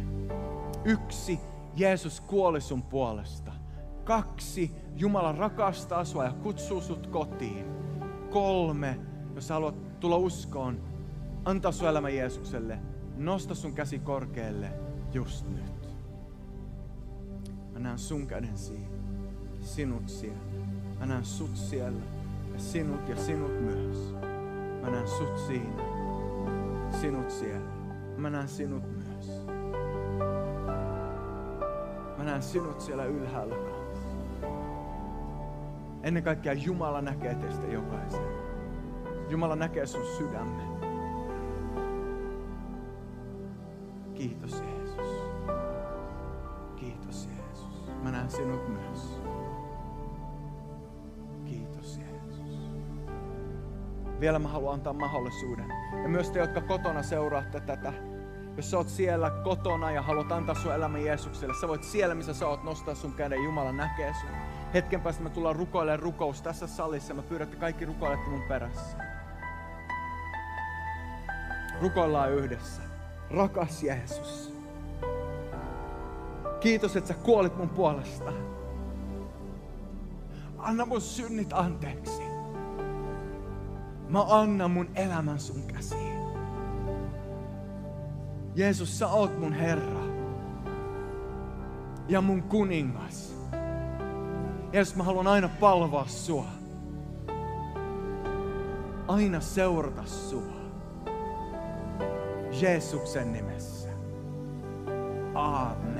Yksi, 0.84 1.40
Jeesus 1.76 2.20
kuoli 2.20 2.60
sun 2.60 2.82
puolesta. 2.82 3.52
Kaksi, 4.08 4.70
Jumala 4.96 5.32
rakastaa 5.32 6.04
sua 6.04 6.24
ja 6.24 6.32
kutsuu 6.32 6.80
sut 6.80 7.06
kotiin. 7.06 7.66
Kolme, 8.30 9.00
jos 9.34 9.50
haluat 9.50 10.00
tulla 10.00 10.16
uskoon, 10.16 10.80
antaa 11.44 11.72
sun 11.72 11.88
elämä 11.88 12.08
Jeesukselle, 12.08 12.78
nosta 13.16 13.54
sun 13.54 13.72
käsi 13.72 13.98
korkealle 13.98 14.70
just 15.12 15.46
nyt. 15.48 15.88
Mä 17.72 17.78
näen 17.78 17.98
sun 17.98 18.26
käden 18.26 18.58
siinä, 18.58 18.88
sinut 19.60 20.08
siellä. 20.08 20.42
Mä 20.98 21.06
näen 21.06 21.24
sut 21.24 21.56
siellä 21.56 22.02
ja 22.52 22.58
sinut 22.60 23.08
ja 23.08 23.16
sinut 23.16 23.60
myös. 23.60 24.14
Mä 24.82 24.90
näen 24.90 25.08
sut 25.08 25.38
siinä, 25.38 25.82
sinut 27.00 27.30
siellä. 27.30 27.70
Mä 28.16 28.30
näen 28.30 28.48
sinut 28.48 28.84
myös. 28.96 29.46
Mä 32.18 32.24
näen 32.24 32.42
sinut 32.42 32.80
siellä 32.80 33.04
ylhäällä. 33.04 33.77
Ennen 36.08 36.22
kaikkea 36.22 36.52
Jumala 36.52 37.00
näkee 37.00 37.34
teistä 37.34 37.66
jokaisen. 37.66 38.22
Jumala 39.28 39.56
näkee 39.56 39.86
sun 39.86 40.06
sydämen. 40.06 40.68
Kiitos 44.14 44.62
Jeesus. 44.62 45.22
Kiitos 46.76 47.28
Jeesus. 47.36 47.90
Mä 48.02 48.10
näen 48.10 48.30
sinut 48.30 48.68
myös. 48.68 49.22
Kiitos 51.44 51.98
Jeesus. 51.98 52.70
Vielä 54.20 54.38
mä 54.38 54.48
haluan 54.48 54.74
antaa 54.74 54.92
mahdollisuuden. 54.92 55.72
Ja 56.02 56.08
myös 56.08 56.30
te, 56.30 56.38
jotka 56.38 56.60
kotona 56.60 57.02
seuraatte 57.02 57.60
tätä, 57.60 57.92
jos 58.56 58.70
sä 58.70 58.76
oot 58.76 58.88
siellä 58.88 59.30
kotona 59.30 59.90
ja 59.90 60.02
haluat 60.02 60.32
antaa 60.32 60.54
sun 60.54 60.74
elämän 60.74 61.04
Jeesukselle, 61.04 61.54
sä 61.60 61.68
voit 61.68 61.84
siellä, 61.84 62.14
missä 62.14 62.34
sä 62.34 62.48
oot, 62.48 62.64
nostaa 62.64 62.94
sun 62.94 63.12
käden. 63.12 63.44
Jumala 63.44 63.72
näkee 63.72 64.12
sun. 64.20 64.47
Hetken 64.74 65.00
päästä 65.00 65.22
me 65.22 65.30
tullaan 65.30 65.56
rukoilemaan 65.56 65.98
rukous 65.98 66.42
tässä 66.42 66.66
salissa. 66.66 67.14
Mä 67.14 67.22
pyydän, 67.22 67.48
että 67.48 67.60
kaikki 67.60 67.84
rukoilette 67.84 68.30
mun 68.30 68.42
perässä. 68.48 68.96
Rukoillaan 71.80 72.32
yhdessä. 72.32 72.82
Rakas 73.30 73.82
Jeesus. 73.82 74.54
Kiitos, 76.60 76.96
että 76.96 77.08
sä 77.08 77.14
kuolit 77.14 77.56
mun 77.56 77.68
puolesta. 77.68 78.32
Anna 80.58 80.86
mun 80.86 81.00
synnit 81.00 81.52
anteeksi. 81.52 82.22
Mä 84.08 84.24
annan 84.28 84.70
mun 84.70 84.88
elämän 84.94 85.38
sun 85.38 85.62
käsiin. 85.62 86.18
Jeesus, 88.54 88.98
sä 88.98 89.08
oot 89.08 89.38
mun 89.38 89.52
Herra 89.52 90.00
ja 92.08 92.20
mun 92.20 92.42
kuningas. 92.42 93.37
Jeesus, 94.72 94.96
mä 94.96 95.02
haluan 95.02 95.26
aina 95.26 95.48
palvoa 95.60 96.04
sua. 96.06 96.46
Aina 99.08 99.40
seurata 99.40 100.04
sua. 100.04 100.58
Jeesuksen 102.60 103.32
nimessä. 103.32 103.88
Amen. 105.34 105.97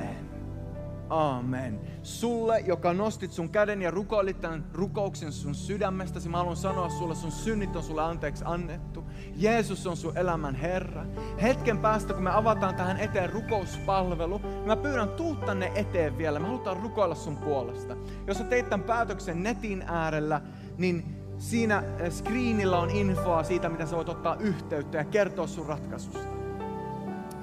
Amen. 1.11 1.81
Sulle, 2.03 2.61
joka 2.61 2.93
nostit 2.93 3.33
sun 3.33 3.49
käden 3.49 3.83
ja 3.83 3.91
rukoilit 3.91 4.41
tämän 4.41 4.65
rukouksen 4.73 5.33
sun 5.33 5.55
sydämestäsi, 5.55 6.29
mä 6.29 6.37
haluan 6.37 6.57
sanoa 6.57 6.89
sulle, 6.89 7.15
sun 7.15 7.33
synnit 7.33 7.77
on 7.77 7.83
sulle 7.83 8.03
anteeksi 8.03 8.45
annettu. 8.47 9.05
Jeesus 9.37 9.87
on 9.87 9.97
sun 9.97 10.19
elämän 10.19 10.55
Herra. 10.55 11.07
Hetken 11.43 11.79
päästä, 11.79 12.15
kun 12.15 12.23
me 12.23 12.31
avataan 12.31 12.75
tähän 12.75 12.97
eteen 12.97 13.31
rukouspalvelu, 13.31 14.41
mä 14.67 14.77
pyydän 14.77 15.09
tuu 15.09 15.35
tänne 15.35 15.73
eteen 15.75 16.19
vielä. 16.19 16.39
Me 16.39 16.47
halutaan 16.47 16.83
rukoilla 16.83 17.15
sun 17.15 17.37
puolesta. 17.37 17.97
Jos 18.27 18.39
sä 18.39 18.45
teit 18.45 18.69
tämän 18.69 18.87
päätöksen 18.87 19.43
netin 19.43 19.85
äärellä, 19.87 20.41
niin 20.79 21.19
siinä 21.39 21.83
eh, 21.99 22.13
screenillä 22.13 22.79
on 22.79 22.91
infoa 22.91 23.43
siitä, 23.43 23.69
mitä 23.69 23.87
sä 23.87 23.97
voit 23.97 24.09
ottaa 24.09 24.37
yhteyttä 24.37 24.99
ja 24.99 25.05
kertoa 25.05 25.47
sun 25.47 25.67
ratkaisusta. 25.67 26.29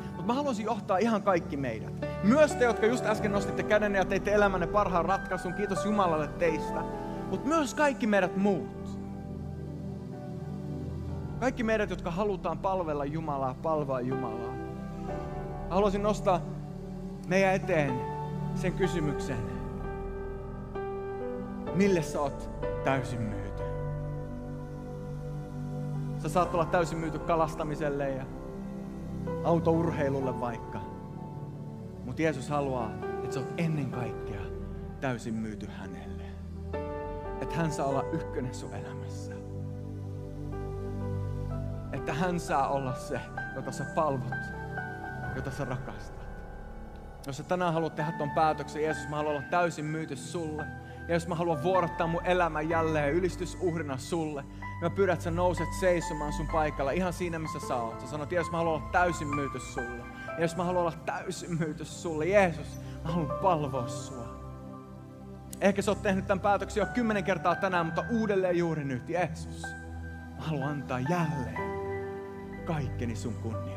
Mutta 0.05 0.23
mä 0.27 0.33
haluaisin 0.33 0.65
johtaa 0.65 0.97
ihan 0.97 1.23
kaikki 1.23 1.57
meidät. 1.57 2.14
Myös 2.25 2.55
te, 2.55 2.65
jotka 2.65 2.85
just 2.85 3.05
äsken 3.05 3.31
nostitte 3.31 3.63
käden 3.63 3.95
ja 3.95 4.05
teitte 4.05 4.33
elämänne 4.33 4.67
parhaan 4.67 5.05
ratkaisun. 5.05 5.53
Kiitos 5.53 5.85
Jumalalle 5.85 6.27
teistä. 6.27 6.81
Mutta 7.29 7.47
myös 7.47 7.73
kaikki 7.73 8.07
meidät 8.07 8.37
muut. 8.37 8.99
Kaikki 11.39 11.63
meidät, 11.63 11.89
jotka 11.89 12.11
halutaan 12.11 12.57
palvella 12.57 13.05
Jumalaa, 13.05 13.55
palvaa 13.61 14.01
Jumalaa. 14.01 14.53
Haluaisin 15.69 16.03
nostaa 16.03 16.41
meidän 17.27 17.53
eteen 17.53 18.01
sen 18.55 18.73
kysymyksen. 18.73 19.37
Mille 21.75 22.01
sä 22.01 22.21
oot 22.21 22.49
täysin 22.83 23.21
myyty? 23.21 23.63
Sä 26.17 26.29
saat 26.29 26.53
olla 26.53 26.65
täysin 26.65 26.97
myyty 26.97 27.19
kalastamiselle 27.19 28.09
ja 28.09 28.25
autourheilulle 29.43 30.39
vaikka. 30.39 30.94
Mutta 32.05 32.21
Jeesus 32.21 32.49
haluaa, 32.49 32.91
että 33.23 33.33
sä 33.33 33.39
oot 33.39 33.53
ennen 33.57 33.91
kaikkea 33.91 34.41
täysin 35.01 35.33
myyty 35.33 35.67
hänelle. 35.67 36.23
Että 37.41 37.55
hän 37.55 37.71
saa 37.71 37.85
olla 37.85 38.03
ykkönen 38.11 38.53
sun 38.53 38.73
elämässä. 38.75 39.33
Että 41.91 42.13
hän 42.13 42.39
saa 42.39 42.67
olla 42.67 42.95
se, 42.95 43.19
jota 43.55 43.71
sä 43.71 43.85
palvot, 43.95 44.33
jota 45.35 45.51
sä 45.51 45.65
rakastat. 45.65 46.25
Jos 47.27 47.37
sä 47.37 47.43
tänään 47.43 47.73
haluat 47.73 47.95
tehdä 47.95 48.11
ton 48.11 48.29
päätöksen, 48.29 48.83
Jeesus, 48.83 49.09
mä 49.09 49.15
haluan 49.15 49.35
olla 49.35 49.45
täysin 49.49 49.85
myyty 49.85 50.15
sulle. 50.15 50.65
Jos 51.07 51.27
mä 51.27 51.35
haluan 51.35 51.63
vuorottaa 51.63 52.07
mun 52.07 52.25
elämän 52.25 52.69
jälleen 52.69 53.13
ylistysuhrina 53.13 53.97
sulle, 53.97 54.43
mä 54.81 54.89
pyydän, 54.89 55.13
että 55.13 55.23
sä 55.23 55.31
nouset 55.31 55.73
seisomaan 55.79 56.33
sun 56.33 56.47
paikalla 56.47 56.91
ihan 56.91 57.13
siinä, 57.13 57.39
missä 57.39 57.59
sä 57.67 57.75
oot. 57.75 58.01
Sä 58.01 58.07
sanot, 58.07 58.31
Jeesus, 58.31 58.51
mä 58.51 58.57
haluan 58.57 58.75
olla 58.75 58.91
täysin 58.91 59.35
myyty 59.35 59.59
sulle. 59.59 60.14
Ja 60.35 60.41
jos 60.41 60.55
mä 60.55 60.63
haluan 60.63 60.81
olla 60.81 60.97
täysin 61.05 61.59
myyty 61.59 61.85
sulle, 61.85 62.25
Jeesus, 62.25 62.81
mä 63.03 63.11
haluan 63.11 63.39
palvoa 63.39 63.87
sua. 63.87 64.35
Ehkä 65.61 65.81
sä 65.81 65.91
oot 65.91 66.01
tehnyt 66.01 66.27
tämän 66.27 66.41
päätöksen 66.41 66.81
jo 66.81 66.87
kymmenen 66.93 67.23
kertaa 67.23 67.55
tänään, 67.55 67.85
mutta 67.85 68.03
uudelleen 68.11 68.57
juuri 68.57 68.83
nyt, 68.83 69.09
Jeesus. 69.09 69.61
Mä 70.37 70.41
haluan 70.41 70.69
antaa 70.69 70.99
jälleen 70.99 71.75
kaikkeni 72.65 73.15
sun 73.15 73.33
kunniaksi. 73.33 73.74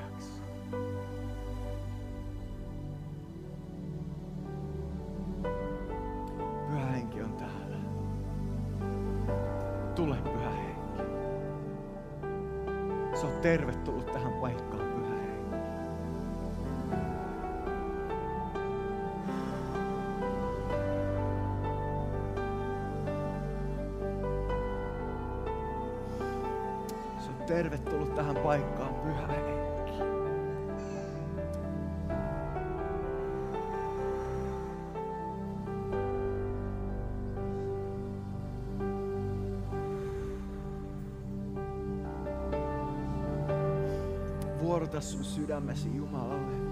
Sydämesi 45.75 45.97
Jumalalle. 45.97 46.69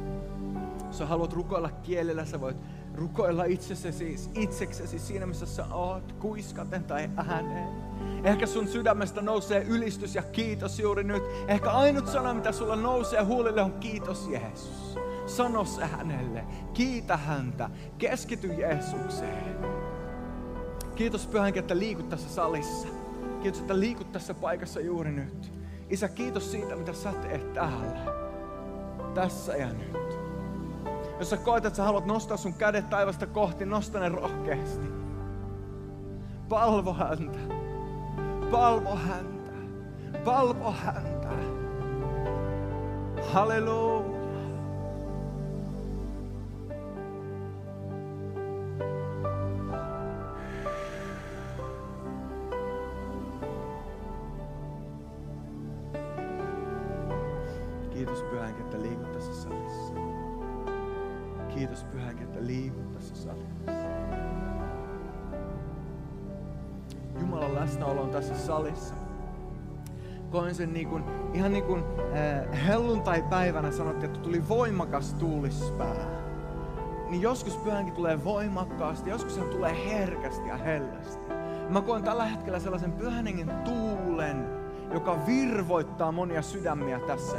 Sä 0.91 1.07
haluat 1.07 1.33
rukoilla 1.33 1.71
kielellä, 1.71 2.25
sä 2.25 2.41
voit 2.41 2.57
rukoilla 2.95 3.45
itsessäsi, 3.45 4.17
itseksesi 4.35 4.99
siinä, 4.99 5.27
missä 5.27 5.47
sä 5.47 5.67
oot, 5.67 6.13
kuiskaten 6.13 6.85
tai 6.85 7.11
ääneen. 7.17 7.69
Ehkä 8.25 8.47
sun 8.47 8.69
sydämestä 8.69 9.23
nousee 9.23 9.63
ylistys 9.63 10.15
ja 10.15 10.23
kiitos 10.23 10.81
juuri 10.81 11.05
nyt. 11.05 11.23
Ehkä 11.49 11.71
ainut 11.71 12.07
sana, 12.07 12.35
mitä 12.35 12.53
sulla 12.53 12.77
nousee 12.77 13.23
huulille, 13.23 13.63
on 13.63 13.73
kiitos 13.73 14.29
Jeesus. 14.29 14.99
Sano 15.27 15.65
se 15.65 15.85
hänelle. 15.85 16.45
Kiitä 16.75 17.17
häntä. 17.17 17.71
Keskity 17.99 18.47
Jeesukseen. 18.47 19.57
Kiitos 20.95 21.27
Pyhänkin, 21.27 21.61
että 21.61 21.79
liikut 21.79 22.09
tässä 22.09 22.29
salissa. 22.29 22.89
Kiitos, 23.43 23.61
että 23.61 23.81
liikut 23.81 24.13
tässä 24.13 24.35
paikassa 24.35 24.81
juuri 24.81 25.13
nyt. 25.13 25.53
Isä, 25.91 26.09
kiitos 26.09 26.51
siitä, 26.51 26.77
mitä 26.77 26.93
sä 26.93 27.13
teet 27.13 27.53
täällä. 27.53 28.16
Tässä 29.17 29.57
ja 29.57 29.73
nyt. 29.73 30.19
Jos 31.19 31.31
sä 31.31 31.37
koet, 31.37 31.65
että 31.65 31.77
sä 31.77 31.83
haluat 31.83 32.07
nostaa 32.07 32.37
sun 32.37 32.55
kädet 32.55 32.91
taivasta 32.91 33.27
kohti, 33.27 33.67
nosta 33.67 34.01
ne 34.01 34.09
rohkeasti. 34.09 34.87
Palvo 36.49 36.93
häntä. 36.93 37.39
Palvo 38.51 38.97
häntä. 38.97 39.53
Palvo 40.25 40.71
häntä. 40.71 41.29
Halleluja. 43.33 44.16
Koen 70.57 70.69
sen 70.69 70.75
niin 70.75 70.89
kuin, 70.89 71.05
ihan 71.35 71.53
niin 71.53 71.65
kuin 71.65 71.85
äh, 71.85 72.67
helluntai-päivänä 72.67 73.73
sanottiin, 73.73 74.05
että 74.05 74.23
tuli 74.23 74.49
voimakas 74.49 75.15
tuulispää. 75.15 76.07
Niin 77.09 77.23
joskus 77.23 77.57
pyhänkin 77.57 77.95
tulee 77.95 78.25
voimakkaasti, 78.25 79.11
joskus 79.11 79.39
hän 79.39 79.49
tulee 79.49 79.87
herkästi 79.87 80.49
ja 80.49 80.57
hellästi. 80.57 81.27
Mä 81.69 81.81
koen 81.81 82.03
tällä 82.03 82.25
hetkellä 82.25 82.61
sellaisen 82.61 82.93
pyhän 82.93 83.27
hengen 83.27 83.51
tuulen, 83.65 84.47
joka 84.93 85.27
virvoittaa 85.27 86.13
monia 86.13 86.43
sydämiä 86.43 87.01
tässä. 87.01 87.37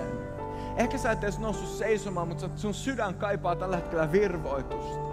Ehkä 0.76 0.98
sä 0.98 1.12
et 1.12 1.24
edes 1.24 1.40
noussut 1.40 1.70
seisomaan, 1.70 2.28
mutta 2.28 2.50
sun 2.56 2.74
sydän 2.74 3.16
kaipaa 3.16 3.56
tällä 3.56 3.76
hetkellä 3.76 4.12
virvoitusta. 4.12 5.07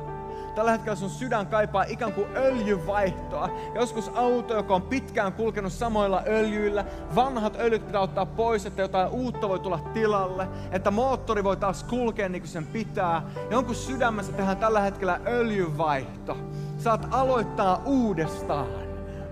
Tällä 0.55 0.71
hetkellä 0.71 0.97
sun 0.97 1.11
sydän 1.11 1.47
kaipaa 1.47 1.85
ikään 1.89 2.13
kuin 2.13 2.37
öljyvaihtoa. 2.37 3.49
Joskus 3.75 4.11
auto, 4.15 4.55
joka 4.55 4.75
on 4.75 4.83
pitkään 4.83 5.33
kulkenut 5.33 5.73
samoilla 5.73 6.23
öljyillä, 6.27 6.85
vanhat 7.15 7.57
öljyt 7.61 7.87
pitää 7.87 8.01
ottaa 8.01 8.27
pois, 8.27 8.67
että 8.67 8.83
jotain 8.83 9.09
uutta 9.09 9.49
voi 9.49 9.59
tulla 9.59 9.79
tilalle, 9.79 10.49
että 10.71 10.91
moottori 10.91 11.45
voi 11.45 11.57
taas 11.57 11.85
kulkea 11.85 12.29
niin 12.29 12.43
kuin 12.43 12.51
sen 12.51 12.67
pitää. 12.67 13.23
Jonkun 13.51 13.75
sydämessä 13.75 14.33
tehdään 14.33 14.57
tällä 14.57 14.81
hetkellä 14.81 15.21
öljyvaihto. 15.27 16.37
saat 16.79 17.09
aloittaa 17.11 17.83
uudestaan. 17.85 18.67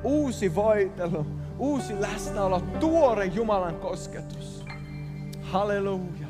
Uusi 0.05 0.55
voitelu, 0.55 1.27
uusi 1.59 2.01
läsnäolo, 2.01 2.61
tuore 2.81 3.25
Jumalan 3.25 3.75
kosketus. 3.75 4.65
Halleluja. 5.43 6.27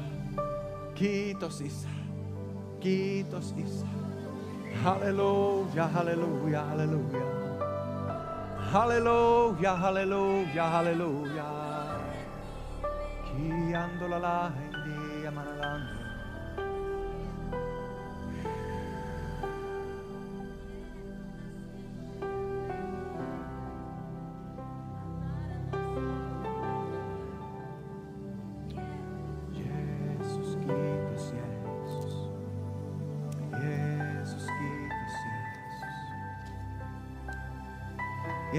Kiitos 0.94 1.60
Isä. 1.60 1.88
Kiitos 2.80 3.54
Isä. 3.56 4.01
Halleluja, 4.80 5.86
halleluja, 5.86 6.62
halleluja. 6.64 7.24
Halleluja, 8.72 9.72
halleluja, 9.76 10.64
halleluja. 10.64 11.44
Kiandola 13.28 14.18
la 14.18 14.50
hindi 14.50 15.24
ja 15.24 15.30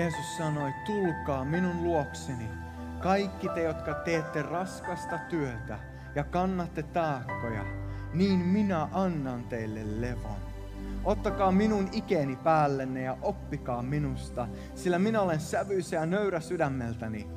Jeesus 0.04 0.38
sanoi, 0.38 0.74
tulkaa 0.86 1.46
minun 1.46 1.84
luokseni, 1.84 2.50
kaikki 3.00 3.50
te, 3.50 3.64
jotka 3.64 3.94
teette 3.94 4.42
raskasta 4.42 5.18
työtä 5.30 5.80
ja 6.16 6.24
kannatte 6.24 6.84
taakkoja, 6.84 7.66
niin 8.14 8.40
minä 8.40 8.88
annan 8.92 9.44
teille 9.44 10.02
levon. 10.02 10.38
Ottakaa 11.04 11.52
minun 11.52 11.90
ikeni 11.92 12.36
päällenne 12.36 13.02
ja 13.02 13.18
oppikaa 13.22 13.82
minusta, 13.82 14.48
sillä 14.76 15.00
minä 15.00 15.22
olen 15.22 15.40
sävyisä 15.40 15.96
ja 15.96 16.06
nöyrä 16.06 16.40
sydämeltäni. 16.40 17.28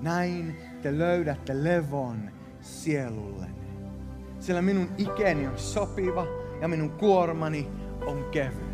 Näin 0.00 0.56
te 0.82 0.98
löydätte 0.98 1.64
levon 1.64 2.30
sielullenne. 2.60 3.66
Sillä 4.40 4.62
minun 4.62 4.88
ikeni 4.98 5.46
on 5.46 5.58
sopiva 5.58 6.26
ja 6.60 6.68
minun 6.68 6.90
kuormani 6.90 7.68
on 8.06 8.24
kevyt. 8.30 8.69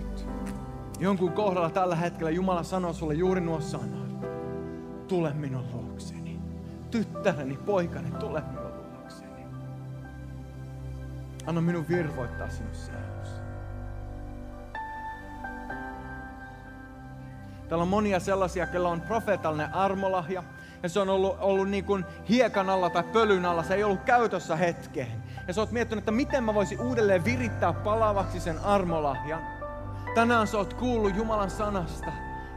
Jonkun 0.99 1.33
kohdalla 1.33 1.71
tällä 1.71 1.97
hetkellä 1.97 2.31
Jumala 2.31 2.63
sanoo 2.63 2.93
sulle 2.93 3.15
juuri 3.15 3.41
nuo 3.41 3.61
sanat. 3.61 4.21
Tule 5.09 5.33
minun 5.33 5.65
luokseni. 5.73 6.41
Tyttäreni, 6.91 7.57
poikani, 7.57 8.11
tule 8.11 8.43
minun 8.51 8.73
luokseni. 8.93 9.47
Anna 11.47 11.61
minun 11.61 11.89
virvoittaa 11.89 12.49
sinun 12.49 12.75
sielusi. 12.75 13.33
Täällä 17.69 17.83
on 17.83 17.89
monia 17.89 18.21
sellaisia, 18.21 18.67
kellä 18.67 18.89
on 18.89 19.01
profeetallinen 19.01 19.75
armolahja. 19.75 20.43
Ja 20.83 20.89
se 20.89 21.01
on 21.01 21.09
ollut, 21.09 21.37
ollut 21.41 21.69
niin 21.69 21.85
kuin 21.85 22.05
hiekan 22.29 22.71
alla 22.71 22.91
tai 22.91 23.03
pölyn 23.03 23.45
alla. 23.45 23.63
Se 23.63 23.75
ei 23.75 23.85
ollut 23.85 24.03
käytössä 24.05 24.57
hetkeen. 24.57 25.23
Ja 25.49 25.55
sä 25.55 25.61
oot 25.61 25.71
miettinyt, 25.71 26.03
että 26.03 26.13
miten 26.13 26.45
mä 26.45 26.55
voisin 26.55 26.81
uudelleen 26.81 27.25
virittää 27.25 27.73
palavaksi 27.73 28.41
sen 28.41 28.59
armolahjan. 28.59 29.56
Tänään 30.17 30.47
sä 30.47 30.59
oot 30.59 30.75
kuullut 30.75 31.17
Jumalan 31.17 31.51
sanasta 31.51 32.13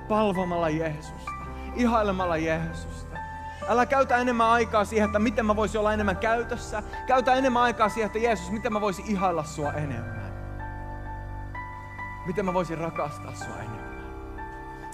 palvomalla 0.08 0.70
Jeesusta, 0.70 1.32
ihailemalla 1.76 2.38
Jeesusta. 2.38 3.18
Älä 3.70 3.86
käytä 3.86 4.18
enemmän 4.18 4.48
aikaa 4.48 4.86
siihen, 4.86 5.06
että 5.06 5.20
miten 5.20 5.46
mä 5.46 5.56
voisin 5.56 5.80
olla 5.80 5.94
enemmän 5.94 6.18
käytössä. 6.18 6.84
Käytä 7.08 7.34
enemmän 7.34 7.64
aikaa 7.64 7.90
siihen, 7.90 8.06
että 8.06 8.20
Jeesus, 8.20 8.52
miten 8.52 8.74
mä 8.74 8.82
voisin 8.82 9.06
ihailla 9.08 9.44
sua 9.44 9.74
enemmän. 9.74 10.34
Miten 12.26 12.46
mä 12.46 12.54
voisin 12.54 12.78
rakastaa 12.78 13.36
sua 13.36 13.56
enemmän. 13.56 13.90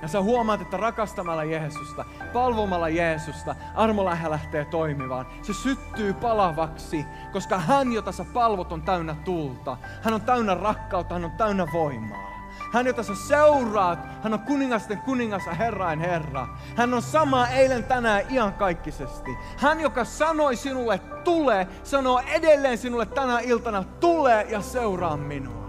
Ja 0.01 0.07
sä 0.07 0.22
huomaat, 0.22 0.61
että 0.61 0.78
rakastamalla 0.78 1.43
Jeesusta, 1.43 2.05
palvomalla 2.34 2.89
Jeesusta, 2.89 3.55
armolähä 3.76 4.30
lähtee 4.30 4.66
toimimaan. 4.66 5.28
Se 5.41 5.53
syttyy 5.53 6.13
palavaksi, 6.13 7.05
koska 7.34 7.59
hän, 7.59 7.93
jota 7.93 8.11
sä 8.11 8.26
palvot, 8.34 8.72
on 8.72 8.82
täynnä 8.82 9.16
tulta. 9.26 9.78
Hän 10.01 10.13
on 10.13 10.22
täynnä 10.22 10.53
rakkautta, 10.53 11.13
hän 11.13 11.26
on 11.26 11.32
täynnä 11.32 11.68
voimaa. 11.74 12.34
Hän, 12.72 12.86
jota 12.86 13.03
sä 13.03 13.16
seuraat, 13.16 13.99
hän 14.24 14.34
on 14.34 14.39
kuningasten 14.39 14.97
kuningas 14.97 15.45
ja 15.45 15.53
herrain 15.53 15.99
herra. 15.99 16.47
Hän 16.76 16.93
on 16.93 17.01
sama 17.01 17.47
eilen, 17.47 17.84
tänään, 17.84 18.24
iankaikkisesti. 18.30 19.32
Hän, 19.57 19.80
joka 19.80 20.05
sanoi 20.05 20.55
sinulle, 20.55 20.99
tule, 21.24 21.68
sanoo 21.84 22.22
edelleen 22.28 22.78
sinulle 22.78 23.05
tänä 23.05 23.39
iltana, 23.39 23.84
tule 23.84 24.45
ja 24.49 24.61
seuraa 24.61 25.18
minua. 25.18 25.64